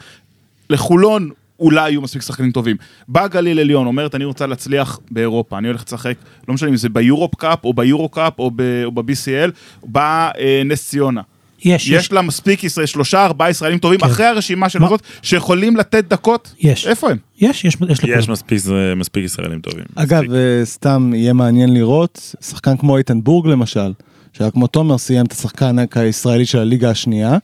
לחולון 0.70 1.30
אולי 1.60 1.90
יהיו 1.90 2.00
מספיק 2.02 2.22
שחקנים 2.22 2.50
טובים. 2.50 2.76
בא 3.08 3.26
גליל 3.26 3.58
עליון, 3.58 3.86
אומרת 3.86 4.14
אני 4.14 4.24
רוצה 4.24 4.46
להצליח 4.46 5.00
באירופה, 5.10 5.58
אני 5.58 5.68
הולך 5.68 5.84
לשחק, 5.86 6.14
לא 6.48 6.54
משנה 6.54 6.68
אם 6.68 6.76
זה 6.76 6.88
ביורופ 6.88 7.34
קאפ 7.34 7.64
או 7.64 7.74
ביורו 7.74 8.08
קאפ 8.08 8.38
או 8.38 8.50
ב- 8.56 8.82
או 8.84 8.92
ב-BCL, 8.92 9.50
בא 9.84 10.30
אה, 10.38 10.62
נס 10.64 10.88
ציונה. 10.88 11.20
יש, 11.64 11.88
יש 11.88 12.12
לה 12.12 12.22
מספיק 12.22 12.64
ישראל, 12.64 12.86
שלושה 12.86 13.24
ארבעה 13.24 13.50
ישראלים 13.50 13.78
טובים 13.78 14.00
כן. 14.00 14.06
אחרי 14.06 14.26
הרשימה 14.26 14.68
של? 14.68 14.84
הזאת 14.84 15.02
שיכולים 15.22 15.76
לתת 15.76 16.04
דקות. 16.08 16.54
יש. 16.60 16.86
איפה 16.86 17.10
הם? 17.10 17.16
יש, 17.40 17.64
יש, 17.64 17.76
יש 17.88 17.98
לכולם. 17.98 18.18
יש 18.18 18.28
מספיק, 18.28 18.62
מספיק 18.96 19.24
ישראלים 19.24 19.60
טובים. 19.60 19.84
אגב, 19.94 20.22
מספיק. 20.22 20.36
אה, 20.36 20.64
סתם 20.64 21.12
יהיה 21.14 21.32
מעניין 21.32 21.74
לראות, 21.74 22.34
שחקן 22.40 22.76
כמו 22.76 22.96
איתן 22.96 23.20
בורג 23.22 23.46
למשל, 23.46 23.92
שהיה 24.32 24.50
כמו 24.50 24.66
תומר 24.66 24.98
סיים 24.98 25.26
את 25.26 25.32
השחקן 25.32 25.76
הישראלי 25.94 26.46
של 26.46 26.58
הליגה 26.58 26.90
השנייה, 26.90 27.38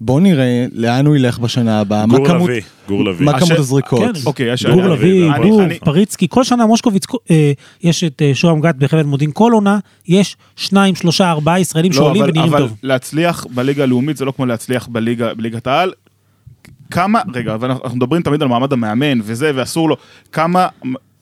בואו 0.00 0.20
נראה 0.20 0.66
לאן 0.72 1.06
הוא 1.06 1.16
ילך 1.16 1.38
בשנה 1.38 1.80
הבאה, 1.80 2.06
גור 2.06 2.26
כמות- 2.26 2.50
לביא, 2.50 2.60
גור 2.88 3.04
לביא. 3.04 3.26
מה 3.26 3.32
הש- 3.36 3.42
כמות 3.44 3.58
הזריקות. 3.58 4.00
כן. 4.00 4.12
אוקיי, 4.26 4.52
יש... 4.52 4.66
גור 4.66 4.82
לביא, 4.86 5.30
גור, 5.42 5.62
אני- 5.62 5.78
פריצקי, 5.78 6.26
כל 6.30 6.44
שנה 6.44 6.66
מושקוביץ, 6.66 7.04
אה, 7.30 7.52
יש 7.82 8.04
את 8.04 8.22
אה, 8.22 8.30
שוהם 8.34 8.60
גת 8.60 8.74
בחבל 8.74 9.02
מודיעין, 9.02 9.30
כל 9.34 9.52
עונה 9.52 9.78
יש 10.08 10.36
שניים, 10.56 10.94
שלושה, 10.94 11.30
ארבעה 11.30 11.60
ישראלים 11.60 11.90
לא, 11.92 11.96
שעולים 11.96 12.22
אבל, 12.22 12.30
ונראים 12.30 12.52
אבל 12.54 12.58
טוב. 12.62 12.76
להצליח 12.82 13.46
בליגה 13.54 13.82
הלאומית 13.82 14.16
זה 14.16 14.24
לא 14.24 14.32
כמו 14.32 14.46
להצליח 14.46 14.86
בליגה, 14.88 15.34
בליגת 15.34 15.66
העל. 15.66 15.92
כמה, 16.90 17.20
רגע, 17.34 17.54
אבל 17.54 17.68
אנחנו 17.70 17.84
אנחנו 17.84 17.96
מדברים 17.96 18.22
תמיד 18.22 18.42
על 18.42 18.48
מעמד 18.48 18.72
המאמן 18.72 19.18
וזה, 19.22 19.50
ואסור 19.54 19.88
לו, 19.88 19.96
כמה 20.32 20.66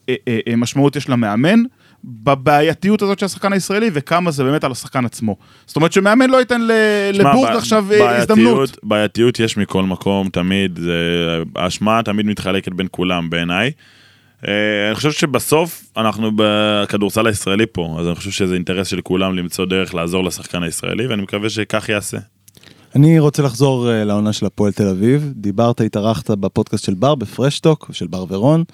אה, 0.09 0.15
אה, 0.29 0.39
אה, 0.49 0.57
משמעות 0.57 0.97
יש 0.97 1.09
למאמן 1.09 1.63
בבעייתיות 2.07 3.03
הזאת 3.03 3.19
של 3.19 3.27
השחקן 3.27 3.53
הישראלי, 3.53 3.91
וכמה 3.93 4.31
זה 4.31 4.45
באמת 4.45 4.65
על 4.65 4.73
השחקן 4.73 5.05
עצמו. 5.05 5.37
זאת 5.67 5.77
אומרת 5.77 5.93
שמאמן 5.93 6.31
לא 6.31 6.37
ייתן 6.37 6.61
לבורג 7.13 7.53
ב- 7.53 7.57
עכשיו 7.57 7.85
אה, 7.93 7.99
בעייתיות- 7.99 8.31
הזדמנות. 8.31 8.79
בעייתיות 8.83 9.41
יש 9.41 9.57
מכל 9.57 9.83
מקום, 9.83 10.29
תמיד, 10.29 10.79
האשמה 11.57 12.01
תמיד 12.05 12.27
מתחלקת 12.27 12.73
בין 12.73 12.87
כולם 12.91 13.31
בעיניי. 13.31 13.71
אה, 14.49 14.53
אני 14.87 14.95
חושב 14.95 15.13
שבסוף 15.13 15.85
אנחנו 15.97 16.31
בכדורסל 16.37 17.27
הישראלי 17.27 17.65
פה, 17.73 17.97
אז 18.01 18.07
אני 18.07 18.15
חושב 18.15 18.31
שזה 18.31 18.55
אינטרס 18.55 18.87
של 18.89 19.01
כולם 19.01 19.37
למצוא 19.37 19.65
דרך 19.65 19.95
לעזור 19.95 20.25
לשחקן 20.25 20.63
הישראלי, 20.63 21.07
ואני 21.07 21.23
מקווה 21.23 21.51
שכך 21.51 21.89
יעשה. 21.89 22.19
אני 22.97 23.19
רוצה 23.19 23.43
לחזור 23.43 23.91
אה, 23.91 24.05
לעונה 24.05 24.33
של 24.33 24.47
הפועל 24.47 24.73
תל 24.73 24.89
אביב. 24.89 25.33
דיברת, 25.37 25.81
התארחת 25.81 26.31
בפודקאסט 26.31 26.85
של 26.85 26.95
בר, 26.95 27.15
בפרשטוק, 27.15 27.89
של 27.93 28.07
בר 28.07 28.25
ורון, 28.29 28.65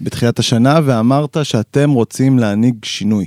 בתחילת 0.00 0.38
השנה, 0.38 0.80
ואמרת 0.84 1.36
שאתם 1.42 1.90
רוצים 1.90 2.38
להנהיג 2.38 2.74
שינוי 2.84 3.26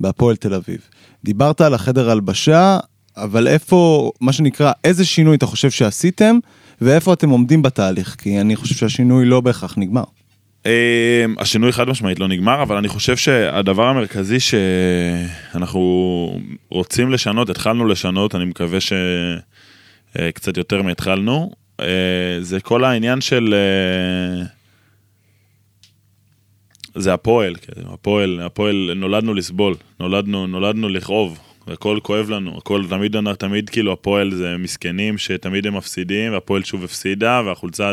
בהפועל 0.00 0.36
תל 0.36 0.54
אביב. 0.54 0.78
דיברת 1.24 1.60
על 1.60 1.74
החדר 1.74 2.10
הלבשה, 2.10 2.78
אבל 3.16 3.48
איפה, 3.48 4.12
מה 4.20 4.32
שנקרא, 4.32 4.72
איזה 4.84 5.04
שינוי 5.04 5.36
אתה 5.36 5.46
חושב 5.46 5.70
שעשיתם, 5.70 6.38
ואיפה 6.80 7.12
אתם 7.12 7.30
עומדים 7.30 7.62
בתהליך? 7.62 8.16
כי 8.18 8.40
אני 8.40 8.56
חושב 8.56 8.74
שהשינוי 8.74 9.24
לא 9.24 9.40
בהכרח 9.40 9.74
נגמר. 9.78 10.04
אה, 10.66 11.24
השינוי 11.38 11.72
חד 11.72 11.88
משמעית 11.88 12.20
לא 12.20 12.28
נגמר, 12.28 12.62
אבל 12.62 12.76
אני 12.76 12.88
חושב 12.88 13.16
שהדבר 13.16 13.84
המרכזי 13.84 14.40
שאנחנו 14.40 15.80
רוצים 16.70 17.10
לשנות, 17.10 17.50
התחלנו 17.50 17.86
לשנות, 17.86 18.34
אני 18.34 18.44
מקווה 18.44 18.78
שקצת 18.80 20.56
יותר 20.56 20.82
מהתחלנו, 20.82 21.50
אה, 21.80 21.86
זה 22.40 22.60
כל 22.60 22.84
העניין 22.84 23.20
של... 23.20 23.54
זה 26.94 27.14
הפועל, 27.14 27.54
כן, 27.56 27.82
הפועל, 27.86 28.40
הפועל, 28.40 28.90
נולדנו 28.96 29.34
לסבול, 29.34 29.74
נולדנו, 30.00 30.46
נולדנו 30.46 30.88
לכאוב, 30.88 31.38
הכל 31.66 31.98
כואב 32.02 32.30
לנו, 32.30 32.58
הכל 32.58 32.84
תמיד, 32.88 33.16
תמיד 33.38 33.70
כאילו 33.70 33.92
הפועל 33.92 34.34
זה 34.34 34.56
מסכנים 34.58 35.18
שתמיד 35.18 35.66
הם 35.66 35.76
מפסידים, 35.76 36.32
והפועל 36.32 36.64
שוב 36.64 36.84
הפסידה, 36.84 37.42
והחולצה 37.46 37.92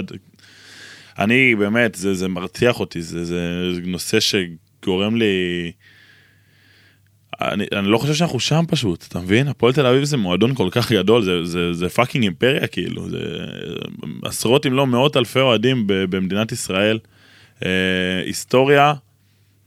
אני 1.20 1.56
באמת, 1.56 1.96
זה, 1.96 2.14
זה 2.14 2.28
מרתיח 2.28 2.80
אותי, 2.80 3.02
זה, 3.02 3.26
זה 3.26 3.72
נושא 3.86 4.18
שגורם 4.20 5.16
לי... 5.16 5.72
אני, 7.42 7.66
אני 7.72 7.88
לא 7.88 7.98
חושב 7.98 8.14
שאנחנו 8.14 8.40
שם 8.40 8.64
פשוט, 8.68 9.06
אתה 9.10 9.20
מבין? 9.20 9.48
הפועל 9.48 9.74
תל 9.74 9.86
אביב 9.86 10.04
זה 10.04 10.18
מועדון 10.18 10.56
כל 10.56 10.68
כך 10.72 10.92
גדול, 10.92 11.24
זה, 11.24 11.46
זה, 11.46 11.74
זה 11.74 11.90
פאקינג 11.90 12.24
אימפריה 12.24 12.68
כאילו, 12.68 13.10
זה 13.10 13.18
עשרות 14.24 14.66
אם 14.66 14.74
לא 14.74 14.88
מאות 14.88 15.18
אלפי 15.18 15.40
אוהדים 15.40 15.84
במדינת 15.88 16.52
ישראל, 16.52 17.00
היסטוריה 18.26 18.94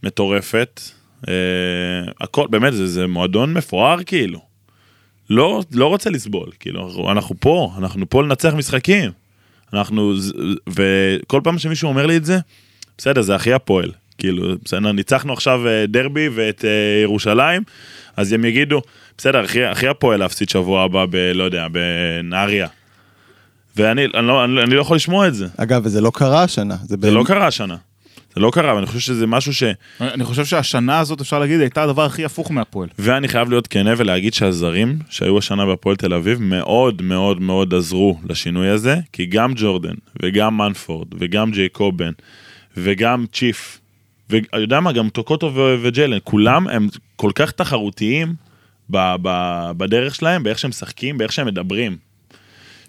מטורפת, 0.03 0.81
אה, 1.29 1.35
הכל, 2.21 2.47
באמת, 2.51 2.73
זה, 2.75 2.87
זה 2.87 3.07
מועדון 3.07 3.55
מפואר 3.55 4.03
כאילו. 4.03 4.41
לא, 5.31 5.63
לא 5.73 5.87
רוצה 5.87 6.11
לסבול, 6.11 6.51
כאילו, 6.61 7.11
אנחנו- 7.13 7.35
פה, 7.41 7.73
אנחנו 7.79 8.09
פה 8.09 8.23
לנצח 8.23 8.55
משחקים. 8.55 9.11
אנחנו, 9.73 10.13
וכל 10.69 11.41
פעם 11.45 11.59
שמישהו 11.59 11.89
אומר 11.89 12.07
לי 12.07 12.17
את 12.17 12.25
זה, 12.25 12.39
בסדר, 12.99 13.23
זה 13.23 13.35
הכי 13.35 13.53
הפועל. 13.53 13.91
כאילו, 14.19 14.55
בסדר, 14.65 14.93
ניצחנו 14.93 15.33
עכשיו 15.33 15.69
אה, 15.69 15.87
דרבי 15.87 16.29
ואת 16.35 16.65
אה, 16.65 16.71
ירושלים, 17.03 17.63
אז 18.17 18.33
הם 18.33 18.45
יגידו, 18.45 18.83
בסדר, 19.19 19.39
הכי, 19.45 19.65
הכי 19.65 19.89
הפועל 19.89 20.21
להפסיד 20.21 20.49
שבוע 20.49 20.83
הבא 20.83 21.07
ב... 21.11 21.17
לא 21.35 21.45
יודע, 21.45 21.67
בנהריה. 21.69 22.67
ואני 23.77 24.05
אני 24.15 24.27
לא, 24.27 24.45
אני, 24.45 24.63
אני 24.63 24.75
לא 24.75 24.81
יכול 24.81 24.97
לשמוע 24.97 25.29
את 25.29 25.35
זה. 25.35 25.47
אגב, 25.57 25.81
וזה 25.85 26.01
לא 26.01 26.11
קרה 26.15 26.43
השנה. 26.43 26.77
זה, 26.77 26.87
זה 26.89 26.97
באמת- 26.97 27.15
לא 27.15 27.25
קרה 27.27 27.47
השנה. 27.47 27.77
זה 28.35 28.41
לא 28.41 28.51
קרה, 28.55 28.75
ואני 28.75 28.87
חושב 28.87 28.99
שזה 28.99 29.27
משהו 29.27 29.55
ש... 29.55 29.63
אני 30.01 30.25
חושב 30.25 30.45
שהשנה 30.45 30.99
הזאת, 30.99 31.21
אפשר 31.21 31.39
להגיד, 31.39 31.61
הייתה 31.61 31.83
הדבר 31.83 32.05
הכי 32.05 32.25
הפוך 32.25 32.51
מהפועל. 32.51 32.89
ואני 32.99 33.29
חייב 33.29 33.51
להיות 33.51 33.67
כנה 33.67 33.91
ולהגיד 33.97 34.35
שהזרים 34.35 34.99
שהיו 35.09 35.39
השנה 35.39 35.67
בהפועל 35.67 35.97
תל 35.97 36.15
אביב 36.15 36.43
מאוד 36.43 37.03
מאוד 37.03 37.41
מאוד 37.43 37.75
עזרו 37.75 38.19
לשינוי 38.29 38.69
הזה, 38.69 38.97
כי 39.13 39.27
גם 39.27 39.53
ג'ורדן 39.57 39.95
וגם 40.23 40.57
מנפורד 40.57 41.09
וגם 41.19 41.51
ג'ייקובן 41.51 42.11
וגם 42.77 43.25
צ'יף, 43.33 43.81
ואתה 44.31 44.59
יודע 44.59 44.81
מה, 44.81 44.93
גם 44.93 45.09
טוקוטו 45.09 45.53
ו- 45.55 45.77
וג'לן, 45.83 46.19
כולם 46.25 46.69
הם 46.69 46.89
כל 47.17 47.31
כך 47.35 47.51
תחרותיים 47.51 48.35
ב- 48.91 49.15
ב- 49.23 49.71
בדרך 49.77 50.15
שלהם, 50.15 50.43
באיך 50.43 50.59
שהם 50.59 50.69
משחקים, 50.69 51.19
באיך 51.19 51.33
שהם 51.33 51.47
מדברים. 51.47 51.97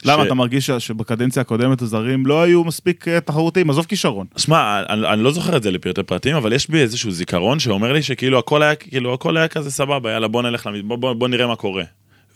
למה 0.05 0.23
ש- 0.23 0.25
אתה 0.25 0.33
מרגיש 0.33 0.71
שבקדנציה 0.71 1.41
הקודמת 1.41 1.81
הזרים 1.81 2.25
לא 2.25 2.41
היו 2.43 2.63
מספיק 2.63 3.07
אה, 3.07 3.19
תחרותיים? 3.19 3.69
עזוב 3.69 3.85
כישרון. 3.85 4.25
שמע, 4.37 4.81
אני, 4.89 5.07
אני 5.07 5.23
לא 5.23 5.31
זוכר 5.31 5.57
את 5.57 5.63
זה 5.63 5.71
לפרטי 5.71 6.03
פרטים, 6.03 6.35
אבל 6.35 6.53
יש 6.53 6.69
בי 6.69 6.79
איזשהו 6.81 7.11
זיכרון 7.11 7.59
שאומר 7.59 7.93
לי 7.93 8.01
שכאילו 8.03 8.39
הכל 8.39 8.63
היה, 8.63 8.75
כאילו 8.75 9.13
הכל 9.13 9.37
היה 9.37 9.47
כזה 9.47 9.71
סבבה, 9.71 10.11
יאללה 10.11 10.27
בוא 10.27 10.41
נלך, 10.41 10.67
למ... 10.67 10.87
בוא, 10.87 10.95
בוא, 10.97 11.13
בוא 11.13 11.27
נראה 11.27 11.47
מה 11.47 11.55
קורה. 11.55 11.83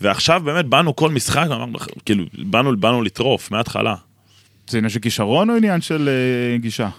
ועכשיו 0.01 0.41
באמת 0.45 0.65
באנו 0.65 0.95
כל 0.95 1.09
משחק, 1.11 1.47
כאילו, 2.05 2.24
באנו, 2.38 2.78
באנו 2.78 3.01
לטרוף 3.01 3.51
מההתחלה. 3.51 3.95
זה 4.70 4.78
עניין 4.78 4.89
של 4.89 4.99
כישרון 4.99 5.49
או 5.49 5.55
עניין 5.55 5.82
של 5.82 6.09
אה, 6.53 6.57
גישה? 6.57 6.89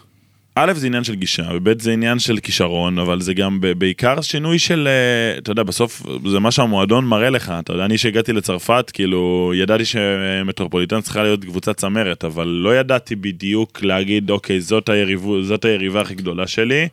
א', 0.61 0.73
זה 0.75 0.87
עניין 0.87 1.05
של 1.05 1.15
גישה, 1.15 1.43
וב', 1.55 1.81
זה 1.83 1.93
עניין 1.93 2.19
של 2.19 2.39
כישרון, 2.39 2.99
אבל 2.99 3.21
זה 3.21 3.35
גם 3.35 3.61
בעיקר 3.79 4.21
שינוי 4.21 4.59
של, 4.59 4.89
אה, 4.89 5.39
אתה 5.39 5.53
יודע, 5.53 5.63
בסוף 5.63 6.03
זה 6.27 6.39
מה 6.39 6.51
שהמועדון 6.51 7.05
מראה 7.05 7.31
לך. 7.31 7.53
אתה 7.59 7.73
יודע, 7.73 7.85
אני 7.85 7.99
שהגעתי 7.99 8.33
לצרפת, 8.33 8.91
כאילו, 8.93 9.53
ידעתי 9.55 9.85
שמטרופוליטן 9.85 11.01
צריכה 11.01 11.23
להיות 11.23 11.45
קבוצת 11.45 11.77
צמרת, 11.77 12.25
אבל 12.25 12.49
לא 12.49 12.77
ידעתי 12.77 13.17
בדיוק 13.17 13.83
להגיד, 13.83 14.31
אוקיי, 14.31 14.61
זאת, 14.61 14.89
היריבו, 14.89 15.43
זאת 15.43 15.65
היריבה 15.65 16.01
הכי 16.01 16.15
גדולה 16.15 16.47
שלי, 16.47 16.89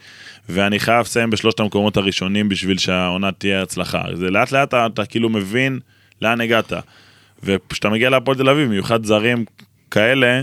ואני 0.49 0.79
חייב 0.79 1.01
לסיים 1.01 1.29
בשלושת 1.29 1.59
המקומות 1.59 1.97
הראשונים 1.97 2.49
בשביל 2.49 2.77
שהעונה 2.77 3.31
תהיה 3.31 3.61
הצלחה. 3.61 4.03
זה 4.13 4.31
לאט 4.31 4.51
לאט 4.51 4.67
אתה, 4.67 4.85
אתה 4.85 5.05
כאילו 5.05 5.29
מבין 5.29 5.79
לאן 6.21 6.41
הגעת. 6.41 6.73
וכשאתה 7.43 7.89
מגיע 7.89 8.09
להפועל 8.09 8.37
תל 8.37 8.49
אביב, 8.49 8.67
במיוחד 8.67 9.05
זרים 9.05 9.45
כאלה, 9.91 10.41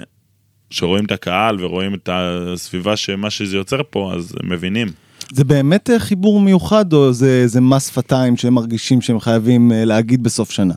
שרואים 0.72 1.04
את 1.04 1.12
הקהל 1.12 1.64
ורואים 1.64 1.94
את 1.94 2.08
הסביבה 2.12 2.96
שמה 2.96 3.30
שזה 3.30 3.56
יוצר 3.56 3.80
פה, 3.90 4.12
אז 4.16 4.34
הם 4.42 4.52
מבינים. 4.52 4.88
זה 5.32 5.44
באמת 5.44 5.90
אה, 5.90 5.98
חיבור 5.98 6.40
מיוחד, 6.40 6.92
או 6.92 7.12
זה, 7.12 7.46
זה 7.46 7.60
מס 7.60 7.88
שפתיים 7.88 8.36
שהם 8.36 8.54
מרגישים 8.54 9.00
שהם 9.00 9.20
חייבים 9.20 9.72
אה, 9.72 9.84
להגיד 9.84 10.22
בסוף 10.22 10.50
שנה? 10.50 10.74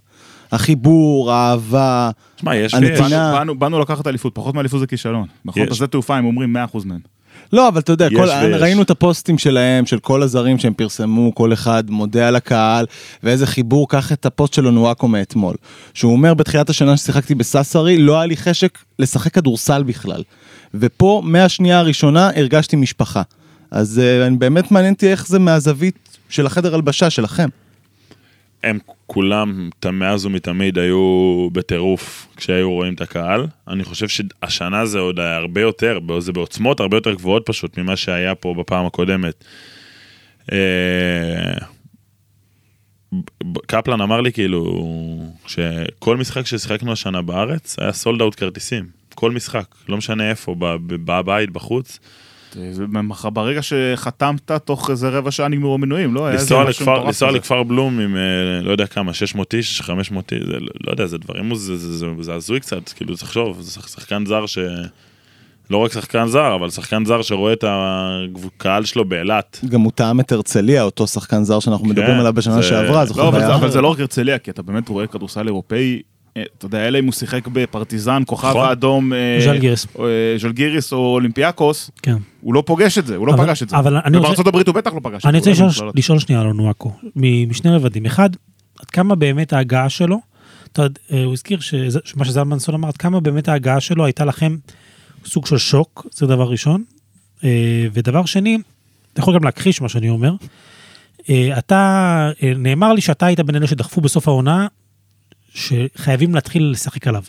החיבור, 0.51 1.31
האהבה, 1.31 2.09
שמע, 2.37 2.55
יש 2.55 2.73
הנתינה-. 2.73 3.09
באנו- 3.09 3.33
באנו- 3.37 3.59
באנו 3.59 3.79
לקחת 3.79 4.07
אליפות, 4.07 4.35
פחות 4.35 4.55
מאליפות 4.55 4.79
זה 4.79 4.87
כישלון. 4.87 5.27
נכון. 5.45 5.65
בשדה 5.65 5.87
תעופה 5.87 6.17
הם 6.17 6.25
אומרים 6.25 6.55
100% 6.73 6.85
מהם. 6.85 6.99
לא, 7.53 7.67
אבל 7.67 7.79
אתה 7.79 7.91
יודע, 7.91 8.09
כל, 8.09 8.15
ויש. 8.15 8.61
ראינו 8.61 8.81
את 8.81 8.89
הפוסטים 8.89 9.37
שלהם, 9.37 9.85
של 9.85 9.99
כל 9.99 10.23
הזרים 10.23 10.57
שהם 10.57 10.73
פרסמו, 10.73 11.35
כל 11.35 11.53
אחד 11.53 11.83
מודה 11.89 12.27
על 12.27 12.35
הקהל, 12.35 12.85
ואיזה 13.23 13.47
חיבור, 13.47 13.89
קח 13.89 14.11
את 14.11 14.25
הפוסט 14.25 14.53
שלו 14.53 14.71
נואקו 14.71 15.07
מאתמול. 15.07 15.55
שהוא 15.93 16.11
אומר 16.11 16.33
בתחילת 16.33 16.69
השנה 16.69 16.97
ששיחקתי 16.97 17.35
בססרי, 17.35 17.97
לא 17.97 18.17
היה 18.17 18.25
לי 18.25 18.37
חשק 18.37 18.77
לשחק 18.99 19.33
כדורסל 19.33 19.83
בכלל. 19.83 20.23
ופה, 20.73 21.21
מהשנייה 21.25 21.79
הראשונה, 21.79 22.29
הרגשתי 22.35 22.75
משפחה. 22.75 23.21
אז 23.71 24.01
uh, 24.03 24.27
אני 24.27 24.37
באמת 24.37 24.71
מעניין 24.71 24.93
אותי 24.93 25.11
איך 25.11 25.27
זה 25.27 25.39
מהזווית 25.39 25.95
של 26.29 26.45
החדר 26.45 26.75
הלבשה 26.75 27.09
שלכם. 27.09 27.49
הם 28.66 28.80
כולם, 29.07 29.70
מאז 29.93 30.26
ומתמיד, 30.26 30.78
היו 30.78 31.47
בטירוף 31.51 32.28
כשהיו 32.36 32.72
רואים 32.72 32.93
את 32.93 33.01
הקהל. 33.01 33.47
אני 33.68 33.84
חושב 33.84 34.07
שהשנה 34.07 34.86
זה 34.86 34.99
עוד 34.99 35.20
היה 35.20 35.36
הרבה 35.36 35.61
יותר, 35.61 35.99
זה 36.20 36.34
בעוצמות 36.34 36.80
הרבה 36.80 36.97
יותר 36.97 37.13
גבוהות 37.13 37.43
פשוט 37.45 37.78
ממה 37.78 37.95
שהיה 37.95 38.36
פה 38.36 38.53
בפעם 38.57 38.86
הקודמת. 38.86 39.43
אה, 40.51 41.53
קפלן 43.66 44.01
אמר 44.01 44.22
לי 44.22 44.34
כאילו 44.34 44.91
שכל 45.47 46.18
משחק 46.18 46.45
ששיחקנו 46.45 46.91
השנה 46.91 47.22
בארץ 47.22 47.80
היה 47.80 47.93
סולד 47.93 48.22
אאוט 48.22 48.39
כרטיסים. 48.39 48.86
כל 49.16 49.32
משחק, 49.32 49.66
לא 49.89 49.97
משנה 49.97 50.30
איפה, 50.30 50.55
בבית, 50.88 51.49
בחוץ. 51.51 51.99
ברגע 53.34 53.60
שחתמת, 53.62 54.51
תוך 54.51 54.89
איזה 54.89 55.10
רבע 55.10 55.32
שעה 55.32 55.47
נגמרו 55.47 55.74
המנויים, 55.74 56.14
לא? 56.16 56.26
היה 56.26 56.34
איזה 56.34 56.43
לנסוע 56.56 56.70
משהו 56.70 56.84
לכפר, 56.84 56.91
מטורף 56.93 57.08
לנסוע 57.08 57.30
כזה. 57.30 57.38
לכפר 57.38 57.64
בלום 57.64 57.99
עם 57.99 58.16
אה, 58.18 58.22
לא 58.62 58.72
יודע 58.72 58.88
כמה, 58.88 59.14
600 59.14 59.53
איש, 59.53 59.82
500 59.82 60.34
איש, 60.34 60.41
זה, 60.43 60.53
לא 60.86 60.91
יודע, 60.91 61.06
זה 61.06 61.18
דברים, 61.18 61.56
זה, 61.56 61.78
זה, 61.78 61.97
זה, 61.97 62.08
זה 62.22 62.34
הזוי 62.34 62.60
קצת, 62.60 62.89
כאילו 62.89 63.16
תחשוב, 63.16 63.62
זה 63.62 63.72
שח- 63.72 63.88
שחקן 63.88 64.26
זר 64.26 64.45
ש... 64.45 64.58
לא 65.70 65.78
רק 65.78 65.91
שחקן 65.93 66.28
זר, 66.28 66.56
אבל 66.56 66.70
שחקן 66.70 67.06
זר 67.06 67.22
שרואה 67.22 67.53
את 67.53 67.64
הקהל 67.68 68.86
שלו 68.86 69.06
באילת. 69.06 69.60
גם 69.70 69.82
הוא 69.82 69.91
טעם 69.91 70.20
את 70.20 70.32
הרצליה, 70.32 70.84
אותו 70.84 71.08
שחקן 71.08 71.43
זר 71.43 71.60
שאנחנו 71.60 71.86
מדברים 71.88 72.20
עליו 72.20 72.34
בשנה 72.34 72.53
זה- 72.56 72.64
שעברה, 72.64 73.06
זו 73.06 73.14
לא, 73.18 73.28
אבל 73.28 73.39
זה- 73.39 73.45
חוויה. 73.45 73.56
אבל 73.60 73.72
זה 73.72 73.82
לא 73.82 73.88
רק 73.88 73.99
הרצליה, 73.99 74.38
כי 74.38 74.51
אתה 74.51 74.62
באמת 74.62 74.89
רואה 74.89 75.08
כדורסל 75.08 75.47
אירופאי, 75.47 76.01
אתה 76.57 76.65
יודע, 76.65 76.88
אלא 76.88 76.99
אם 76.99 77.05
הוא 77.05 77.13
שיחק 77.13 77.47
בפרטיזן, 77.47 78.23
כוכב 78.25 78.49
נכון. 78.49 78.65
האדום, 78.67 79.13
אה, 79.13 79.38
ז'לגיריס. 79.43 79.88
או, 79.95 80.07
אה, 80.07 80.36
ז'לגיריס 80.39 80.93
או 80.93 80.97
אולימפיאקוס, 81.13 81.91
כן. 82.01 82.15
הוא 82.41 82.53
לא 82.53 82.63
פוגש 82.65 82.97
את 82.97 83.07
זה, 83.07 83.15
הוא 83.15 83.27
לא 83.27 83.33
פגש 83.38 83.63
את 83.63 83.69
זה. 83.69 83.77
אבל 83.77 83.97
אני 83.97 84.17
רוצה- 84.17 84.19
ובארצות 84.27 84.47
הברית 84.47 84.67
הוא 84.67 84.75
בטח 84.75 84.93
לא 84.93 84.99
פגש 85.03 85.15
את 85.15 85.21
זה. 85.21 85.29
אני 85.29 85.38
רוצה 85.38 85.51
לא 85.83 85.91
לשאול, 85.95 86.19
שנייה 86.19 86.41
על 86.41 86.47
אונואקו, 86.47 86.91
משני 87.47 87.71
רבדים. 87.71 88.05
אחד, 88.05 88.29
עד 88.79 88.86
כמה 88.86 89.15
באמת 89.15 89.53
ההגעה 89.53 89.89
שלו 89.89 90.19
אתה 90.71 90.81
יודע, 90.83 90.99
אה, 91.11 91.23
הוא 91.23 91.33
הזכיר 91.33 91.59
מה 92.15 92.25
שזלמן 92.25 92.59
סול 92.59 92.75
אמר, 92.75 92.88
עד 92.88 92.97
כמה 92.97 93.19
באמת 93.19 93.47
ההגעה 93.49 93.79
שלו 93.79 94.05
הייתה 94.05 94.25
לכם 94.25 94.57
סוג 95.25 95.45
של 95.45 95.57
שוק, 95.57 96.07
זה 96.11 96.25
דבר 96.27 96.49
ראשון. 96.49 96.83
אה, 97.43 97.49
ודבר 97.93 98.25
שני, 98.25 98.57
אתה 99.13 99.21
יכול 99.21 99.36
גם 99.36 99.43
להכחיש 99.43 99.81
מה 99.81 99.89
שאני 99.89 100.09
אומר. 100.09 100.33
אה, 101.29 101.57
אתה, 101.57 102.29
אה, 102.43 102.53
נאמר 102.57 102.93
לי 102.93 103.01
שאתה 103.01 103.25
היית 103.25 103.39
בין 103.39 103.55
אלה 103.55 103.67
שדחפו 103.67 104.01
בסוף 104.01 104.27
העונה, 104.27 104.67
שחייבים 105.56 106.36
להתחיל 106.36 106.72
לשחק 106.72 107.08
עליו. 107.08 107.24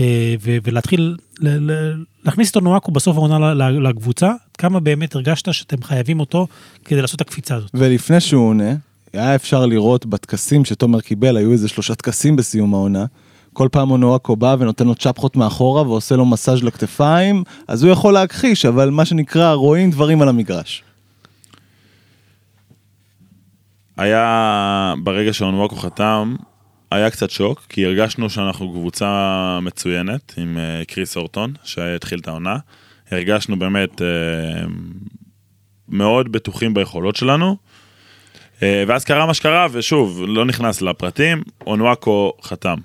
אה, 0.00 0.34
ו- 0.40 0.56
ולהתחיל 0.62 1.16
ל- 1.40 1.70
ל- 1.70 2.04
להכניס 2.24 2.50
את 2.50 2.56
אונואקו 2.56 2.92
בסוף 2.92 3.16
העונה 3.16 3.38
ל- 3.38 3.62
ל- 3.62 3.88
לקבוצה, 3.88 4.32
כמה 4.58 4.80
באמת 4.80 5.14
הרגשת 5.14 5.54
שאתם 5.54 5.82
חייבים 5.82 6.20
אותו 6.20 6.46
כדי 6.84 7.00
לעשות 7.00 7.16
את 7.16 7.20
הקפיצה 7.20 7.54
הזאת. 7.54 7.70
ולפני 7.74 8.20
שהוא 8.20 8.48
עונה, 8.48 8.74
היה 9.12 9.34
אפשר 9.34 9.66
לראות 9.66 10.06
בטקסים 10.06 10.64
שתומר 10.64 11.00
קיבל, 11.00 11.36
היו 11.36 11.52
איזה 11.52 11.68
שלושה 11.68 11.94
טקסים 11.94 12.36
בסיום 12.36 12.74
העונה. 12.74 13.04
כל 13.52 13.68
פעם 13.72 13.90
אונואקו 13.90 14.36
בא 14.36 14.56
ונותן 14.58 14.86
לו 14.86 14.94
צ'פחות 14.94 15.36
מאחורה 15.36 15.82
ועושה 15.82 16.16
לו 16.16 16.26
מסאז' 16.26 16.62
לכתפיים, 16.62 17.42
אז 17.68 17.82
הוא 17.82 17.92
יכול 17.92 18.14
להכחיש, 18.14 18.66
אבל 18.66 18.90
מה 18.90 19.04
שנקרא, 19.04 19.52
רואים 19.52 19.90
דברים 19.90 20.22
על 20.22 20.28
המגרש. 20.28 20.82
היה, 23.96 24.94
ברגע 25.02 25.32
שאונוואקו 25.32 25.76
חתם, 25.76 26.36
היה 26.94 27.10
קצת 27.10 27.30
שוק, 27.30 27.66
כי 27.68 27.86
הרגשנו 27.86 28.30
שאנחנו 28.30 28.72
קבוצה 28.72 29.58
מצוינת 29.62 30.34
עם 30.36 30.58
אה, 30.58 30.82
קריס 30.88 31.16
אורטון, 31.16 31.52
שהתחיל 31.64 32.18
את 32.18 32.28
העונה. 32.28 32.56
הרגשנו 33.10 33.58
באמת 33.58 34.02
אה, 34.02 34.06
מאוד 35.88 36.32
בטוחים 36.32 36.74
ביכולות 36.74 37.16
שלנו. 37.16 37.56
אה, 38.62 38.84
ואז 38.86 39.04
קרה 39.04 39.26
מה 39.26 39.34
שקרה, 39.34 39.66
ושוב, 39.72 40.22
לא 40.26 40.44
נכנס 40.44 40.82
לפרטים, 40.82 41.42
אונואקו 41.66 42.32
חתם. 42.42 42.76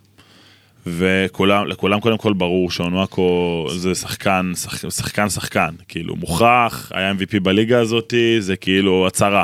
וכולם 0.86 1.68
לכולם 1.68 1.99
קודם 1.99 2.18
כל 2.18 2.34
ברור 2.34 2.72
שאונואקו 2.72 3.68
זה 3.76 3.95
שחקן, 3.95 4.51
שחק, 4.55 4.89
שחקן 4.89 5.30
שחקן, 5.30 5.76
כאילו 5.88 6.16
מוכרח, 6.16 6.91
היה 6.95 7.12
MVP 7.12 7.39
בליגה 7.43 7.80
הזאתי, 7.80 8.41
זה 8.41 8.55
כאילו 8.55 9.08
הצהרה. 9.08 9.43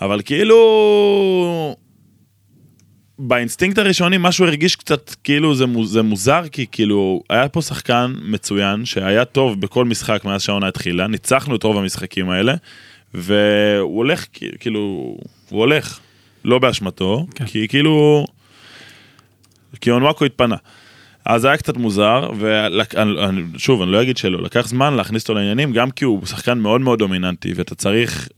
אבל 0.00 0.22
כאילו... 0.24 1.76
באינסטינקט 3.18 3.78
הראשוני 3.78 4.16
משהו 4.20 4.46
הרגיש 4.46 4.76
קצת 4.76 5.14
כאילו 5.24 5.54
זה, 5.54 5.66
מוז, 5.66 5.92
זה 5.92 6.02
מוזר 6.02 6.42
כי 6.52 6.66
כאילו 6.72 7.22
היה 7.30 7.48
פה 7.48 7.62
שחקן 7.62 8.14
מצוין 8.22 8.84
שהיה 8.84 9.24
טוב 9.24 9.60
בכל 9.60 9.84
משחק 9.84 10.24
מאז 10.24 10.42
שהעונה 10.42 10.68
התחילה 10.68 11.06
ניצחנו 11.06 11.56
את 11.56 11.62
רוב 11.62 11.76
המשחקים 11.76 12.30
האלה 12.30 12.54
והוא 13.14 13.96
הולך 13.96 14.26
כאילו 14.60 14.80
הוא 15.48 15.60
הולך 15.60 15.98
לא 16.44 16.58
באשמתו 16.58 17.26
כן. 17.34 17.46
כי 17.46 17.68
כאילו 17.68 18.24
כי 19.80 19.90
אונוואקו 19.90 20.24
התפנה. 20.24 20.56
אז 21.24 21.40
זה 21.40 21.48
היה 21.48 21.56
קצת 21.56 21.76
מוזר, 21.76 22.30
ושוב, 23.54 23.82
אני 23.82 23.92
לא 23.92 24.02
אגיד 24.02 24.16
שלא, 24.16 24.42
לקח 24.42 24.68
זמן 24.68 24.94
להכניס 24.94 25.22
אותו 25.22 25.34
לעניינים, 25.34 25.72
גם 25.72 25.90
כי 25.90 26.04
הוא 26.04 26.26
שחקן 26.26 26.58
מאוד 26.58 26.80
מאוד 26.80 26.98
דומיננטי, 26.98 27.52
ואתה 27.52 27.74
צריך 27.74 28.28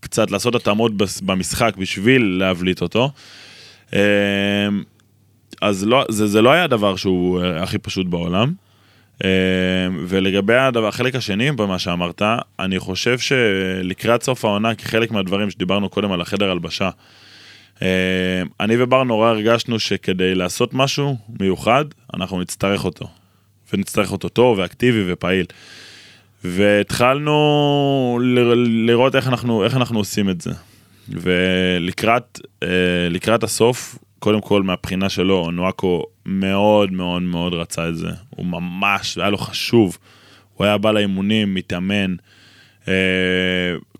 קצת 0.00 0.30
לעשות 0.30 0.54
התאמות 0.54 0.92
במשחק 1.22 1.76
בשביל 1.76 2.36
להבליט 2.38 2.82
אותו. 2.82 3.10
אמ, 3.92 3.98
אז 5.60 5.86
לא, 5.86 6.04
זה, 6.08 6.26
זה 6.26 6.42
לא 6.42 6.50
היה 6.50 6.64
הדבר 6.64 6.96
שהוא 6.96 7.42
אה, 7.42 7.62
הכי 7.62 7.78
פשוט 7.78 8.06
בעולם. 8.06 8.52
אמ, 9.24 9.28
ולגבי 10.08 10.54
הדבר, 10.54 10.88
החלק 10.88 11.14
השני 11.14 11.52
במה 11.52 11.78
שאמרת, 11.78 12.22
אני 12.58 12.78
חושב 12.78 13.18
שלקראת 13.18 14.22
סוף 14.22 14.44
העונה, 14.44 14.74
כחלק 14.74 15.10
מהדברים 15.10 15.50
שדיברנו 15.50 15.88
קודם 15.88 16.12
על 16.12 16.20
החדר 16.20 16.50
הלבשה, 16.50 16.90
אמ, 17.82 17.86
אני 18.60 18.82
ובר 18.82 19.04
נורא 19.04 19.28
הרגשנו 19.28 19.78
שכדי 19.78 20.34
לעשות 20.34 20.74
משהו 20.74 21.16
מיוחד, 21.40 21.84
אנחנו 22.14 22.40
נצטרך 22.40 22.84
אותו. 22.84 23.08
ונצטרך 23.72 24.12
אותו 24.12 24.28
טוב 24.28 24.58
ואקטיבי 24.58 25.12
ופעיל. 25.12 25.46
והתחלנו 26.44 28.18
ל- 28.22 28.86
לראות 28.90 29.14
איך 29.14 29.28
אנחנו, 29.28 29.64
איך 29.64 29.76
אנחנו 29.76 29.98
עושים 29.98 30.30
את 30.30 30.40
זה. 30.40 30.50
ולקראת 31.10 32.40
אה, 32.62 33.36
הסוף, 33.42 33.98
קודם 34.18 34.40
כל 34.40 34.62
מהבחינה 34.62 35.08
שלו, 35.08 35.50
נואקו 35.50 36.04
מאוד 36.26 36.92
מאוד 36.92 37.22
מאוד 37.22 37.54
רצה 37.54 37.88
את 37.88 37.96
זה. 37.96 38.08
הוא 38.30 38.46
ממש, 38.46 39.18
היה 39.18 39.30
לו 39.30 39.38
חשוב. 39.38 39.98
הוא 40.54 40.64
היה 40.64 40.78
בא 40.78 40.92
לאימונים, 40.92 41.54
מתאמן. 41.54 42.14
אה, 42.88 42.94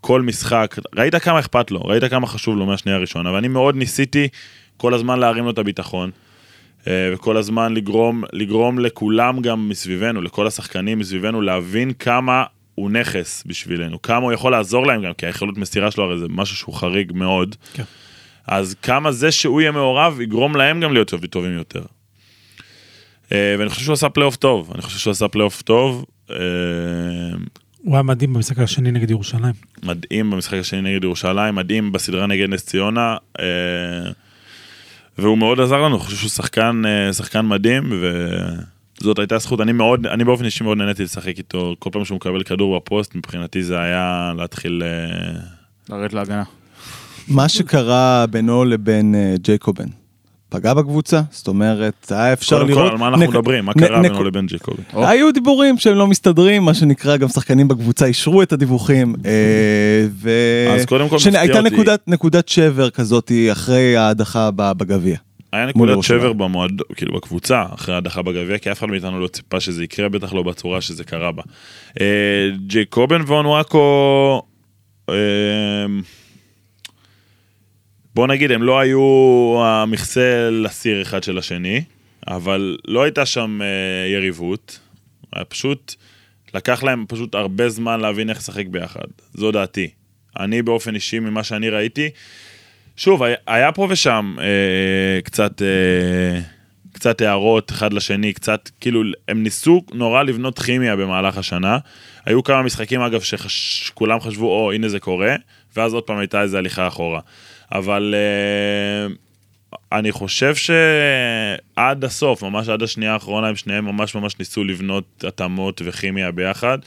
כל 0.00 0.22
משחק, 0.22 0.76
ראית 0.96 1.14
כמה 1.14 1.38
אכפת 1.38 1.70
לו, 1.70 1.80
ראית 1.80 2.04
כמה 2.04 2.26
חשוב 2.26 2.56
לו 2.56 2.66
מהשנייה 2.66 2.98
הראשונה, 2.98 3.32
ואני 3.32 3.48
מאוד 3.48 3.76
ניסיתי 3.76 4.28
כל 4.76 4.94
הזמן 4.94 5.18
להרים 5.18 5.44
לו 5.44 5.50
את 5.50 5.58
הביטחון. 5.58 6.10
אה, 6.86 7.10
וכל 7.14 7.36
הזמן 7.36 7.74
לגרום, 7.74 8.24
לגרום 8.32 8.78
לכולם 8.78 9.40
גם 9.40 9.68
מסביבנו, 9.68 10.22
לכל 10.22 10.46
השחקנים 10.46 10.98
מסביבנו, 10.98 11.40
להבין 11.40 11.92
כמה 11.92 12.44
הוא 12.80 12.90
נכס 12.90 13.44
בשבילנו, 13.46 14.02
כמה 14.02 14.24
הוא 14.24 14.32
יכול 14.32 14.52
לעזור 14.52 14.86
להם 14.86 15.02
גם, 15.02 15.12
כי 15.12 15.26
היכולות 15.26 15.58
מסירה 15.58 15.90
שלו 15.90 16.04
הרי 16.04 16.18
זה 16.18 16.26
משהו 16.28 16.56
שהוא 16.56 16.74
חריג 16.74 17.12
מאוד. 17.14 17.56
כן. 17.72 17.82
אז 18.46 18.74
כמה 18.82 19.12
זה 19.12 19.32
שהוא 19.32 19.60
יהיה 19.60 19.72
מעורב 19.72 20.20
יגרום 20.20 20.56
להם 20.56 20.80
גם 20.80 20.92
להיות 20.92 21.08
טוב- 21.08 21.26
טובים 21.26 21.52
יותר. 21.52 21.82
אה, 23.32 23.54
ואני 23.58 23.70
חושב 23.70 23.82
שהוא 23.82 23.92
עשה 23.92 24.08
פלייאוף 24.08 24.36
טוב, 24.36 24.70
אני 24.74 24.82
חושב 24.82 24.98
שהוא 24.98 25.10
עשה 25.10 25.28
פלייאוף 25.28 25.62
טוב, 25.62 26.04
אה, 26.30 26.36
הוא 27.78 27.94
היה 27.94 28.02
מדהים 28.02 28.32
במשחק 28.34 28.58
השני 28.58 28.92
נגד 28.92 29.10
ירושלים. 29.10 29.54
מדהים 29.82 30.30
במשחק 30.30 30.54
השני 30.58 30.80
נגד 30.80 31.04
ירושלים, 31.04 31.54
מדהים 31.54 31.92
בסדרה 31.92 32.26
נגד 32.26 32.48
נס 32.48 32.66
ציונה, 32.66 33.16
אה, 33.40 33.44
והוא 35.18 35.38
מאוד 35.38 35.60
עזר 35.60 35.76
לנו, 35.82 35.96
אני 35.96 36.04
חושב 36.04 36.16
שהוא 36.16 36.30
שחקן, 36.30 36.82
שחקן 37.12 37.46
מדהים, 37.46 37.92
וזאת 39.02 39.18
הייתה 39.18 39.38
זכות, 39.38 39.60
אני 39.60 39.72
מאוד, 39.72 40.06
אני 40.06 40.24
באופן 40.24 40.44
אישי 40.44 40.64
מאוד 40.64 40.78
נהניתי 40.78 41.02
לשחק 41.04 41.38
איתו, 41.38 41.74
כל 41.78 41.90
פעם 41.92 42.04
שהוא 42.04 42.16
מקבל 42.16 42.42
כדור 42.42 42.76
בפוסט, 42.76 43.14
מבחינתי 43.14 43.62
זה 43.62 43.78
היה 43.80 44.32
להתחיל... 44.36 44.82
אה, 44.86 45.40
לרדת 45.96 46.12
להגנה. 46.12 46.42
מה 47.28 47.48
שקרה 47.48 48.24
בינו 48.30 48.64
לבין 48.64 49.14
אה, 49.14 49.34
ג'ייקובן, 49.42 49.84
פגע 50.48 50.74
בקבוצה? 50.74 51.20
זאת 51.30 51.48
אומרת, 51.48 52.12
היה 52.12 52.32
אפשר 52.32 52.56
קודם 52.56 52.68
לראות... 52.68 52.84
כל, 52.86 52.90
על 52.92 52.98
מה 52.98 53.08
אנחנו 53.08 53.24
נק- 53.24 53.28
מדברים? 53.30 53.64
מה 53.64 53.74
קרה 53.74 54.00
נק- 54.00 54.10
בינו 54.10 54.24
לבין? 54.24 54.46
או. 54.94 55.06
היו 55.06 55.32
דיבורים 55.32 55.78
שהם 55.78 55.96
לא 55.96 56.06
מסתדרים, 56.06 56.62
מה 56.64 56.74
שנקרא, 56.74 57.16
גם 57.16 57.28
שחקנים 57.28 57.68
בקבוצה 57.68 58.06
אישרו 58.06 58.42
את 58.42 58.52
הדיווחים. 58.52 59.14
אה, 59.26 59.30
ו... 60.12 60.30
אז 60.74 60.84
קודם 60.86 61.08
כל 61.08 61.16
מפתיע 61.16 61.40
הייתה 61.40 61.58
אותי- 61.58 61.70
נקודת, 61.74 62.00
נקודת 62.06 62.48
שבר 62.48 62.90
כזאת 62.90 63.32
אחרי 63.52 63.96
ההדחה 63.96 64.50
בגביע. 64.50 65.16
היה 65.52 65.66
נקודת. 65.66 66.02
שבר 66.02 66.32
במועד, 66.32 66.82
כאילו 66.96 67.14
בקבוצה, 67.14 67.64
אחרי 67.74 67.94
ההדחה 67.94 68.22
בגביע, 68.22 68.58
כי 68.58 68.72
אף 68.72 68.78
אחד 68.78 68.86
מאיתנו 68.86 69.20
לא 69.20 69.28
ציפה 69.28 69.60
שזה 69.60 69.84
יקרה, 69.84 70.08
בטח 70.08 70.32
לא 70.32 70.42
בצורה 70.42 70.80
שזה 70.80 71.04
קרה 71.04 71.32
בה. 71.32 71.42
אה, 72.00 72.50
ג'ייקובן 72.66 73.22
ואונוואקו, 73.26 74.42
אה, 75.08 75.14
בוא 78.14 78.26
נגיד, 78.26 78.52
הם 78.52 78.62
לא 78.62 78.80
היו 78.80 79.02
המכסה 79.64 80.50
לסיר 80.50 81.02
אחד 81.02 81.22
של 81.22 81.38
השני, 81.38 81.82
אבל 82.28 82.76
לא 82.88 83.02
הייתה 83.02 83.26
שם 83.26 83.58
אה, 83.62 84.08
יריבות. 84.08 84.78
היה 85.32 85.44
פשוט, 85.44 85.94
לקח 86.54 86.82
להם 86.82 87.04
פשוט 87.08 87.34
הרבה 87.34 87.68
זמן 87.68 88.00
להבין 88.00 88.30
איך 88.30 88.38
לשחק 88.38 88.66
ביחד. 88.66 89.06
זו 89.34 89.52
דעתי. 89.52 89.90
אני 90.38 90.62
באופן 90.62 90.94
אישי, 90.94 91.18
ממה 91.18 91.44
שאני 91.44 91.68
ראיתי, 91.68 92.10
שוב, 93.00 93.22
היה- 93.46 93.72
פה 93.72 93.86
ושם 93.90 94.36
אה, 94.40 95.20
קצת, 95.24 95.62
אה, 95.62 96.40
קצת 96.92 97.20
הערות 97.20 97.70
אחד 97.70 97.92
לשני, 97.92 98.32
קצת, 98.32 98.70
כאילו, 98.80 99.02
הם 99.28 99.42
ניסו 99.42 99.84
נורא 99.92 100.22
לבנות 100.22 100.58
כימיה 100.58 100.96
במהלך 100.96 101.38
השנה. 101.38 101.78
היו 102.26 102.42
כמה 102.42 102.62
משחקים, 102.62 103.00
אגב, 103.00 103.20
שכולם 103.20 104.20
חשבו, 104.20 104.46
או, 104.46 104.72
הנה 104.72 104.88
זה 104.88 105.00
קורה, 105.00 105.34
ואז 105.76 105.94
עוד 105.94 106.02
פעם 106.02 106.18
הייתה 106.18 106.42
איזו 106.42 106.58
הליכה 106.58 106.86
אחורה. 106.86 107.20
אבל 107.72 108.14
אה, 108.16 109.14
אני 109.98 110.12
חושב 110.12 110.54
שעד 110.54 112.04
הסוף, 112.04 112.42
ממש 112.42 112.68
עד 112.68 112.82
השנייה 112.82 113.12
האחרונה, 113.12 113.48
הם 113.48 113.56
שניהם 113.56 113.84
ממש 113.84 114.14
ממש 114.14 114.38
ניסו 114.38 114.64
לבנות 114.64 115.24
התאמות 115.28 115.82
וכימיה 115.84 116.30
ביחד. 116.30 116.78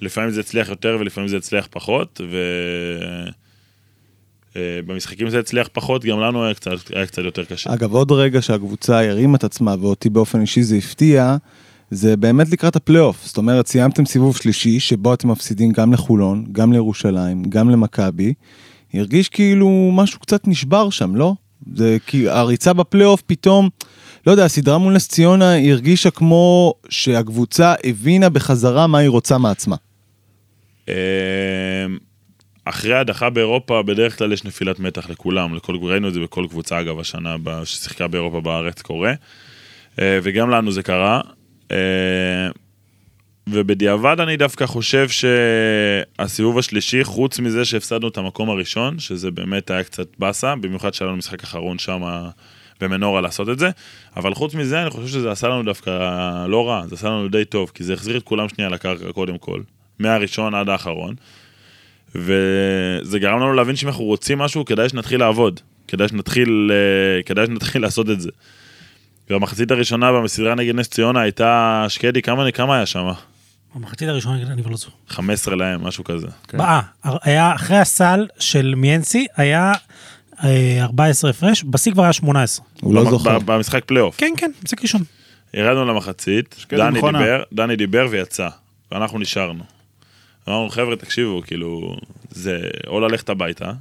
לפעמים 0.00 0.30
זה 0.30 0.40
הצליח 0.40 0.68
יותר 0.68 0.96
ולפעמים 1.00 1.28
זה 1.28 1.36
הצליח 1.36 1.68
פחות, 1.70 2.20
ו... 2.30 2.36
אה, 4.56 4.80
במשחקים 4.86 5.30
זה 5.30 5.38
הצליח 5.38 5.68
פחות, 5.72 6.04
גם 6.04 6.20
לנו 6.20 6.44
היה 6.44 6.54
קצת, 6.54 6.70
היה 6.94 7.06
קצת 7.06 7.22
יותר 7.22 7.44
קשה. 7.44 7.74
אגב, 7.74 7.92
עוד 7.92 8.12
רגע 8.12 8.42
שהקבוצה 8.42 9.10
הרימה 9.10 9.36
את 9.36 9.44
עצמה, 9.44 9.74
ואותי 9.80 10.10
באופן 10.10 10.40
אישי 10.40 10.62
זה 10.62 10.76
הפתיע, 10.76 11.36
זה 11.90 12.16
באמת 12.16 12.50
לקראת 12.50 12.76
הפלייאוף. 12.76 13.26
זאת 13.26 13.36
אומרת, 13.36 13.66
סיימתם 13.66 14.06
סיבוב 14.06 14.36
שלישי, 14.36 14.80
שבו 14.80 15.14
אתם 15.14 15.28
מפסידים 15.28 15.72
גם 15.72 15.92
לחולון, 15.92 16.44
גם 16.52 16.72
לירושלים, 16.72 17.42
גם 17.48 17.70
למכבי. 17.70 18.34
הרגיש 18.94 19.28
כאילו 19.28 19.90
משהו 19.92 20.20
קצת 20.20 20.48
נשבר 20.48 20.90
שם, 20.90 21.16
לא? 21.16 21.34
זה 21.74 21.96
כי 22.06 22.28
הריצה 22.28 22.72
בפלייאוף 22.72 23.22
פתאום, 23.26 23.68
לא 24.26 24.32
יודע, 24.32 24.44
הסדרה 24.44 24.78
מול 24.78 24.94
נס 24.94 25.08
ציונה 25.08 25.54
הרגישה 25.70 26.10
כמו 26.10 26.74
שהקבוצה 26.88 27.74
הבינה 27.84 28.28
בחזרה 28.28 28.86
מה 28.86 28.98
היא 28.98 29.08
רוצה 29.08 29.38
מעצמה. 29.38 29.76
אחרי 32.64 32.94
הדחה 32.94 33.30
באירופה, 33.30 33.82
בדרך 33.82 34.18
כלל 34.18 34.32
יש 34.32 34.44
נפילת 34.44 34.80
מתח 34.80 35.10
לכולם, 35.10 35.54
לכל, 35.54 35.76
ראינו 35.82 36.08
את 36.08 36.14
זה 36.14 36.20
בכל 36.20 36.46
קבוצה, 36.50 36.80
אגב, 36.80 37.00
השנה 37.00 37.36
ששיחקה 37.64 38.08
באירופה 38.08 38.40
בארץ 38.40 38.82
קורה. 38.82 39.12
אה, 40.00 40.18
וגם 40.22 40.50
לנו 40.50 40.72
זה 40.72 40.82
קרה. 40.82 41.20
אה, 41.70 41.76
ובדיעבד 43.46 44.16
אני 44.20 44.36
דווקא 44.36 44.66
חושב 44.66 45.08
שהסיבוב 45.08 46.58
השלישי, 46.58 47.04
חוץ 47.04 47.38
מזה 47.38 47.64
שהפסדנו 47.64 48.08
את 48.08 48.18
המקום 48.18 48.50
הראשון, 48.50 48.98
שזה 48.98 49.30
באמת 49.30 49.70
היה 49.70 49.84
קצת 49.84 50.06
באסה, 50.18 50.56
במיוחד 50.56 50.94
שהיה 50.94 51.08
לנו 51.08 51.16
משחק 51.16 51.42
אחרון 51.42 51.78
שם 51.78 52.02
במנורה 52.80 53.20
לעשות 53.20 53.48
את 53.48 53.58
זה, 53.58 53.70
אבל 54.16 54.34
חוץ 54.34 54.54
מזה 54.54 54.82
אני 54.82 54.90
חושב 54.90 55.08
שזה 55.08 55.30
עשה 55.30 55.48
לנו 55.48 55.62
דווקא 55.62 55.90
לא 56.48 56.68
רע, 56.68 56.86
זה 56.86 56.94
עשה 56.94 57.08
לנו 57.08 57.28
די 57.28 57.44
טוב, 57.44 57.70
כי 57.74 57.84
זה 57.84 57.92
החזיר 57.92 58.16
את 58.16 58.22
כולם 58.22 58.48
שנייה 58.48 58.70
לקרקע 58.70 59.12
קודם 59.12 59.38
כל, 59.38 59.60
מהראשון 59.98 60.54
עד 60.54 60.68
האחרון, 60.68 61.14
וזה 62.14 63.18
גרם 63.18 63.40
לנו 63.40 63.52
להבין 63.52 63.76
שאם 63.76 63.88
אנחנו 63.88 64.04
רוצים 64.04 64.38
משהו, 64.38 64.64
כדאי 64.64 64.88
שנתחיל 64.88 65.20
לעבוד, 65.20 65.60
כדאי 65.88 66.08
שנתחיל, 66.08 66.70
אה, 66.72 67.22
כדאי 67.22 67.46
שנתחיל 67.46 67.82
לעשות 67.82 68.10
את 68.10 68.20
זה. 68.20 68.30
והמחצית 69.30 69.70
הראשונה 69.70 70.20
בסדרה 70.20 70.54
נגד 70.54 70.74
נס 70.74 70.88
ציונה 70.88 71.20
הייתה 71.20 71.84
שקדי, 71.88 72.22
כמה, 72.22 72.50
כמה 72.50 72.76
היה 72.76 72.86
שם? 72.86 73.08
במחצית 73.74 74.08
הראשונה 74.08 74.52
אני 74.52 74.62
כבר 74.62 74.70
לא 74.70 74.76
זוכר. 74.76 74.92
15 75.08 75.56
להם, 75.56 75.84
משהו 75.84 76.04
כזה. 76.04 76.26
אה, 76.60 76.80
היה 77.04 77.54
אחרי 77.54 77.76
הסל 77.76 78.26
של 78.38 78.74
מיאנסי 78.76 79.26
היה 79.36 79.72
אה, 80.44 80.78
14 80.82 81.30
הפרש, 81.30 81.64
בשיא 81.64 81.92
כבר 81.92 82.02
היה 82.02 82.12
18. 82.12 82.66
הוא 82.80 82.94
לא 82.94 83.04
זוכר. 83.10 83.38
במשחק 83.38 83.84
פלייאוף. 83.84 84.16
כן, 84.18 84.32
כן, 84.36 84.50
משחק 84.64 84.82
ראשון. 84.82 85.02
ירדנו 85.54 85.84
למחצית, 85.84 86.66
דני. 86.72 87.00
דיבר, 87.00 87.42
דני 87.52 87.76
דיבר 87.76 88.06
ויצא, 88.10 88.48
ואנחנו 88.92 89.18
נשארנו. 89.18 89.64
אמרנו, 90.48 90.68
חבר'ה, 90.70 90.96
תקשיבו, 90.96 91.42
כאילו, 91.46 91.96
זה 92.30 92.60
או 92.86 93.00
ללכת 93.00 93.28
הביתה, 93.28 93.72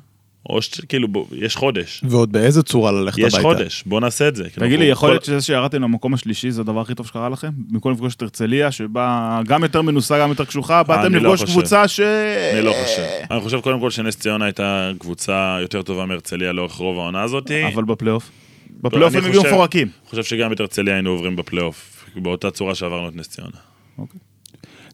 או 0.50 0.62
שכאילו, 0.62 1.08
בוא, 1.08 1.26
יש 1.36 1.56
חודש. 1.56 2.04
ועוד 2.10 2.32
באיזה 2.32 2.64
צורה 2.64 2.92
ללכת 2.92 3.18
יש 3.18 3.34
הביתה. 3.34 3.42
חודש, 3.42 3.84
בוא 3.86 4.00
נעשה 4.00 4.28
את 4.28 4.36
זה. 4.36 4.50
כאילו, 4.50 4.66
תגיד 4.68 4.80
לי, 4.80 4.86
אנחנו- 4.86 4.92
יכול 4.92 5.10
כל- 5.10 5.14
להיות 5.14 5.24
שזה 5.26 5.42
שירדתם 5.42 5.82
למקום 5.82 6.14
השלישי 6.14 6.52
זה 6.52 6.62
הדבר 6.62 6.82
הכי 6.82 6.96
טוב 6.96 7.08
שקרה 7.08 7.30
לכם? 7.30 7.50
במקום 7.72 7.92
לפגוש 7.92 8.16
את 8.16 8.22
הרצליה, 8.22 8.72
שבה 8.72 9.40
גם 9.48 9.64
יותר 9.64 9.82
מנוסה, 9.82 10.20
גם 10.20 10.30
יותר 10.30 10.46
קשוחה, 10.46 10.84
באתם 10.84 11.14
לא 11.16 11.20
לפגוש 11.22 11.42
חושב. 11.42 11.54
קבוצה 11.54 11.88
ש... 11.88 12.00
אני 12.00 12.66
לא 12.66 12.74
חושב. 12.84 13.04
אני 13.32 13.42
חושב 13.42 13.60
קודם 13.62 13.80
כל 13.80 13.90
שנס 13.90 14.16
ציונה 14.20 14.46
הייתה 14.46 14.92
קבוצה 15.00 15.58
יותר 15.62 15.82
טובה 15.82 16.06
מהרצליה 16.06 16.52
לאורך 16.52 16.74
רוב 16.74 17.00
העונה 17.00 17.22
הזאת. 17.22 17.52
אבל 17.74 17.84
בפלייאוף? 17.84 18.30
בפלייאוף 18.82 19.14
אני 19.16 19.22
הם 19.24 19.28
הגיעו 19.30 19.44
מפורקים. 19.44 19.88
אני 19.88 20.10
חושב 20.10 20.24
שגם 20.24 20.54
את 20.54 20.60
הרצליה 20.60 20.94
היינו 20.94 21.10
עוברים 21.10 21.36
בפלייאוף, 21.36 22.06
באותה 22.16 22.52
צורה 22.52 22.76
שעברנו 22.76 23.08
את 23.10 23.16
נס 23.16 23.28
ציונה. 23.28 23.58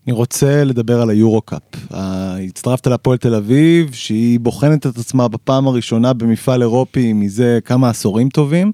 אני 0.08 0.16
רוצה 0.16 0.64
לדבר 0.64 1.02
על 1.02 1.10
היורו-קאפ. 1.10 1.62
אה, 1.94 2.38
הצטרפת 2.38 2.88
להפועל 2.88 3.18
תל 3.18 3.36
אביב, 3.36 3.94
שהיא 3.94 4.40
בוחנת 4.40 4.88
את 4.88 4.98
עצמה 4.98 5.28
בפעם 5.28 5.68
הראשונה 5.68 6.14
במפעל 6.14 6.62
אירופי 6.62 7.14
מזה 7.14 7.60
כמה 7.66 7.90
עשורים 7.90 8.30
טובים. 8.30 8.72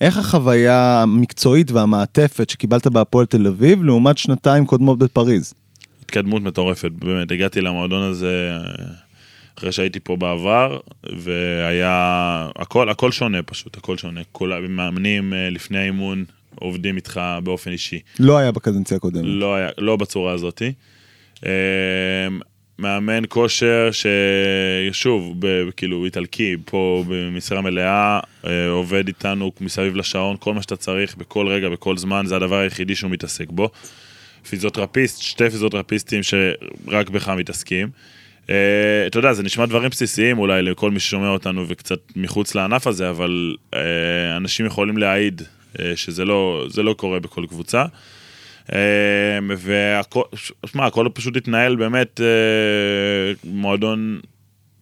איך 0.00 0.18
החוויה 0.18 1.02
המקצועית 1.02 1.70
והמעטפת 1.70 2.50
שקיבלת 2.50 2.86
בהפועל 2.86 3.26
תל 3.26 3.46
אביב 3.46 3.84
לעומת 3.84 4.18
שנתיים 4.18 4.66
קודמות 4.66 4.98
בפריז? 4.98 5.54
התקדמות 6.02 6.42
מטורפת, 6.42 6.90
באמת, 6.90 7.30
הגעתי 7.30 7.60
למועדון 7.60 8.02
הזה 8.02 8.50
אה, 8.52 8.84
אחרי 9.58 9.72
שהייתי 9.72 10.00
פה 10.00 10.16
בעבר, 10.16 10.78
והיה, 11.18 12.48
הכל, 12.56 12.88
הכל 12.88 13.12
שונה 13.12 13.42
פשוט, 13.42 13.76
הכל 13.76 13.96
שונה. 13.96 14.20
כל 14.32 14.52
המאמנים 14.52 15.34
אה, 15.34 15.50
לפני 15.50 15.78
האימון 15.78 16.24
עובדים 16.60 16.96
איתך 16.96 17.20
באופן 17.44 17.70
אישי. 17.70 18.00
לא 18.18 18.38
היה 18.38 18.52
בקדנציה 18.52 18.96
הקודמת. 18.96 19.24
לא, 19.24 19.54
היה, 19.54 19.68
לא 19.78 19.96
בצורה 19.96 20.32
הזאתי. 20.32 20.72
אה, 21.46 21.50
מאמן 22.78 23.22
כושר 23.28 23.90
ששוב, 24.92 25.34
ב- 25.38 25.70
כאילו 25.76 26.04
איטלקי, 26.04 26.56
פה 26.64 27.04
במשרה 27.08 27.60
מלאה, 27.60 28.20
אה, 28.46 28.68
עובד 28.68 29.06
איתנו 29.06 29.52
מסביב 29.60 29.96
לשעון, 29.96 30.36
כל 30.40 30.54
מה 30.54 30.62
שאתה 30.62 30.76
צריך, 30.76 31.16
בכל 31.16 31.48
רגע, 31.48 31.68
בכל 31.68 31.96
זמן, 31.96 32.26
זה 32.26 32.36
הדבר 32.36 32.56
היחידי 32.56 32.94
שהוא 32.94 33.10
מתעסק 33.10 33.50
בו. 33.50 33.70
פיזיותרפיסט, 34.48 35.22
שתי 35.22 35.50
פיזיותרפיסטים 35.50 36.22
שרק 36.22 37.10
בך 37.10 37.28
מתעסקים. 37.28 37.88
Uh, 38.46 38.50
אתה 39.06 39.18
יודע, 39.18 39.32
זה 39.32 39.42
נשמע 39.42 39.66
דברים 39.66 39.90
בסיסיים 39.90 40.38
אולי 40.38 40.62
לכל 40.62 40.90
מי 40.90 41.00
ששומע 41.00 41.28
אותנו 41.28 41.64
וקצת 41.68 41.98
מחוץ 42.16 42.54
לענף 42.54 42.86
הזה, 42.86 43.10
אבל 43.10 43.54
uh, 43.70 43.76
אנשים 44.36 44.66
יכולים 44.66 44.96
להעיד 44.96 45.42
שזה 45.94 46.24
לא, 46.24 46.66
זה 46.68 46.82
לא 46.82 46.92
קורה 46.92 47.20
בכל 47.20 47.46
קבוצה. 47.48 47.84
Uh, 48.66 48.72
והכל, 49.56 50.22
שמע, 50.66 50.86
הכל 50.86 51.08
פשוט 51.14 51.36
התנהל 51.36 51.76
באמת 51.76 52.20
uh, 52.20 53.48
מועדון 53.48 54.20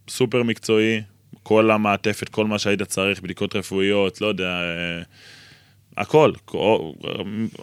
סופר 0.09 0.43
מקצועי, 0.43 1.01
כל 1.43 1.71
המעטפת, 1.71 2.29
כל 2.29 2.47
מה 2.47 2.59
שהיית 2.59 2.83
צריך, 2.83 3.21
בדיקות 3.21 3.57
רפואיות, 3.57 4.21
לא 4.21 4.27
יודע, 4.27 4.61
הכל, 5.97 6.33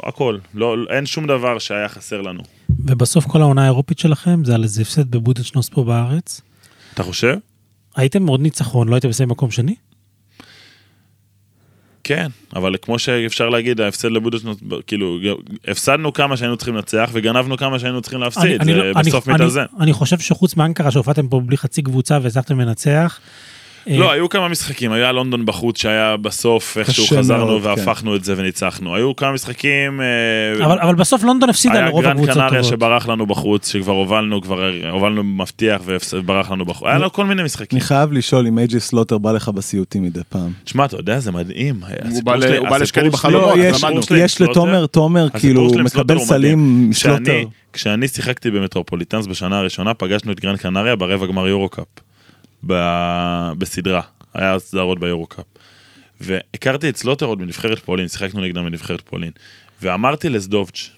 הכל, 0.04 0.38
לא, 0.54 0.76
אין 0.90 1.06
שום 1.06 1.28
דבר 1.28 1.60
שהיה 1.60 1.90
חסר 1.90 2.22
לנו. 2.22 2.44
ובסוף 2.80 3.26
כל 3.26 3.42
העונה 3.42 3.62
האירופית 3.62 4.00
שלכם 4.00 4.46
זה 4.46 4.56
על 4.56 4.64
איזה 4.64 4.82
הפסד 4.82 5.12
בבודדשנוס 5.12 5.70
פה 5.70 5.84
בארץ. 5.84 6.42
אתה 6.94 7.04
חושב? 7.04 7.38
הייתם 7.96 8.24
מאוד 8.24 8.42
ניצחון, 8.42 8.88
לא 8.88 8.96
הייתם 8.96 9.10
בסדר 9.10 9.28
מקום 9.28 9.52
שני? 9.52 9.76
כן, 12.08 12.28
אבל 12.56 12.76
כמו 12.82 13.00
שאפשר 13.00 13.50
להגיד, 13.50 13.82
ההפסד 13.82 14.12
לבודדשנוט, 14.12 14.58
כאילו, 14.88 15.18
הפסדנו 15.68 16.14
כמה 16.14 16.38
שהיינו 16.38 16.58
צריכים 16.58 16.76
לנצח 16.76 17.10
וגנבנו 17.14 17.58
כמה 17.58 17.80
שהיינו 17.80 18.02
צריכים 18.02 18.20
להפסיד, 18.20 18.64
זה 18.64 18.74
לא- 18.74 18.94
בסוף 18.94 19.28
אני- 19.30 19.36
מתאזן. 19.36 19.66
אני 19.80 19.94
חושב 19.94 20.20
שחוץ 20.20 20.56
מאנקרה 20.56 20.92
שהופעתם 20.92 21.28
פה 21.28 21.42
בלי 21.46 21.58
חצי 21.58 21.82
קבוצה 21.82 22.18
והצלחתם 22.22 22.60
לנצח. 22.60 23.20
אה, 23.90 23.98
לא, 23.98 24.12
היו 24.12 24.30
כמה 24.30 24.48
משחקים, 24.48 24.92
היה 24.92 25.12
לונדון 25.12 25.46
בחוץ 25.46 25.78
שהיה 25.82 26.18
בסוף 26.18 26.78
איכשהו 26.78 27.06
חזרנו 27.18 27.60
כן. 27.60 27.66
והפכנו 27.68 28.16
את 28.16 28.24
זה 28.24 28.34
וניצחנו. 28.38 28.96
היו 28.96 29.16
כמה 29.16 29.32
משחקים, 29.32 30.02
אה, 30.02 30.66
אבל, 30.66 30.80
אבל 30.80 30.96
בסוף 30.96 31.24
לונדון 31.24 31.50
הפסידה 31.50 31.74
היה 31.74 31.86
לרוב 31.86 32.02
גרנד 32.04 32.16
הקבוצות 32.16 32.36
קנריה 32.36 32.50
טובות. 32.62 32.66
שברח 32.80 33.08
לנו 33.08 33.26
בחוץ, 33.26 33.72
שכבר 33.72 33.92
הובלנו, 33.92 34.42
כבר 34.42 34.60
הובלנו 34.92 35.24
מבטיח 35.24 35.82
וברח 35.86 36.52
לנו 36.52 36.66
בחוץ. 36.66 36.88
היה 36.88 36.98
לו 36.98 37.12
כל 37.14 37.26
מיני 37.26 37.44
משחקים. 37.44 37.78
אני 37.78 37.86
חייב 37.88 38.12
לשאול 38.12 38.48
אם 38.48 38.58
אייג'י 38.60 38.80
סלוטר 38.80 39.18
בא 39.18 39.32
לך 39.32 39.50
בסיוטים 39.50 40.04
מדי 40.04 40.20
פעם. 40.30 40.52
תשמע, 40.64 40.86
אתה 40.86 40.96
יודע, 40.98 41.20
זה 41.20 41.32
מדהים. 41.32 41.76
הוא 42.10 42.24
בא 42.24 42.36
ל- 42.36 42.58
הוא 42.58 42.70
בא 42.70 42.78
לשקדי 42.78 43.08
הסיפור 43.08 43.20
בחלומות, 43.20 43.58
לא, 43.58 43.64
יש- 43.64 44.42
לתומר, 44.42 44.78
סלוטר- 44.82 44.86
תומר 44.86 45.28
כאילו 45.30 45.70
סלוטר 45.70 45.84
מקבל. 45.84 46.20
סלים 46.20 46.90
מסלוטר. 46.90 47.42
כשאני 47.74 48.08
שיחקתי 48.08 48.52
במטרופוליטנס 48.52 49.28
בשנה 49.28 49.60
הראשונה, 49.60 49.94
פגשנו 49.94 50.32
את 50.32 50.40
גרנד 50.40 50.58
קנריה 50.58 50.96
ברבע 50.96 51.26
גמר 51.26 51.48
יורו-קאפ. 51.48 51.86
ב- 52.68 53.52
בסדרה, 53.58 54.02
היה 54.34 54.60
סדרות 54.60 55.00
ביורו-קאפ. 55.00 55.46
והכרתי 56.22 56.90
את 56.90 56.98
סלוטר 56.98 57.26
עוד 57.26 57.40
מנבחרת 57.42 57.80
פולין, 57.80 58.08
שיחקנו 58.08 58.42
נגדם 58.42 58.66
בנבחרת 58.66 59.02
פולין. 59.02 59.32
ואמרתי 59.82 60.30
לסדובץ', 60.30 60.90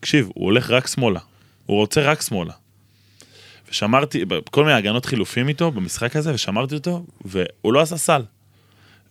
תקשיב, 0.00 0.28
הוא 0.34 0.44
הולך 0.44 0.70
רק 0.70 0.86
שמאלה. 0.86 1.20
הוא 1.66 1.76
רוצה 1.76 2.00
רק 2.02 2.22
שמאלה. 2.22 2.52
ושמרתי, 3.70 4.24
כל 4.50 4.64
מיני 4.64 4.76
הגנות 4.76 5.06
חילופים 5.06 5.48
איתו 5.48 5.70
במשחק 5.70 6.16
הזה, 6.16 6.34
ושמרתי 6.34 6.74
אותו, 6.74 7.06
והוא 7.24 7.72
לא 7.72 7.80
עשה 7.80 7.96
סל. 7.96 8.22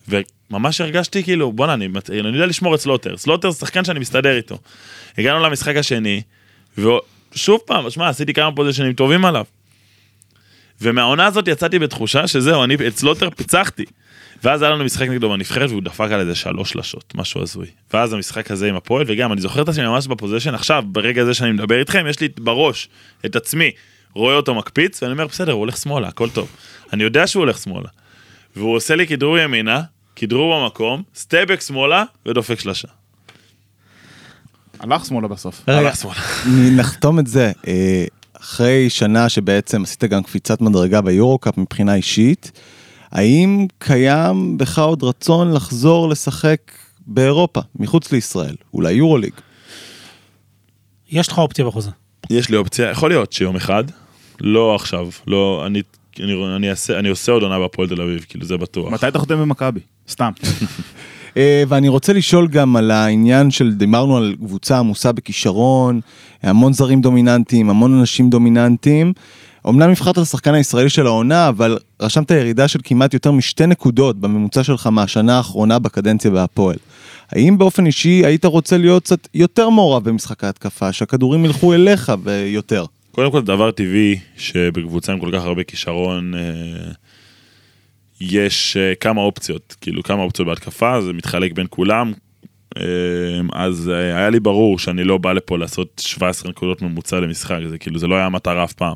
וממש 0.09 0.81
הרגשתי 0.81 1.23
כאילו, 1.23 1.51
בואנה, 1.51 1.73
אני, 1.73 1.85
אני 2.09 2.27
יודע 2.27 2.45
לשמור 2.45 2.75
את 2.75 2.79
סלוטר. 2.79 3.17
סלוטר 3.17 3.49
זה 3.51 3.59
שחקן 3.59 3.85
שאני 3.85 3.99
מסתדר 3.99 4.37
איתו. 4.37 4.57
הגענו 5.17 5.39
למשחק 5.39 5.75
השני, 5.75 6.21
ושוב 6.77 7.59
פעם, 7.65 7.89
שמע, 7.89 8.09
עשיתי 8.09 8.33
כמה 8.33 8.55
possession 8.55 8.87
ים 8.87 8.93
טובים 8.93 9.25
עליו. 9.25 9.45
ומהעונה 10.81 11.25
הזאת 11.25 11.47
יצאתי 11.47 11.79
בתחושה 11.79 12.27
שזהו, 12.27 12.63
אני 12.63 12.75
את 12.87 12.97
סלוטר 12.97 13.29
פיצחתי. 13.29 13.85
ואז 14.43 14.61
היה 14.61 14.71
לנו 14.71 14.83
משחק 14.83 15.07
נגדו 15.07 15.29
בנבחרת 15.29 15.69
והוא 15.69 15.81
דפק 15.81 16.07
על 16.11 16.19
איזה 16.19 16.35
שלוש 16.35 16.69
שלשות, 16.69 17.13
משהו 17.15 17.41
הזוי. 17.41 17.67
ואז 17.93 18.13
המשחק 18.13 18.51
הזה 18.51 18.69
עם 18.69 18.75
הפועל, 18.75 19.05
וגם 19.07 19.31
אני 19.31 19.41
זוכר 19.41 19.61
את 19.61 19.69
עצמי 19.69 19.83
ממש 19.87 20.07
ב 20.07 20.11
possession, 20.11 20.55
עכשיו, 20.55 20.83
ברגע 20.87 21.21
הזה 21.21 21.33
שאני 21.33 21.51
מדבר 21.51 21.79
איתכם, 21.79 22.05
יש 22.09 22.19
לי 22.19 22.27
בראש 22.39 22.89
את 23.25 23.35
עצמי, 23.35 23.71
רואה 24.13 24.35
אותו 24.35 24.55
מקפיץ, 24.55 25.03
ואני 25.03 25.13
אומר, 25.13 25.27
בסדר, 25.27 25.51
הוא 25.51 25.59
הולך 25.59 25.77
שמאלה, 25.77 26.07
הכל 26.07 26.29
טוב. 26.29 26.47
אני 26.93 27.03
יודע 27.03 27.27
שהוא 27.27 27.41
הולך 27.41 27.57
שמאלה. 27.57 27.87
והוא 28.55 28.75
עושה 28.75 28.95
לי 28.95 29.07
כדרור 29.07 29.37
ימינה, 29.37 29.81
כדרור 30.15 30.59
במקום, 30.59 31.03
step 31.15 31.38
back 31.38 31.61
שמאלה, 31.61 32.03
ודופק 32.25 32.59
שלושה. 32.59 32.87
הלך 34.79 35.05
שמאלה 35.05 35.27
בסוף. 35.27 35.61
הלך 35.67 35.95
שמאלה. 35.95 36.19
נחתום 36.77 37.19
את 37.19 37.27
זה. 37.27 37.51
אחרי 38.41 38.89
שנה 38.89 39.29
שבעצם 39.29 39.83
עשית 39.83 40.03
גם 40.03 40.23
קפיצת 40.23 40.61
מדרגה 40.61 41.01
ביורו-קאפ 41.01 41.57
מבחינה 41.57 41.95
אישית, 41.95 42.51
האם 43.11 43.67
קיים 43.79 44.57
בך 44.57 44.79
עוד 44.79 45.03
רצון 45.03 45.53
לחזור 45.53 46.09
לשחק 46.09 46.71
באירופה, 47.07 47.61
מחוץ 47.75 48.11
לישראל, 48.11 48.55
אולי 48.73 48.93
יורוליג? 48.93 49.33
יש 51.09 51.27
לך 51.27 51.37
אופציה 51.37 51.65
בחוזה. 51.65 51.89
יש 52.29 52.49
לי 52.49 52.57
אופציה, 52.57 52.89
יכול 52.89 53.09
להיות 53.09 53.33
שיום 53.33 53.55
אחד, 53.55 53.83
לא 54.41 54.75
עכשיו, 54.75 55.09
לא, 55.27 55.63
אני, 55.65 55.81
אני, 56.19 56.55
אני, 56.55 56.69
אעשה, 56.69 56.99
אני 56.99 57.09
עושה 57.09 57.31
עוד 57.31 57.43
עונה 57.43 57.59
בהפועל 57.59 57.87
תל 57.87 58.01
אביב, 58.01 58.25
כאילו 58.29 58.45
זה 58.45 58.57
בטוח. 58.57 58.93
מתי 58.93 59.07
אתה 59.07 59.19
חותם 59.19 59.39
במכבי? 59.39 59.79
סתם. 60.09 60.31
אה, 61.37 61.63
ואני 61.67 61.87
רוצה 61.87 62.13
לשאול 62.13 62.47
גם 62.47 62.75
על 62.75 62.91
העניין 62.91 63.51
של, 63.51 63.73
דיברנו 63.73 64.17
על 64.17 64.35
קבוצה 64.45 64.79
עמוסה 64.79 65.11
בכישרון, 65.11 66.01
המון 66.43 66.73
זרים 66.73 67.01
דומיננטיים, 67.01 67.69
המון 67.69 67.99
אנשים 67.99 68.29
דומיננטיים. 68.29 69.13
אמנם 69.69 69.89
נבחרת 69.89 70.17
לשחקן 70.17 70.53
הישראלי 70.53 70.89
של 70.89 71.07
העונה, 71.07 71.49
אבל 71.49 71.77
רשמת 72.01 72.31
ירידה 72.31 72.67
של 72.67 72.79
כמעט 72.83 73.13
יותר 73.13 73.31
משתי 73.31 73.67
נקודות 73.67 74.19
בממוצע 74.19 74.63
שלך 74.63 74.87
מהשנה 74.87 75.37
האחרונה 75.37 75.79
בקדנציה 75.79 76.31
בהפועל. 76.31 76.77
האם 77.31 77.57
באופן 77.57 77.85
אישי 77.85 78.25
היית 78.25 78.45
רוצה 78.45 78.77
להיות 78.77 79.03
קצת 79.03 79.27
יותר 79.33 79.69
מעורב 79.69 80.03
במשחק 80.03 80.43
ההתקפה, 80.43 80.91
שהכדורים 80.91 81.45
ילכו 81.45 81.73
אליך 81.73 82.11
ויותר? 82.23 82.85
קודם 83.11 83.31
כל, 83.31 83.41
דבר 83.41 83.71
טבעי 83.71 84.19
שבקבוצה 84.37 85.11
עם 85.11 85.19
כל 85.19 85.29
כך 85.33 85.43
הרבה 85.43 85.63
כישרון, 85.63 86.33
אה, 86.35 86.39
יש 88.21 88.77
אה, 88.77 88.95
כמה 88.95 89.21
אופציות, 89.21 89.75
כאילו 89.81 90.03
כמה 90.03 90.21
אופציות 90.21 90.47
בהתקפה, 90.47 91.01
זה 91.01 91.13
מתחלק 91.13 91.51
בין 91.51 91.65
כולם. 91.69 92.13
אה, 92.77 92.83
אז 93.53 93.91
אה, 93.93 94.17
היה 94.17 94.29
לי 94.29 94.39
ברור 94.39 94.79
שאני 94.79 95.03
לא 95.03 95.17
בא 95.17 95.33
לפה 95.33 95.57
לעשות 95.57 96.01
17 96.05 96.51
נקודות 96.51 96.81
ממוצע 96.81 97.19
למשחק, 97.19 97.59
זה 97.69 97.77
כאילו, 97.77 97.99
זה 97.99 98.07
לא 98.07 98.15
היה 98.15 98.25
המטרה 98.25 98.63
אף 98.63 98.73
פעם. 98.73 98.95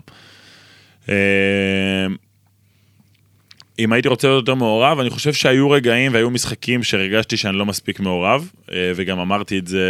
אה, 1.10 2.08
אם 3.80 3.94
הייתי 3.94 4.08
רוצה 4.08 4.28
להיות 4.28 4.42
יותר 4.42 4.56
מעורב, 4.56 5.00
אני 5.00 5.10
חושב 5.10 5.34
שהיו 5.34 5.70
רגעים 5.70 6.14
והיו 6.14 6.30
משחקים 6.30 6.84
שהרגשתי 6.84 7.38
שאני 7.38 7.58
לא 7.58 7.66
מספיק 7.66 8.00
מעורב, 8.00 8.50
אה, 8.72 8.92
וגם 8.96 9.20
אמרתי 9.20 9.58
את 9.58 9.68
זה 9.68 9.88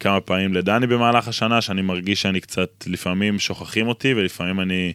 כמה 0.00 0.20
פעמים 0.20 0.54
לדני 0.54 0.86
במהלך 0.86 1.28
השנה, 1.28 1.60
שאני 1.60 1.82
מרגיש 1.82 2.22
שאני 2.22 2.40
קצת, 2.40 2.84
לפעמים 2.86 3.38
שוכחים 3.38 3.88
אותי, 3.88 4.14
ולפעמים 4.14 4.60
אני, 4.60 4.92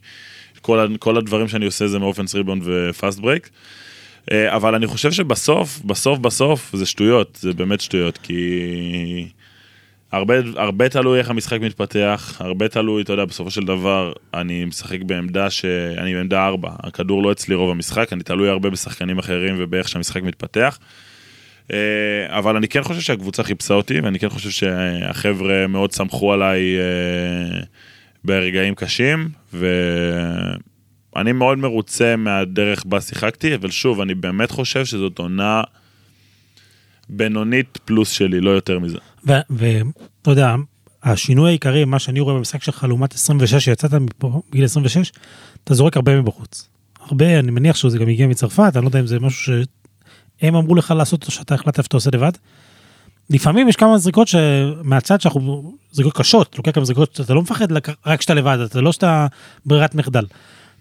כל, 0.67 0.95
כל 0.99 1.17
הדברים 1.17 1.47
שאני 1.47 1.65
עושה 1.65 1.87
זה 1.87 1.99
מ 1.99 2.03
offensive 2.03 2.35
rebound 2.35 2.59
ו 2.63 2.74
fast 2.74 3.19
break. 3.19 3.49
אה, 4.31 4.55
אבל 4.55 4.75
אני 4.75 4.87
חושב 4.87 5.11
שבסוף, 5.11 5.79
בסוף, 5.85 6.19
בסוף, 6.19 6.75
זה 6.75 6.85
שטויות, 6.85 7.37
זה 7.41 7.53
באמת 7.53 7.81
שטויות, 7.81 8.17
כי 8.17 9.27
הרבה, 10.11 10.35
הרבה 10.55 10.89
תלוי 10.89 11.19
איך 11.19 11.29
המשחק 11.29 11.61
מתפתח, 11.61 12.37
הרבה 12.39 12.67
תלוי, 12.67 13.03
אתה 13.03 13.13
יודע, 13.13 13.25
בסופו 13.25 13.51
של 13.51 13.65
דבר, 13.65 14.13
אני 14.33 14.65
משחק 14.65 15.01
בעמדה 15.01 15.49
ש... 15.49 15.65
אני 15.97 16.13
בעמדה 16.13 16.45
4, 16.45 16.69
הכדור 16.83 17.23
לא 17.23 17.31
אצלי 17.31 17.55
רוב 17.55 17.71
המשחק, 17.71 18.13
אני 18.13 18.23
תלוי 18.23 18.49
הרבה 18.49 18.69
בשחקנים 18.69 19.19
אחרים 19.19 19.55
ובאיך 19.57 19.89
שהמשחק 19.89 20.23
מתפתח. 20.23 20.79
אה, 21.73 21.77
אבל 22.29 22.55
אני 22.55 22.67
כן 22.67 22.83
חושב 22.83 23.01
שהקבוצה 23.01 23.43
חיפשה 23.43 23.73
אותי, 23.73 23.99
ואני 23.99 24.19
כן 24.19 24.29
חושב 24.29 24.49
שהחבר'ה 24.49 25.67
מאוד 25.67 25.91
סמכו 25.91 26.33
עליי 26.33 26.77
אה, 26.77 27.59
ברגעים 28.23 28.75
קשים, 28.75 29.29
ואני 31.15 31.31
מאוד 31.31 31.57
מרוצה 31.57 32.15
מהדרך 32.15 32.85
בה 32.85 33.01
שיחקתי, 33.01 33.55
אבל 33.55 33.71
שוב, 33.71 34.01
אני 34.01 34.15
באמת 34.15 34.51
חושב 34.51 34.85
שזאת 34.85 35.19
עונה 35.19 35.61
בינונית 37.09 37.79
פלוס 37.85 38.09
שלי, 38.09 38.41
לא 38.41 38.49
יותר 38.49 38.79
מזה. 38.79 38.97
ואתה 39.23 40.31
יודע, 40.31 40.55
השינוי 41.03 41.49
העיקרי, 41.49 41.85
מה 41.85 41.99
שאני 41.99 42.19
רואה 42.19 42.35
במשחק 42.35 42.63
שלך 42.63 42.83
לעומת 42.83 43.13
26 43.13 43.65
שיצאת 43.65 43.93
מפה, 43.93 44.41
בגיל 44.51 44.65
26, 44.65 45.11
אתה 45.63 45.73
זורק 45.73 45.95
הרבה 45.95 46.21
מבחוץ. 46.21 46.69
הרבה, 46.99 47.39
אני 47.39 47.51
מניח 47.51 47.75
שזה 47.75 47.97
גם 47.97 48.07
הגיע 48.07 48.27
מצרפת, 48.27 48.71
אני 48.75 48.83
לא 48.83 48.87
יודע 48.87 48.99
אם 48.99 49.07
זה 49.07 49.19
משהו 49.19 49.53
שהם 50.41 50.55
אמרו 50.55 50.75
לך 50.75 50.93
לעשות 50.97 51.25
או 51.25 51.31
שאתה 51.31 51.55
החלטת 51.55 51.77
איפה 51.77 51.87
אתה 51.87 51.97
עושה 51.97 52.09
לבד. 52.13 52.31
לפעמים 53.29 53.69
יש 53.69 53.75
כמה 53.75 53.97
זריקות 53.97 54.27
שמהצד 54.27 55.21
שאנחנו, 55.21 55.73
זריקות 55.91 56.17
קשות, 56.17 56.49
אתה 56.49 56.57
לוקח 56.57 56.71
כמה 56.71 56.85
זריקות 56.85 57.15
שאתה 57.15 57.33
לא 57.33 57.41
מפחד 57.41 57.71
רק 58.05 58.19
כשאתה 58.19 58.33
לבד, 58.33 58.57
אתה 58.59 58.81
לא 58.81 58.91
שאתה 58.91 59.27
ברירת 59.65 59.95
מחדל. 59.95 60.25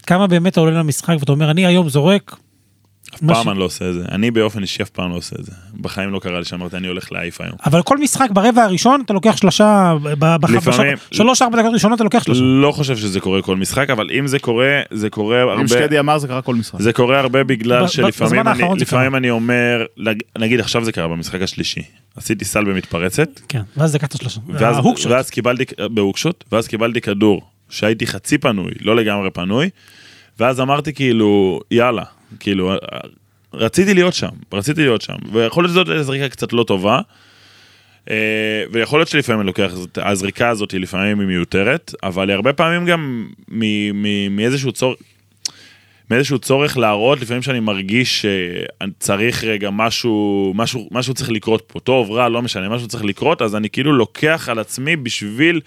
כמה 0.06 0.26
באמת 0.26 0.52
אתה 0.52 0.60
עולה 0.60 0.78
למשחק 0.78 1.16
ואתה 1.20 1.32
אומר, 1.32 1.50
אני 1.50 1.66
היום 1.66 1.88
זורק. 1.88 2.36
אף 3.14 3.20
פעם 3.20 3.44
ש- 3.44 3.48
אני 3.48 3.58
לא 3.58 3.64
עושה 3.64 3.88
את 3.88 3.94
זה. 3.94 4.04
אני 4.12 4.30
באופן 4.30 4.62
אישי 4.62 4.82
אף 4.82 4.90
פעם 4.90 5.10
לא 5.10 5.16
עושה 5.16 5.36
את 5.40 5.44
זה. 5.44 5.52
בחיים 5.80 6.10
לא 6.12 6.18
קרה 6.18 6.38
לי 6.38 6.44
שאמרתי, 6.44 6.76
אני 6.76 6.88
הולך 6.88 7.12
להעיף 7.12 7.40
היום. 7.40 7.54
אבל 7.66 7.82
כל 7.82 7.98
משחק 7.98 8.28
ברבע 8.32 8.62
הראשון 8.62 9.02
אתה 9.04 9.12
לוקח 9.14 9.36
שלושה, 9.36 9.94
לפעמים- 10.48 10.96
שלוש 11.10 11.42
ארבע 11.42 11.58
דקות 11.62 11.72
ראשונות 11.72 11.96
אתה 11.96 12.04
לוקח 12.04 12.22
שלושה. 12.22 12.40
לא 12.42 12.72
חושב 12.72 12.96
שזה 12.96 13.20
קורה 13.20 13.42
כל 13.42 13.56
משחק, 13.56 13.90
אבל 13.90 14.10
אם 14.18 14.26
זה 14.26 14.38
קורה, 14.38 14.80
זה 14.90 15.10
קורה 15.10 15.42
אם 15.42 15.48
הרבה... 15.48 15.68
שקדי 15.68 15.98
אמר 15.98 16.18
זה 16.18 16.28
קרה 16.28 16.42
כל 16.42 16.54
משחק. 16.54 16.80
זה 16.80 16.92
קורה 16.92 17.18
הרבה 17.20 17.44
בגלל 17.44 17.84
ב- 17.84 17.88
שלפעמים 17.88 18.48
אני, 18.48 18.62
לפעמים 18.78 19.14
אני 19.16 19.30
אומר, 19.30 19.84
נגיד 20.38 20.60
עכשיו 20.60 20.84
זה 20.84 20.92
קרה 20.92 21.08
במשחק 21.08 21.42
השלישי. 21.42 21.82
עשיתי 22.16 22.44
סל 22.44 22.64
במתפרצת, 22.64 23.28
כן, 23.48 23.62
ואז 23.76 23.94
לקחת 23.94 24.16
שלושה. 24.16 24.40
ואז. 24.48 24.76
ואז 25.06 25.30
קיבלתי, 25.30 25.64
בהוקשוט, 25.90 26.44
ואז 26.52 26.68
קיבלתי 26.68 27.00
כדור 27.00 27.42
שהייתי 27.70 28.06
חצי 28.06 28.38
פנוי, 28.38 28.70
לא 28.80 28.96
לגמרי 28.96 29.30
פנוי, 29.30 29.70
ואז 30.40 30.60
אמרתי 30.60 30.92
כאילו, 30.92 31.60
יאללה, 31.70 32.02
כאילו, 32.40 32.72
רציתי 33.54 33.94
להיות 33.94 34.14
שם, 34.14 34.28
רציתי 34.52 34.82
להיות 34.82 35.02
שם, 35.02 35.16
ויכול 35.32 35.64
להיות 35.64 35.86
שזאת 35.86 36.04
זריקה 36.06 36.28
קצת 36.28 36.52
לא 36.52 36.64
טובה, 36.64 37.00
אה, 38.10 38.64
ויכול 38.72 38.98
להיות 38.98 39.08
שלפעמים 39.08 39.40
אני 39.40 39.46
לוקח, 39.46 39.72
הזריקה 39.96 40.48
הזאת 40.48 40.74
לפעמים 40.74 41.20
היא 41.20 41.28
מיותרת, 41.28 41.94
אבל 42.02 42.28
היא 42.28 42.34
הרבה 42.34 42.52
פעמים 42.52 42.86
גם 42.86 43.28
מאיזשהו 44.30 44.72
צורך, 44.72 44.98
מאיזשהו 46.10 46.38
צורך 46.38 46.76
להראות, 46.78 47.20
לפעמים 47.20 47.42
שאני 47.42 47.60
מרגיש 47.60 48.26
שצריך 48.26 49.44
רגע 49.44 49.70
משהו, 49.70 50.52
משהו, 50.54 50.88
משהו 50.90 51.14
צריך 51.14 51.30
לקרות 51.30 51.64
פה, 51.66 51.80
טוב, 51.80 52.10
רע, 52.10 52.28
לא 52.28 52.42
משנה, 52.42 52.68
משהו 52.68 52.88
צריך 52.88 53.04
לקרות, 53.04 53.42
אז 53.42 53.56
אני 53.56 53.70
כאילו 53.70 53.92
לוקח 53.92 54.48
על 54.48 54.58
עצמי 54.58 54.96
בשביל 54.96 55.60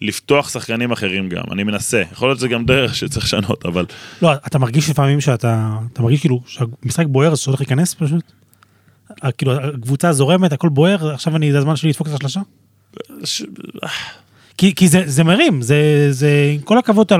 לפתוח 0.00 0.48
שחקנים 0.48 0.92
אחרים 0.92 1.28
גם, 1.28 1.42
אני 1.52 1.62
מנסה, 1.64 2.02
יכול 2.12 2.28
להיות 2.28 2.38
שזה 2.38 2.48
גם 2.48 2.64
דרך 2.64 2.94
שצריך 2.94 3.24
לשנות, 3.24 3.66
אבל 3.66 3.86
לא, 4.22 4.32
אתה 4.32 4.58
מרגיש 4.58 4.90
לפעמים 4.90 5.20
שאתה, 5.20 5.76
אתה 5.92 6.02
מרגיש 6.02 6.20
כאילו 6.20 6.40
שהמשחק 6.46 7.06
בוער 7.06 7.32
אז 7.32 7.38
שהולך 7.38 7.60
להיכנס 7.60 7.94
פשוט? 7.94 8.32
ה- 9.22 9.32
כאילו 9.32 9.52
הקבוצה 9.54 10.12
זורמת, 10.12 10.52
הכל 10.52 10.68
בוער, 10.68 11.14
עכשיו 11.14 11.36
אני, 11.36 11.52
זה 11.52 11.58
הזמן 11.58 11.76
שלי 11.76 11.88
לדפוק 11.88 12.08
את 12.08 12.12
השלושה? 12.12 12.40
ש... 13.24 13.42
כי, 14.58 14.74
כי 14.74 14.88
זה, 14.88 15.02
זה 15.06 15.24
מרים, 15.24 15.62
זה, 15.62 16.06
זה, 16.10 16.50
עם 16.54 16.60
כל 16.60 16.78
הכבוד, 16.78 17.12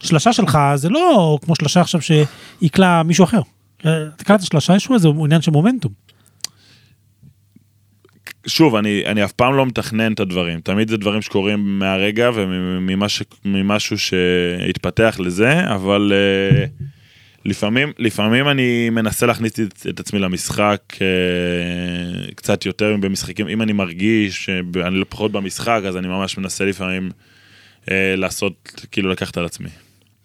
שלשה 0.00 0.32
שלך 0.32 0.58
זה 0.74 0.88
לא 0.88 1.38
כמו 1.42 1.56
שלשה 1.56 1.80
עכשיו 1.80 2.00
שיקלע 2.02 3.02
מישהו 3.02 3.24
אחר. 3.24 3.40
אה, 3.86 4.06
אתה 4.16 4.24
קלט 4.24 4.42
שלשה, 4.42 4.76
יש 4.76 4.88
איזה 4.94 5.08
עניין 5.08 5.42
של 5.42 5.50
מומנטום. 5.50 5.92
שוב, 8.46 8.76
אני, 8.76 9.02
אני 9.06 9.24
אף 9.24 9.32
פעם 9.32 9.54
לא 9.54 9.66
מתכנן 9.66 10.12
את 10.12 10.20
הדברים, 10.20 10.60
תמיד 10.60 10.88
זה 10.88 10.96
דברים 10.96 11.22
שקורים 11.22 11.78
מהרגע 11.78 12.30
וממשהו 12.34 13.98
שהתפתח 13.98 15.16
לזה, 15.20 15.74
אבל 15.74 16.12
uh, 16.12 16.84
לפעמים, 17.44 17.92
לפעמים 17.98 18.48
אני 18.48 18.90
מנסה 18.90 19.26
להכניס 19.26 19.60
את, 19.60 19.86
את 19.88 20.00
עצמי 20.00 20.18
למשחק 20.18 20.82
uh, 20.94 22.34
קצת 22.34 22.66
יותר 22.66 22.96
במשחקים, 23.00 23.48
אם 23.48 23.62
אני 23.62 23.72
מרגיש 23.72 24.44
שאני 24.44 24.94
לא 24.94 25.04
פחות 25.08 25.32
במשחק, 25.32 25.80
אז 25.86 25.96
אני 25.96 26.08
ממש 26.08 26.38
מנסה 26.38 26.64
לפעמים 26.64 27.10
uh, 27.84 27.88
לעשות, 28.16 28.84
כאילו 28.90 29.10
לקחת 29.10 29.36
על 29.36 29.44
עצמי. 29.44 29.68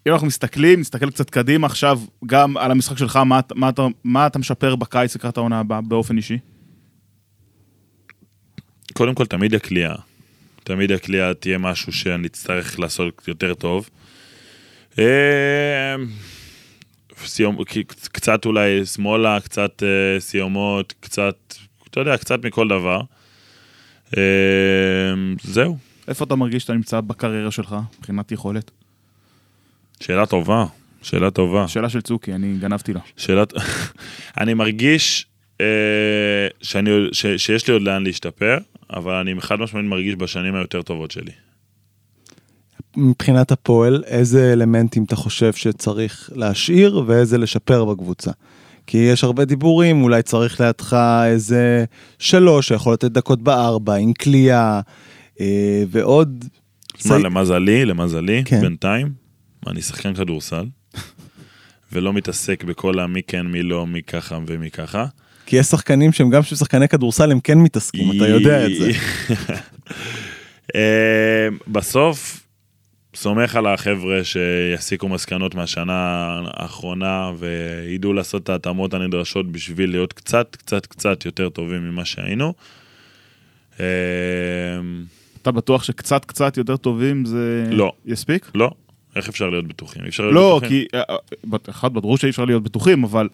אם 0.06 0.12
אנחנו 0.12 0.26
מסתכלים, 0.26 0.80
נסתכל 0.80 1.10
קצת 1.10 1.30
קדימה 1.30 1.66
עכשיו, 1.66 2.00
גם 2.26 2.56
על 2.56 2.70
המשחק 2.70 2.98
שלך, 2.98 3.16
מה, 3.16 3.40
מה, 3.54 3.68
אתה, 3.68 3.86
מה 4.04 4.26
אתה 4.26 4.38
משפר 4.38 4.76
בקיץ 4.76 5.16
לקראת 5.16 5.36
העונה 5.36 5.60
הבאה 5.60 5.80
באופן 5.80 6.16
אישי? 6.16 6.38
קודם 8.98 9.14
כל, 9.14 9.26
תמיד 9.26 9.54
הקליעה. 9.54 9.94
תמיד 10.64 10.92
הקליעה 10.92 11.34
תהיה 11.34 11.58
משהו 11.58 11.92
שאני 11.92 12.26
אצטרך 12.26 12.78
לעשות 12.78 13.28
יותר 13.28 13.54
טוב. 13.54 13.90
אה, 14.98 15.94
סיום, 17.24 17.56
קצת 18.12 18.46
אולי 18.46 18.86
שמאלה, 18.86 19.40
קצת 19.40 19.82
אה, 19.82 20.20
סיומות, 20.20 20.94
קצת, 21.00 21.54
אתה 21.90 22.00
יודע, 22.00 22.16
קצת 22.16 22.44
מכל 22.44 22.68
דבר. 22.68 23.00
אה, 24.16 24.22
זהו, 25.42 25.78
איפה 26.08 26.24
אתה 26.24 26.36
מרגיש 26.36 26.62
שאתה 26.62 26.74
נמצא 26.74 27.00
בקריירה 27.00 27.50
שלך, 27.50 27.76
מבחינת 27.98 28.32
יכולת? 28.32 28.70
שאלה 30.00 30.26
טובה, 30.26 30.64
שאלה 31.02 31.30
טובה. 31.30 31.68
שאלה 31.68 31.88
של 31.88 32.00
צוקי, 32.00 32.34
אני 32.34 32.56
גנבתי 32.60 32.92
לה. 32.92 33.00
שאלת... 33.16 33.52
אני 34.40 34.54
מרגיש 34.54 35.27
שאני, 36.62 36.90
ש, 37.12 37.26
שיש 37.26 37.66
לי 37.66 37.72
עוד 37.72 37.82
לאן 37.82 38.02
להשתפר, 38.04 38.58
אבל 38.90 39.14
אני 39.14 39.40
חד 39.40 39.60
משמעית 39.60 39.86
מרגיש 39.86 40.14
בשנים 40.14 40.54
היותר 40.54 40.82
טובות 40.82 41.10
שלי. 41.10 41.32
מבחינת 42.96 43.52
הפועל, 43.52 44.02
איזה 44.06 44.52
אלמנטים 44.52 45.04
אתה 45.04 45.16
חושב 45.16 45.52
שצריך 45.52 46.30
להשאיר 46.34 47.02
ואיזה 47.06 47.38
לשפר 47.38 47.84
בקבוצה? 47.84 48.30
כי 48.86 48.98
יש 48.98 49.24
הרבה 49.24 49.44
דיבורים, 49.44 50.02
אולי 50.02 50.22
צריך 50.22 50.60
לידך 50.60 50.96
איזה 51.26 51.84
שלוש 52.18 52.68
שיכול 52.68 52.92
לתת 52.92 53.10
דקות 53.10 53.42
בארבע, 53.42 53.94
עם 53.94 54.12
כליאה, 54.12 54.80
אה, 55.40 55.84
ועוד... 55.90 56.44
מה, 56.94 57.00
סי- 57.00 57.22
למזלי, 57.22 57.84
למזלי, 57.84 58.42
כן. 58.44 58.60
בינתיים, 58.60 59.12
אני 59.66 59.82
שחקן 59.82 60.14
כדורסל, 60.14 60.66
ולא 61.92 62.12
מתעסק 62.12 62.64
בכל 62.64 62.98
המי 62.98 63.22
כן, 63.22 63.46
מי 63.46 63.62
לא, 63.62 63.86
מי 63.86 64.02
ככה 64.02 64.38
ומי 64.46 64.70
ככה. 64.70 65.06
כי 65.48 65.56
יש 65.56 65.66
שחקנים 65.66 66.12
שהם 66.12 66.30
גם 66.30 66.42
שחקני 66.42 66.88
כדורסל, 66.88 67.32
הם 67.32 67.40
כן 67.40 67.58
מתעסקים, 67.58 68.16
אתה 68.16 68.28
יודע 68.28 68.66
את 68.66 68.70
זה. 68.78 68.90
אה, 70.74 71.48
בסוף, 71.68 72.46
סומך 73.14 73.56
על 73.56 73.66
החבר'ה 73.66 74.20
שיסיקו 74.24 75.08
מסקנות 75.08 75.54
מהשנה 75.54 76.40
האחרונה 76.46 77.30
וידעו 77.38 78.12
לעשות 78.12 78.42
את 78.42 78.48
ההתאמות 78.48 78.94
הנדרשות 78.94 79.52
בשביל 79.52 79.90
להיות 79.90 80.12
קצת, 80.12 80.56
קצת, 80.56 80.86
קצת 80.86 81.24
יותר 81.24 81.48
טובים 81.48 81.90
ממה 81.90 82.04
שהיינו. 82.04 82.54
אה, 83.80 83.86
אתה 85.42 85.50
בטוח 85.50 85.82
שקצת 85.82 86.24
קצת 86.24 86.56
יותר 86.56 86.76
טובים 86.76 87.24
זה... 87.24 87.64
לא. 87.70 87.92
יספיק? 88.06 88.50
לא. 88.54 88.70
איך 89.16 89.28
אפשר 89.28 89.50
להיות 89.50 89.66
בטוחים? 89.66 90.02
אפשר 90.08 90.22
להיות 90.22 90.34
לא, 90.34 90.58
בטוחים. 90.58 90.84
כי, 90.90 90.98
אה, 90.98 91.58
אחד, 91.70 91.94
ברור 91.94 92.18
שאי 92.18 92.30
אפשר 92.30 92.44
להיות 92.44 92.62
בטוחים, 92.62 93.04
אבל 93.04 93.28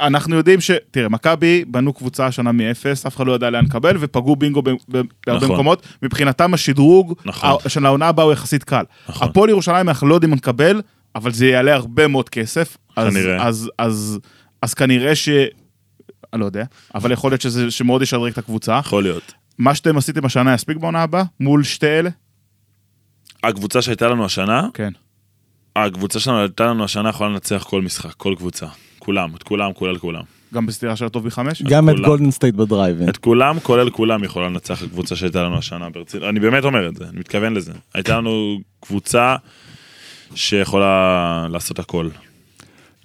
אנחנו 0.00 0.36
יודעים 0.36 0.60
ש... 0.60 0.70
תראה, 0.90 1.08
מכבי 1.08 1.64
בנו 1.64 1.92
קבוצה 1.92 2.26
השנה 2.26 2.52
מאפס, 2.52 3.06
אף 3.06 3.16
אחד 3.16 3.26
לא 3.26 3.32
ידע 3.32 3.50
לאן 3.50 3.64
לקבל, 3.64 3.96
ופגעו 4.00 4.36
בינגו 4.36 4.62
בהרבה 4.62 5.06
נכון. 5.26 5.52
מקומות. 5.52 5.86
מבחינתם 6.02 6.54
השדרוג 6.54 7.14
נכון. 7.24 7.56
של 7.68 7.86
העונה 7.86 8.08
הבאה 8.08 8.24
הוא 8.24 8.32
יחסית 8.32 8.64
קל. 8.64 8.84
נכון. 9.08 9.28
הפועל 9.28 9.50
ירושלים 9.50 9.88
אנחנו 9.88 10.06
לא 10.06 10.14
יודעים 10.14 10.30
מה 10.30 10.36
נקבל, 10.36 10.82
אבל 11.14 11.32
זה 11.32 11.46
יעלה 11.46 11.74
הרבה 11.74 12.08
מאוד 12.08 12.28
כסף. 12.28 12.76
אז- 12.96 13.14
כנראה. 13.14 13.46
אז, 13.46 13.70
אז, 13.78 14.18
אז 14.62 14.74
כנראה 14.74 15.14
ש... 15.14 15.28
אני 16.32 16.40
לא 16.40 16.44
יודע, 16.46 16.64
אבל 16.94 17.12
יכול 17.12 17.30
להיות 17.30 17.40
שזה, 17.40 17.70
שמאוד 17.70 18.02
ישדרג 18.02 18.32
את 18.32 18.38
הקבוצה. 18.38 18.80
יכול 18.84 19.02
להיות. 19.02 19.32
מה 19.58 19.74
שאתם 19.74 19.96
עשיתם 19.98 20.24
השנה 20.26 20.54
יספיק 20.54 20.76
בעונה 20.76 21.02
הבאה? 21.02 21.22
מול 21.40 21.62
שתי 21.64 21.86
אלה? 21.86 22.10
הקבוצה 23.42 23.82
שהייתה 23.82 24.08
לנו 24.08 24.24
השנה, 24.24 24.68
כן. 24.74 24.92
הקבוצה 25.76 26.20
שלנו 26.20 26.40
הייתה 26.40 26.64
לנו 26.64 26.84
השנה 26.84 27.08
יכולה 27.08 27.30
לנצח 27.30 27.64
כל 27.68 27.82
משחק, 27.82 28.12
כל 28.16 28.34
קבוצה. 28.38 28.66
כולם, 29.04 29.30
את 29.36 29.42
כולם, 29.42 29.72
כולל 29.72 29.98
כולם. 29.98 30.22
גם 30.54 30.66
בסדרה 30.66 30.96
של 30.96 31.04
הטוב 31.04 31.26
מחמש? 31.26 31.62
גם 31.62 31.90
את. 31.90 31.94
גולדן 32.04 32.30
סטייט 32.30 32.54
בדרייבין. 32.54 33.08
את 33.08 33.16
כולם, 33.16 33.60
כולל 33.60 33.90
כולם, 33.90 34.24
יכולה 34.24 34.48
לנצח 34.48 34.82
הקבוצה 34.82 35.16
שהייתה 35.16 35.42
לנו 35.42 35.58
השנה 35.58 35.90
ברצינות. 35.90 36.28
אני 36.28 36.40
באמת 36.40 36.64
אומר 36.64 36.88
את 36.88 36.96
זה, 36.96 37.04
אני 37.04 37.18
מתכוון 37.18 37.54
לזה. 37.54 37.72
הייתה 37.94 38.18
לנו 38.18 38.60
קבוצה 38.80 39.36
שיכולה 40.34 41.46
לעשות 41.50 41.78
הכל. 41.78 42.08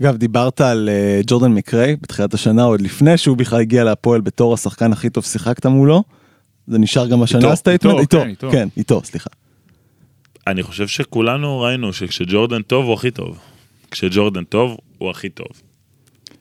אגב, 0.02 0.18
דיברת 0.18 0.62
על 0.62 0.89
אה, 0.91 1.22
ג'ורדן 1.28 1.52
מקריי 1.52 1.95
בתחילת 2.02 2.34
השנה, 2.34 2.64
עוד 2.64 2.82
לפני 2.82 3.18
שהוא 3.18 3.38
בכלל 3.38 3.60
הגיע 3.60 3.84
להפועל 3.84 4.22
בתור 4.22 4.54
השחקן 4.54 4.91
הכי 4.91 5.10
טוב 5.10 5.24
שיחקת 5.24 5.66
מולו. 5.66 6.04
זה 6.68 6.78
נשאר 6.78 7.08
גם 7.08 7.24
השנה 7.24 7.52
ה 7.51 7.56
statement? 7.56 7.99
איתו, 8.00 8.18
איתו, 8.18 8.22
כן, 8.24 8.30
איתו. 8.30 8.52
כן, 8.52 8.68
איתו, 8.78 9.02
סליחה. 9.04 9.30
אני 10.48 10.64
חושב 10.64 10.88
שכולנו 10.88 11.60
ראינו 11.60 11.93
שכשג'ורדן 11.93 12.62
טוב 12.62 12.86
הוא 12.86 12.93
הכי 12.93 13.12
טוב. 13.12 13.39
כשג'ורדן 13.91 14.43
טוב 14.43 14.78
הוא 14.98 15.10
הכי 15.10 15.30
טוב. 15.30 15.48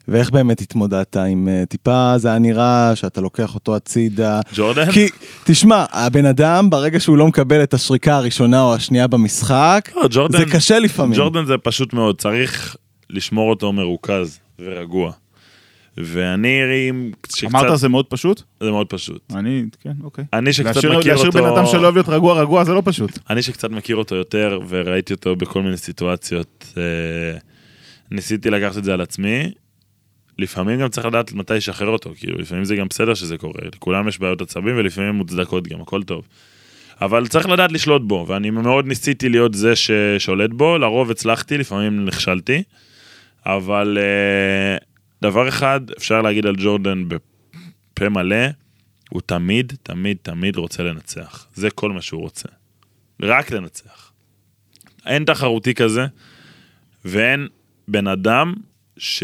ואיך 0.09 0.31
באמת 0.31 0.61
התמודדת 0.61 1.17
עם 1.17 1.49
אה, 1.49 1.67
טיפה, 1.69 2.15
זה 2.17 2.29
היה 2.29 2.39
נראה 2.39 2.97
שאתה 2.97 3.21
לוקח 3.21 3.55
אותו 3.55 3.77
הצידה. 3.77 4.41
ג'ורדן? 4.55 4.93
כי, 4.93 5.09
תשמע, 5.45 5.85
הבן 5.93 6.27
אדם, 6.27 6.71
ברגע 6.71 7.01
שהוא 7.01 7.17
לא 7.17 7.27
מקבל 7.29 7.63
את 7.63 7.75
השריקה 7.75 8.17
הראשונה 8.17 8.63
או 8.63 8.75
השנייה 8.75 9.07
במשחק, 9.07 9.91
לא, 9.97 10.09
ג'ורדן, 10.11 10.39
זה 10.39 10.45
קשה 10.53 10.79
לפעמים. 10.79 11.19
ג'ורדן 11.19 11.45
זה 11.45 11.59
פשוט 11.59 11.93
מאוד, 11.93 12.21
צריך 12.21 12.77
לשמור 13.11 13.51
אותו 13.51 13.73
מרוכז 13.73 14.39
ורגוע. 14.59 15.13
ואני, 15.99 16.49
שקצת, 17.29 17.55
אמרת 17.55 17.79
זה 17.79 17.89
מאוד 17.89 18.07
פשוט? 18.07 18.43
זה 18.61 18.71
מאוד 18.71 18.87
פשוט. 18.87 19.33
אני, 19.35 19.65
כן, 19.81 19.93
אוקיי. 20.05 20.25
אני 20.33 20.53
שקצת 20.53 20.77
להשאיר 20.77 20.99
מכיר 20.99 21.13
להשאיר 21.13 21.29
אותו, 21.29 21.39
בן 21.39 21.57
אדם 21.57 21.67
שלא 21.67 21.83
אוהב 21.83 21.95
להיות 21.95 22.09
רגוע 22.09 22.41
רגוע 22.41 22.65
זה 22.65 22.73
לא 22.73 22.83
פשוט. 22.85 23.19
אני 23.31 23.43
שקצת 23.43 23.71
מכיר 23.71 23.97
אותו 23.97 24.15
יותר 24.15 24.61
וראיתי 24.69 25.15
אותו 25.15 25.37
בכל 25.37 25.63
מיני 25.63 25.77
סיטואציות, 25.77 26.73
אה, 26.77 27.39
ניסיתי 28.11 28.51
לקחת 28.51 28.79
את 28.79 28.85
זה 28.85 28.95
על 28.95 29.01
עצמי. 29.01 29.53
לפעמים 30.39 30.81
גם 30.81 30.89
צריך 30.89 31.07
לדעת 31.07 31.33
מתי 31.33 31.55
לשחרר 31.55 31.89
אותו, 31.89 32.13
כאילו 32.17 32.39
לפעמים 32.39 32.65
זה 32.65 32.77
גם 32.77 32.89
בסדר 32.89 33.15
שזה 33.15 33.39
קורה, 33.39 33.61
לכולם 33.75 34.09
יש 34.09 34.19
בעיות 34.19 34.41
עצבים 34.41 34.77
ולפעמים 34.77 35.15
מוצדקות 35.15 35.69
גם, 35.69 35.81
הכל 35.81 36.03
טוב. 36.03 36.29
אבל 37.01 37.27
צריך 37.27 37.49
לדעת 37.49 37.73
לשלוט 37.73 38.03
בו, 38.03 38.25
ואני 38.29 38.51
מאוד 38.51 38.87
ניסיתי 38.87 39.29
להיות 39.29 39.55
זה 39.55 39.73
ששולט 39.77 40.51
בו, 40.51 40.79
לרוב 40.79 41.11
הצלחתי, 41.11 41.59
לפעמים 41.59 42.05
נכשלתי, 42.05 42.63
אבל 43.47 43.99
אה, 44.01 44.77
דבר 45.23 45.49
אחד 45.49 45.81
אפשר 45.99 46.23
להגיד 46.23 46.47
על 46.47 46.55
ג'ורדן 46.59 47.05
בפה 47.09 48.09
מלא, 48.09 48.47
הוא 49.11 49.23
תמיד, 49.27 49.73
תמיד, 49.83 50.17
תמיד 50.23 50.57
רוצה 50.57 50.83
לנצח. 50.83 51.47
זה 51.55 51.71
כל 51.71 51.93
מה 51.93 52.03
שהוא 52.03 52.21
רוצה. 52.21 52.49
רק 53.23 53.51
לנצח. 53.51 54.13
אין 55.07 55.25
תחרותי 55.25 55.75
כזה, 55.75 56.07
ואין 57.05 57.49
בן 57.89 58.07
אדם 58.07 58.55
ש... 58.99 59.23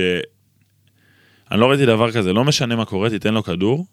אני 1.52 1.60
לא 1.60 1.66
ראיתי 1.70 1.86
דבר 1.86 2.12
כזה, 2.12 2.32
לא 2.32 2.44
משנה 2.44 2.76
מה 2.76 2.84
קורה, 2.84 3.10
תיתן 3.10 3.34
לו 3.34 3.42
כדור, 3.42 3.86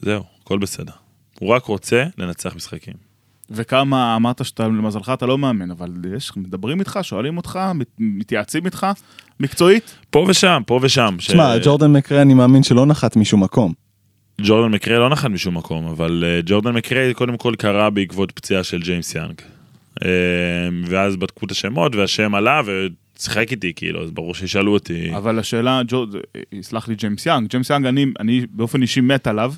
זהו, 0.00 0.22
הכל 0.42 0.58
בסדר. 0.58 0.92
הוא 1.38 1.48
רק 1.48 1.64
רוצה 1.64 2.04
לנצח 2.18 2.56
משחקים. 2.56 2.94
וכמה 3.50 4.16
אמרת 4.16 4.44
שאתה, 4.44 4.68
למזלך 4.68 5.08
אתה 5.14 5.26
לא 5.26 5.38
מאמן, 5.38 5.70
אבל 5.70 5.90
יש, 6.16 6.36
מדברים 6.36 6.80
איתך, 6.80 6.98
שואלים 7.02 7.36
אותך, 7.36 7.58
מת- 7.74 7.96
מתייעצים 7.98 8.66
איתך, 8.66 8.86
מקצועית? 9.40 9.94
פה 10.10 10.26
ושם, 10.28 10.62
פה 10.66 10.78
ושם. 10.82 11.16
ש- 11.18 11.26
תשמע, 11.26 11.58
ג'ורדן 11.64 11.92
מקריי 11.92 12.22
אני 12.22 12.34
מאמין 12.34 12.62
שלא 12.62 12.86
נחת 12.86 13.16
משום 13.16 13.42
מקום. 13.42 13.72
ג'ורדן 14.40 14.72
מקריי 14.74 14.98
לא 14.98 15.08
נחת 15.08 15.30
משום 15.30 15.56
מקום, 15.56 15.86
אבל 15.86 16.24
אה, 16.24 16.42
ג'ורדן 16.46 16.70
מקריי 16.70 17.14
קודם 17.14 17.36
כל 17.36 17.54
קרה 17.58 17.90
בעקבות 17.90 18.32
פציעה 18.32 18.64
של 18.64 18.82
ג'יימס 18.82 19.14
יאנג. 19.14 19.40
אה, 20.00 20.04
ואז 20.86 21.16
בדקו 21.16 21.46
את 21.46 21.50
השמות 21.50 21.94
והשם 21.94 22.34
עלה 22.34 22.60
ושיחק 23.18 23.50
איתי 23.50 23.72
כאילו, 23.76 24.02
אז 24.02 24.10
ברור 24.10 24.34
שישאלו 24.34 24.72
אותי. 24.72 25.16
אבל 25.16 25.38
השאלה, 25.38 25.80
ג'ו, 25.88 26.06
יסלח 26.52 26.88
לי 26.88 26.94
ג'יימס 26.94 27.26
יאנג, 27.26 27.48
ג'יימס 27.48 27.70
יאנג 27.70 27.86
אני, 27.86 28.06
אני 28.20 28.46
באופן 28.50 28.82
אישי 28.82 29.00
מת 29.00 29.26
עליו. 29.26 29.54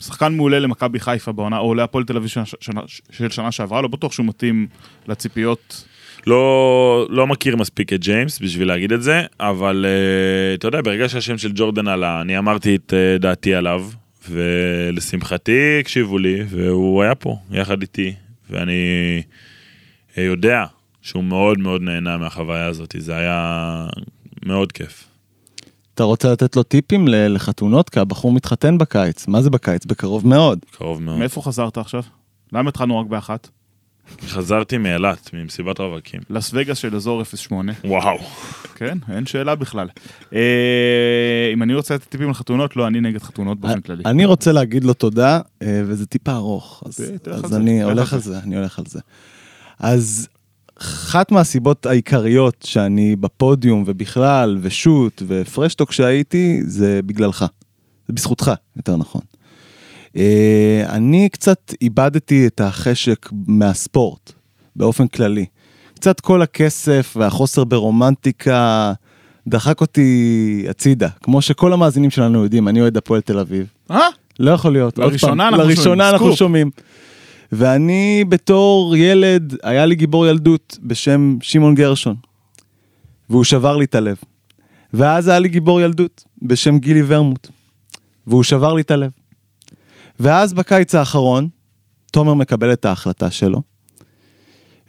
שחקן 0.00 0.34
מעולה 0.34 0.58
למכבי 0.58 1.00
חיפה 1.00 1.32
בעונה, 1.32 1.58
או 1.58 1.74
להפועל 1.74 2.04
תל 2.04 2.16
אביב 2.16 2.28
שנה, 2.28 2.44
שנה, 2.60 2.80
של 3.10 3.30
שנה 3.30 3.52
שעברה, 3.52 3.82
לא 3.82 3.88
בטוח 3.88 4.12
שהוא 4.12 4.26
מתאים 4.26 4.66
לציפיות. 5.08 5.84
לא, 6.26 7.06
לא 7.10 7.26
מכיר 7.26 7.56
מספיק 7.56 7.92
את 7.92 8.00
ג'יימס 8.00 8.38
בשביל 8.40 8.68
להגיד 8.68 8.92
את 8.92 9.02
זה, 9.02 9.22
אבל 9.40 9.86
uh, 9.88 10.58
אתה 10.58 10.68
יודע, 10.68 10.80
ברגע 10.80 11.08
שהשם 11.08 11.38
של 11.38 11.52
ג'ורדן 11.54 11.88
עלה, 11.88 12.20
אני 12.20 12.38
אמרתי 12.38 12.76
את 12.76 12.92
uh, 12.92 13.22
דעתי 13.22 13.54
עליו, 13.54 13.88
ולשמחתי 14.30 15.76
הקשיבו 15.80 16.18
לי, 16.18 16.36
והוא 16.48 17.02
היה 17.02 17.14
פה 17.14 17.36
יחד 17.50 17.80
איתי, 17.82 18.14
ואני 18.50 19.22
uh, 20.14 20.20
יודע 20.20 20.64
שהוא 21.04 21.24
מאוד 21.24 21.58
מאוד 21.58 21.82
נהנה 21.82 22.18
מהחוויה 22.18 22.66
הזאת, 22.66 22.94
זה 22.98 23.16
היה 23.16 23.86
מאוד 24.46 24.72
כיף. 24.72 25.08
אתה 25.94 26.02
רוצה 26.02 26.32
לתת 26.32 26.56
לו 26.56 26.62
טיפים 26.62 27.08
לחתונות? 27.08 27.90
כי 27.90 28.00
הבחור 28.00 28.32
מתחתן 28.32 28.78
בקיץ. 28.78 29.28
מה 29.28 29.42
זה 29.42 29.50
בקיץ? 29.50 29.84
בקרוב 29.84 30.26
מאוד. 30.26 30.58
קרוב 30.70 31.02
מאוד. 31.02 31.18
מאיפה 31.18 31.42
חזרת 31.42 31.78
עכשיו? 31.78 32.02
למה 32.52 32.68
התחלנו 32.68 32.98
רק 32.98 33.06
באחת? 33.06 33.48
חזרתי 34.26 34.78
מאילת, 34.78 35.30
ממסיבת 35.32 35.80
רווקים. 35.80 36.20
לס 36.30 36.50
וגאס 36.54 36.78
של 36.78 36.96
אזור 36.96 37.22
08. 37.48 37.72
וואו. 37.84 38.18
כן, 38.74 38.98
אין 39.12 39.26
שאלה 39.26 39.54
בכלל. 39.54 39.88
אה, 40.34 41.50
אם 41.52 41.62
אני 41.62 41.74
רוצה 41.74 41.94
לתת 41.94 42.04
טיפים 42.04 42.30
לחתונות, 42.30 42.76
לא, 42.76 42.86
אני 42.86 43.00
נגד 43.00 43.22
חתונות 43.22 43.60
באופן 43.60 43.80
כללי. 43.80 44.02
אני 44.06 44.24
רוצה 44.24 44.52
להגיד 44.52 44.84
לו 44.84 44.94
תודה, 44.94 45.40
אה, 45.62 45.82
וזה 45.86 46.06
טיפה 46.06 46.32
ארוך, 46.32 46.82
אז, 46.86 47.54
אני 47.54 47.82
הולך 47.82 48.12
על 48.12 48.18
על 48.18 48.22
זה, 48.24 48.38
אני 48.38 48.56
הולך 48.56 48.78
על 48.78 48.84
זה. 48.88 49.00
אז 49.78 50.28
אחת 50.80 51.32
מהסיבות 51.32 51.86
העיקריות 51.86 52.56
שאני 52.64 53.16
בפודיום 53.16 53.84
ובכלל, 53.86 54.58
ושוט 54.62 55.22
ופרשטוק 55.26 55.92
שהייתי, 55.92 56.60
זה 56.66 57.00
בגללך. 57.06 57.44
זה 58.08 58.12
בזכותך, 58.12 58.52
יותר 58.76 58.96
נכון. 58.96 59.22
אה, 60.16 60.84
אני 60.88 61.28
קצת 61.28 61.74
איבדתי 61.82 62.46
את 62.46 62.60
החשק 62.60 63.28
מהספורט, 63.46 64.32
באופן 64.76 65.06
כללי. 65.06 65.46
קצת 65.94 66.20
כל 66.20 66.42
הכסף 66.42 67.14
והחוסר 67.18 67.64
ברומנטיקה 67.64 68.92
דחק 69.46 69.80
אותי 69.80 70.66
הצידה. 70.70 71.08
כמו 71.22 71.42
שכל 71.42 71.72
המאזינים 71.72 72.10
שלנו 72.10 72.42
יודעים, 72.42 72.68
אני 72.68 72.80
אוהד 72.80 72.96
הפועל 72.96 73.20
תל 73.20 73.38
אביב. 73.38 73.66
אה? 73.90 73.98
לא 74.40 74.50
יכול 74.50 74.72
להיות. 74.72 74.98
לראשונה 74.98 75.50
פעם, 75.50 75.54
אנחנו 75.54 75.56
שומעים, 75.56 75.76
לראשונה 75.76 76.10
אנחנו 76.10 76.26
סקופ. 76.26 76.38
שומעים. 76.38 76.70
ואני 77.52 78.24
בתור 78.28 78.96
ילד, 78.96 79.56
היה 79.62 79.86
לי 79.86 79.94
גיבור 79.94 80.26
ילדות 80.26 80.78
בשם 80.82 81.36
שמעון 81.42 81.74
גרשון. 81.74 82.16
והוא 83.30 83.44
שבר 83.44 83.76
לי 83.76 83.84
את 83.84 83.94
הלב. 83.94 84.16
ואז 84.94 85.28
היה 85.28 85.38
לי 85.38 85.48
גיבור 85.48 85.80
ילדות 85.80 86.24
בשם 86.42 86.78
גילי 86.78 87.02
ורמוט. 87.06 87.48
והוא 88.26 88.42
שבר 88.42 88.72
לי 88.72 88.82
את 88.82 88.90
הלב. 88.90 89.10
ואז 90.20 90.52
בקיץ 90.52 90.94
האחרון, 90.94 91.48
תומר 92.12 92.34
מקבל 92.34 92.72
את 92.72 92.84
ההחלטה 92.84 93.30
שלו. 93.30 93.62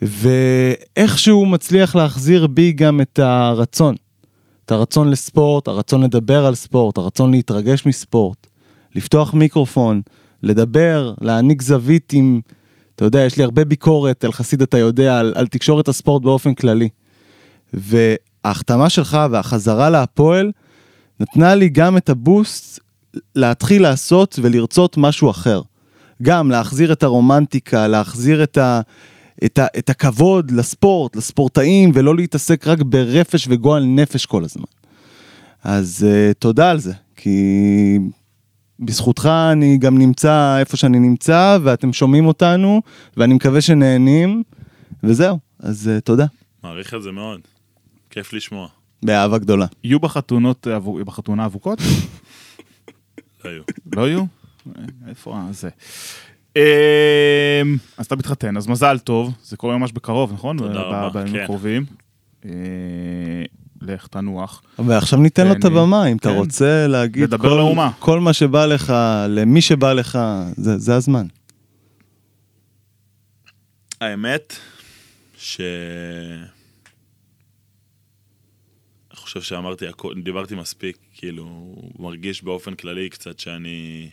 ואיכשהו 0.02 1.46
מצליח 1.46 1.96
להחזיר 1.96 2.48
בי 2.48 2.72
גם 2.72 3.02
את 3.02 3.20
הרצון. 3.20 3.96
את 4.66 4.72
הרצון 4.72 5.10
לספורט, 5.10 5.68
הרצון 5.68 6.04
לדבר 6.04 6.46
על 6.46 6.56
ספורט, 6.56 6.98
הרצון 6.98 7.32
להתרגש 7.32 7.86
מספורט, 7.86 8.48
לפתוח 8.96 9.34
מיקרופון, 9.34 10.02
לדבר, 10.46 11.14
להעניק 11.22 11.62
זווית 11.62 12.14
עם, 12.14 12.42
אתה 12.96 13.06
יודע, 13.06 13.20
יש 13.20 13.38
לי 13.38 13.44
הרבה 13.44 13.66
ביקורת 13.66 14.24
על 14.24 14.32
חסיד, 14.32 14.62
אתה 14.62 14.78
יודע, 14.78 15.20
על, 15.20 15.34
על 15.36 15.48
תקשורת 15.48 15.88
הספורט 15.88 16.24
באופן 16.24 16.54
כללי. 16.54 16.90
וההחתמה 17.74 18.90
שלך 18.90 19.18
והחזרה 19.32 19.90
להפועל 19.90 20.52
נתנה 21.20 21.56
לי 21.56 21.70
גם 21.70 21.98
את 21.98 22.10
הבוסט 22.10 22.80
להתחיל 23.36 23.82
לעשות 23.82 24.40
ולרצות 24.42 24.98
משהו 24.98 25.30
אחר. 25.30 25.62
גם 26.22 26.52
להחזיר 26.52 26.92
את 26.94 27.04
הרומנטיקה, 27.04 27.88
להחזיר 27.88 28.44
את, 28.44 28.58
ה, 28.58 28.82
את, 29.46 29.60
ה, 29.60 29.66
את 29.78 29.90
הכבוד 29.90 30.52
לספורט, 30.52 31.16
לספורטאים, 31.16 31.92
ולא 31.94 32.16
להתעסק 32.16 32.68
רק 32.68 32.82
ברפש 32.82 33.48
וגועל 33.50 33.86
נפש 33.86 34.26
כל 34.26 34.44
הזמן. 34.44 34.66
אז 35.64 36.06
uh, 36.08 36.34
תודה 36.34 36.72
על 36.72 36.80
זה, 36.80 36.94
כי 37.16 38.00
בזכותך 38.80 39.30
אני 39.52 39.78
גם 39.78 39.98
נמצא 39.98 40.58
איפה 40.60 40.78
שאני 40.78 41.00
נמצא, 41.00 41.58
ואתם 41.64 41.94
שומעים 41.94 42.26
אותנו, 42.26 42.82
ואני 43.18 43.34
מקווה 43.34 43.62
שנהנים, 43.62 44.44
וזהו, 45.04 45.40
אז 45.60 45.90
אה, 45.94 46.02
תודה, 46.02 46.26
מעריך 46.64 46.94
את 46.94 47.02
זה 47.04 47.12
מאוד. 47.12 47.40
כיף 48.10 48.34
לשמוע. 48.34 48.68
באהבה 49.04 49.38
גדולה. 49.38 49.66
יהיו 49.84 50.00
בחתונות, 50.00 50.68
אבו- 50.68 51.00
בחתונה 51.06 51.46
אבוקות? 51.46 51.80
לא 53.46 53.50
היו. 53.50 53.62
לא 53.96 54.08
יהיו? 54.10 54.20
אה, 54.68 54.84
איפה 55.08 55.40
זה? 55.52 55.70
אמ, 56.56 56.62
אז 57.98 58.06
אתה 58.06 58.16
מתחתן, 58.16 58.58
אז 58.58 58.68
מזל 58.68 58.98
טוב, 59.00 59.34
זה 59.44 59.58
קורה 59.58 59.78
ממש 59.78 59.92
בקרוב, 59.92 60.34
נכון? 60.34 60.58
תודה 60.58 60.80
רבה, 60.82 61.10
בימים 61.10 61.34
כן. 61.34 61.44
הקרובים. 61.44 61.86
לך 63.94 64.08
תנוח. 64.08 64.62
ועכשיו 64.86 65.20
ניתן 65.20 65.48
לו 65.48 65.54
את 65.54 65.66
הבמה, 65.66 66.06
אם 66.08 66.18
אתה 66.18 66.30
כן. 66.30 66.36
רוצה 66.36 66.88
להגיד 66.88 67.24
לדבר 67.24 67.50
כל- 67.50 67.56
לאומה. 67.56 67.92
כל 68.00 68.20
מה 68.20 68.34
שבא 68.34 68.66
לך, 68.66 68.94
למי 69.30 69.62
שבא 69.62 69.94
לך, 69.94 70.20
זה 70.58 70.78
זה 70.78 70.96
הזמן. 70.96 71.26
האמת, 74.02 74.56
ש... 75.38 75.62
אני 79.12 79.18
חושב 79.20 79.42
שאמרתי, 79.42 79.86
דיברתי 80.24 80.56
מספיק, 80.56 80.98
כאילו, 81.14 81.76
מרגיש 82.00 82.44
באופן 82.44 82.74
כללי 82.76 83.10
קצת 83.10 83.40
שאני 83.40 84.10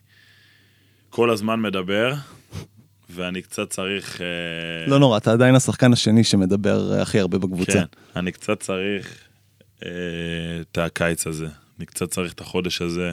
כל 1.11 1.31
הזמן 1.31 1.61
מדבר, 1.63 2.15
ואני 3.11 3.43
קצת 3.43 3.71
צריך... 3.71 4.21
אה, 4.21 4.27
לא 4.91 4.99
נורא, 4.99 5.17
אתה 5.19 5.33
עדיין 5.33 5.55
השחקן 5.55 5.93
השני 5.93 6.25
שמדבר 6.25 6.93
אה, 6.95 7.03
הכי 7.03 7.21
הרבה 7.21 7.39
בקבוצה. 7.39 7.73
כן, 7.73 7.85
אני 8.17 8.33
קצת 8.33 8.61
צריך 8.61 9.19
את 10.61 10.79
הקיץ 10.79 11.27
הזה. 11.27 11.47
אני 11.79 11.87
קצת 11.87 12.11
צריך 12.11 12.33
את 12.33 12.41
החודש 12.41 12.83
הזה 12.83 13.13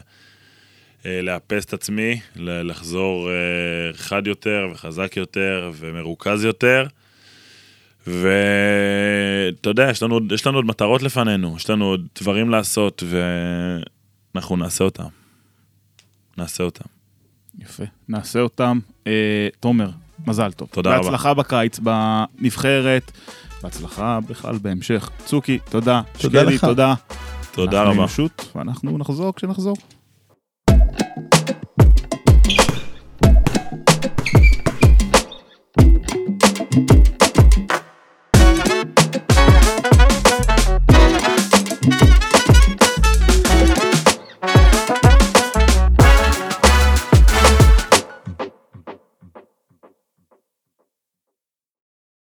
אה, 1.05 1.21
לאפס 1.21 1.65
את 1.65 1.73
עצמי, 1.73 2.19
לחזור 2.35 3.29
אה, 3.29 3.93
חד 3.93 4.27
יותר 4.27 4.67
וחזק 4.71 5.17
יותר 5.17 5.71
ומרוכז 5.75 6.43
יותר. 6.43 6.87
ואתה 8.07 9.69
יודע, 9.69 9.89
יש 9.89 10.03
לנו, 10.03 10.19
יש 10.31 10.47
לנו 10.47 10.57
עוד 10.57 10.65
מטרות 10.65 11.03
לפנינו, 11.03 11.55
יש 11.57 11.69
לנו 11.69 11.85
עוד 11.85 12.07
דברים 12.21 12.49
לעשות, 12.49 13.03
ואנחנו 14.33 14.57
נעשה 14.57 14.83
אותם. 14.83 15.07
נעשה 16.37 16.63
אותם. 16.63 16.85
יפה, 17.59 17.83
נעשה 18.09 18.39
אותם. 18.39 18.79
אה, 19.07 19.47
תומר, 19.59 19.89
מזל 20.27 20.51
טוב. 20.51 20.69
תודה 20.71 20.89
רבה. 20.89 21.01
בהצלחה 21.01 21.33
בקיץ, 21.33 21.79
בנבחרת, 21.79 23.11
בהצלחה 23.63 24.19
בכלל 24.29 24.57
בהמשך. 24.61 25.09
צוקי, 25.25 25.59
תודה. 25.69 26.01
תודה 26.21 26.39
שקדי, 26.41 26.55
לך. 26.55 26.65
תודה. 26.65 26.93
תודה 27.51 27.81
אנחנו 27.81 27.93
רבה. 27.93 28.03
נשות, 28.05 28.51
ואנחנו 28.55 28.97
נחזור 28.97 29.33
כשנחזור. 29.35 29.75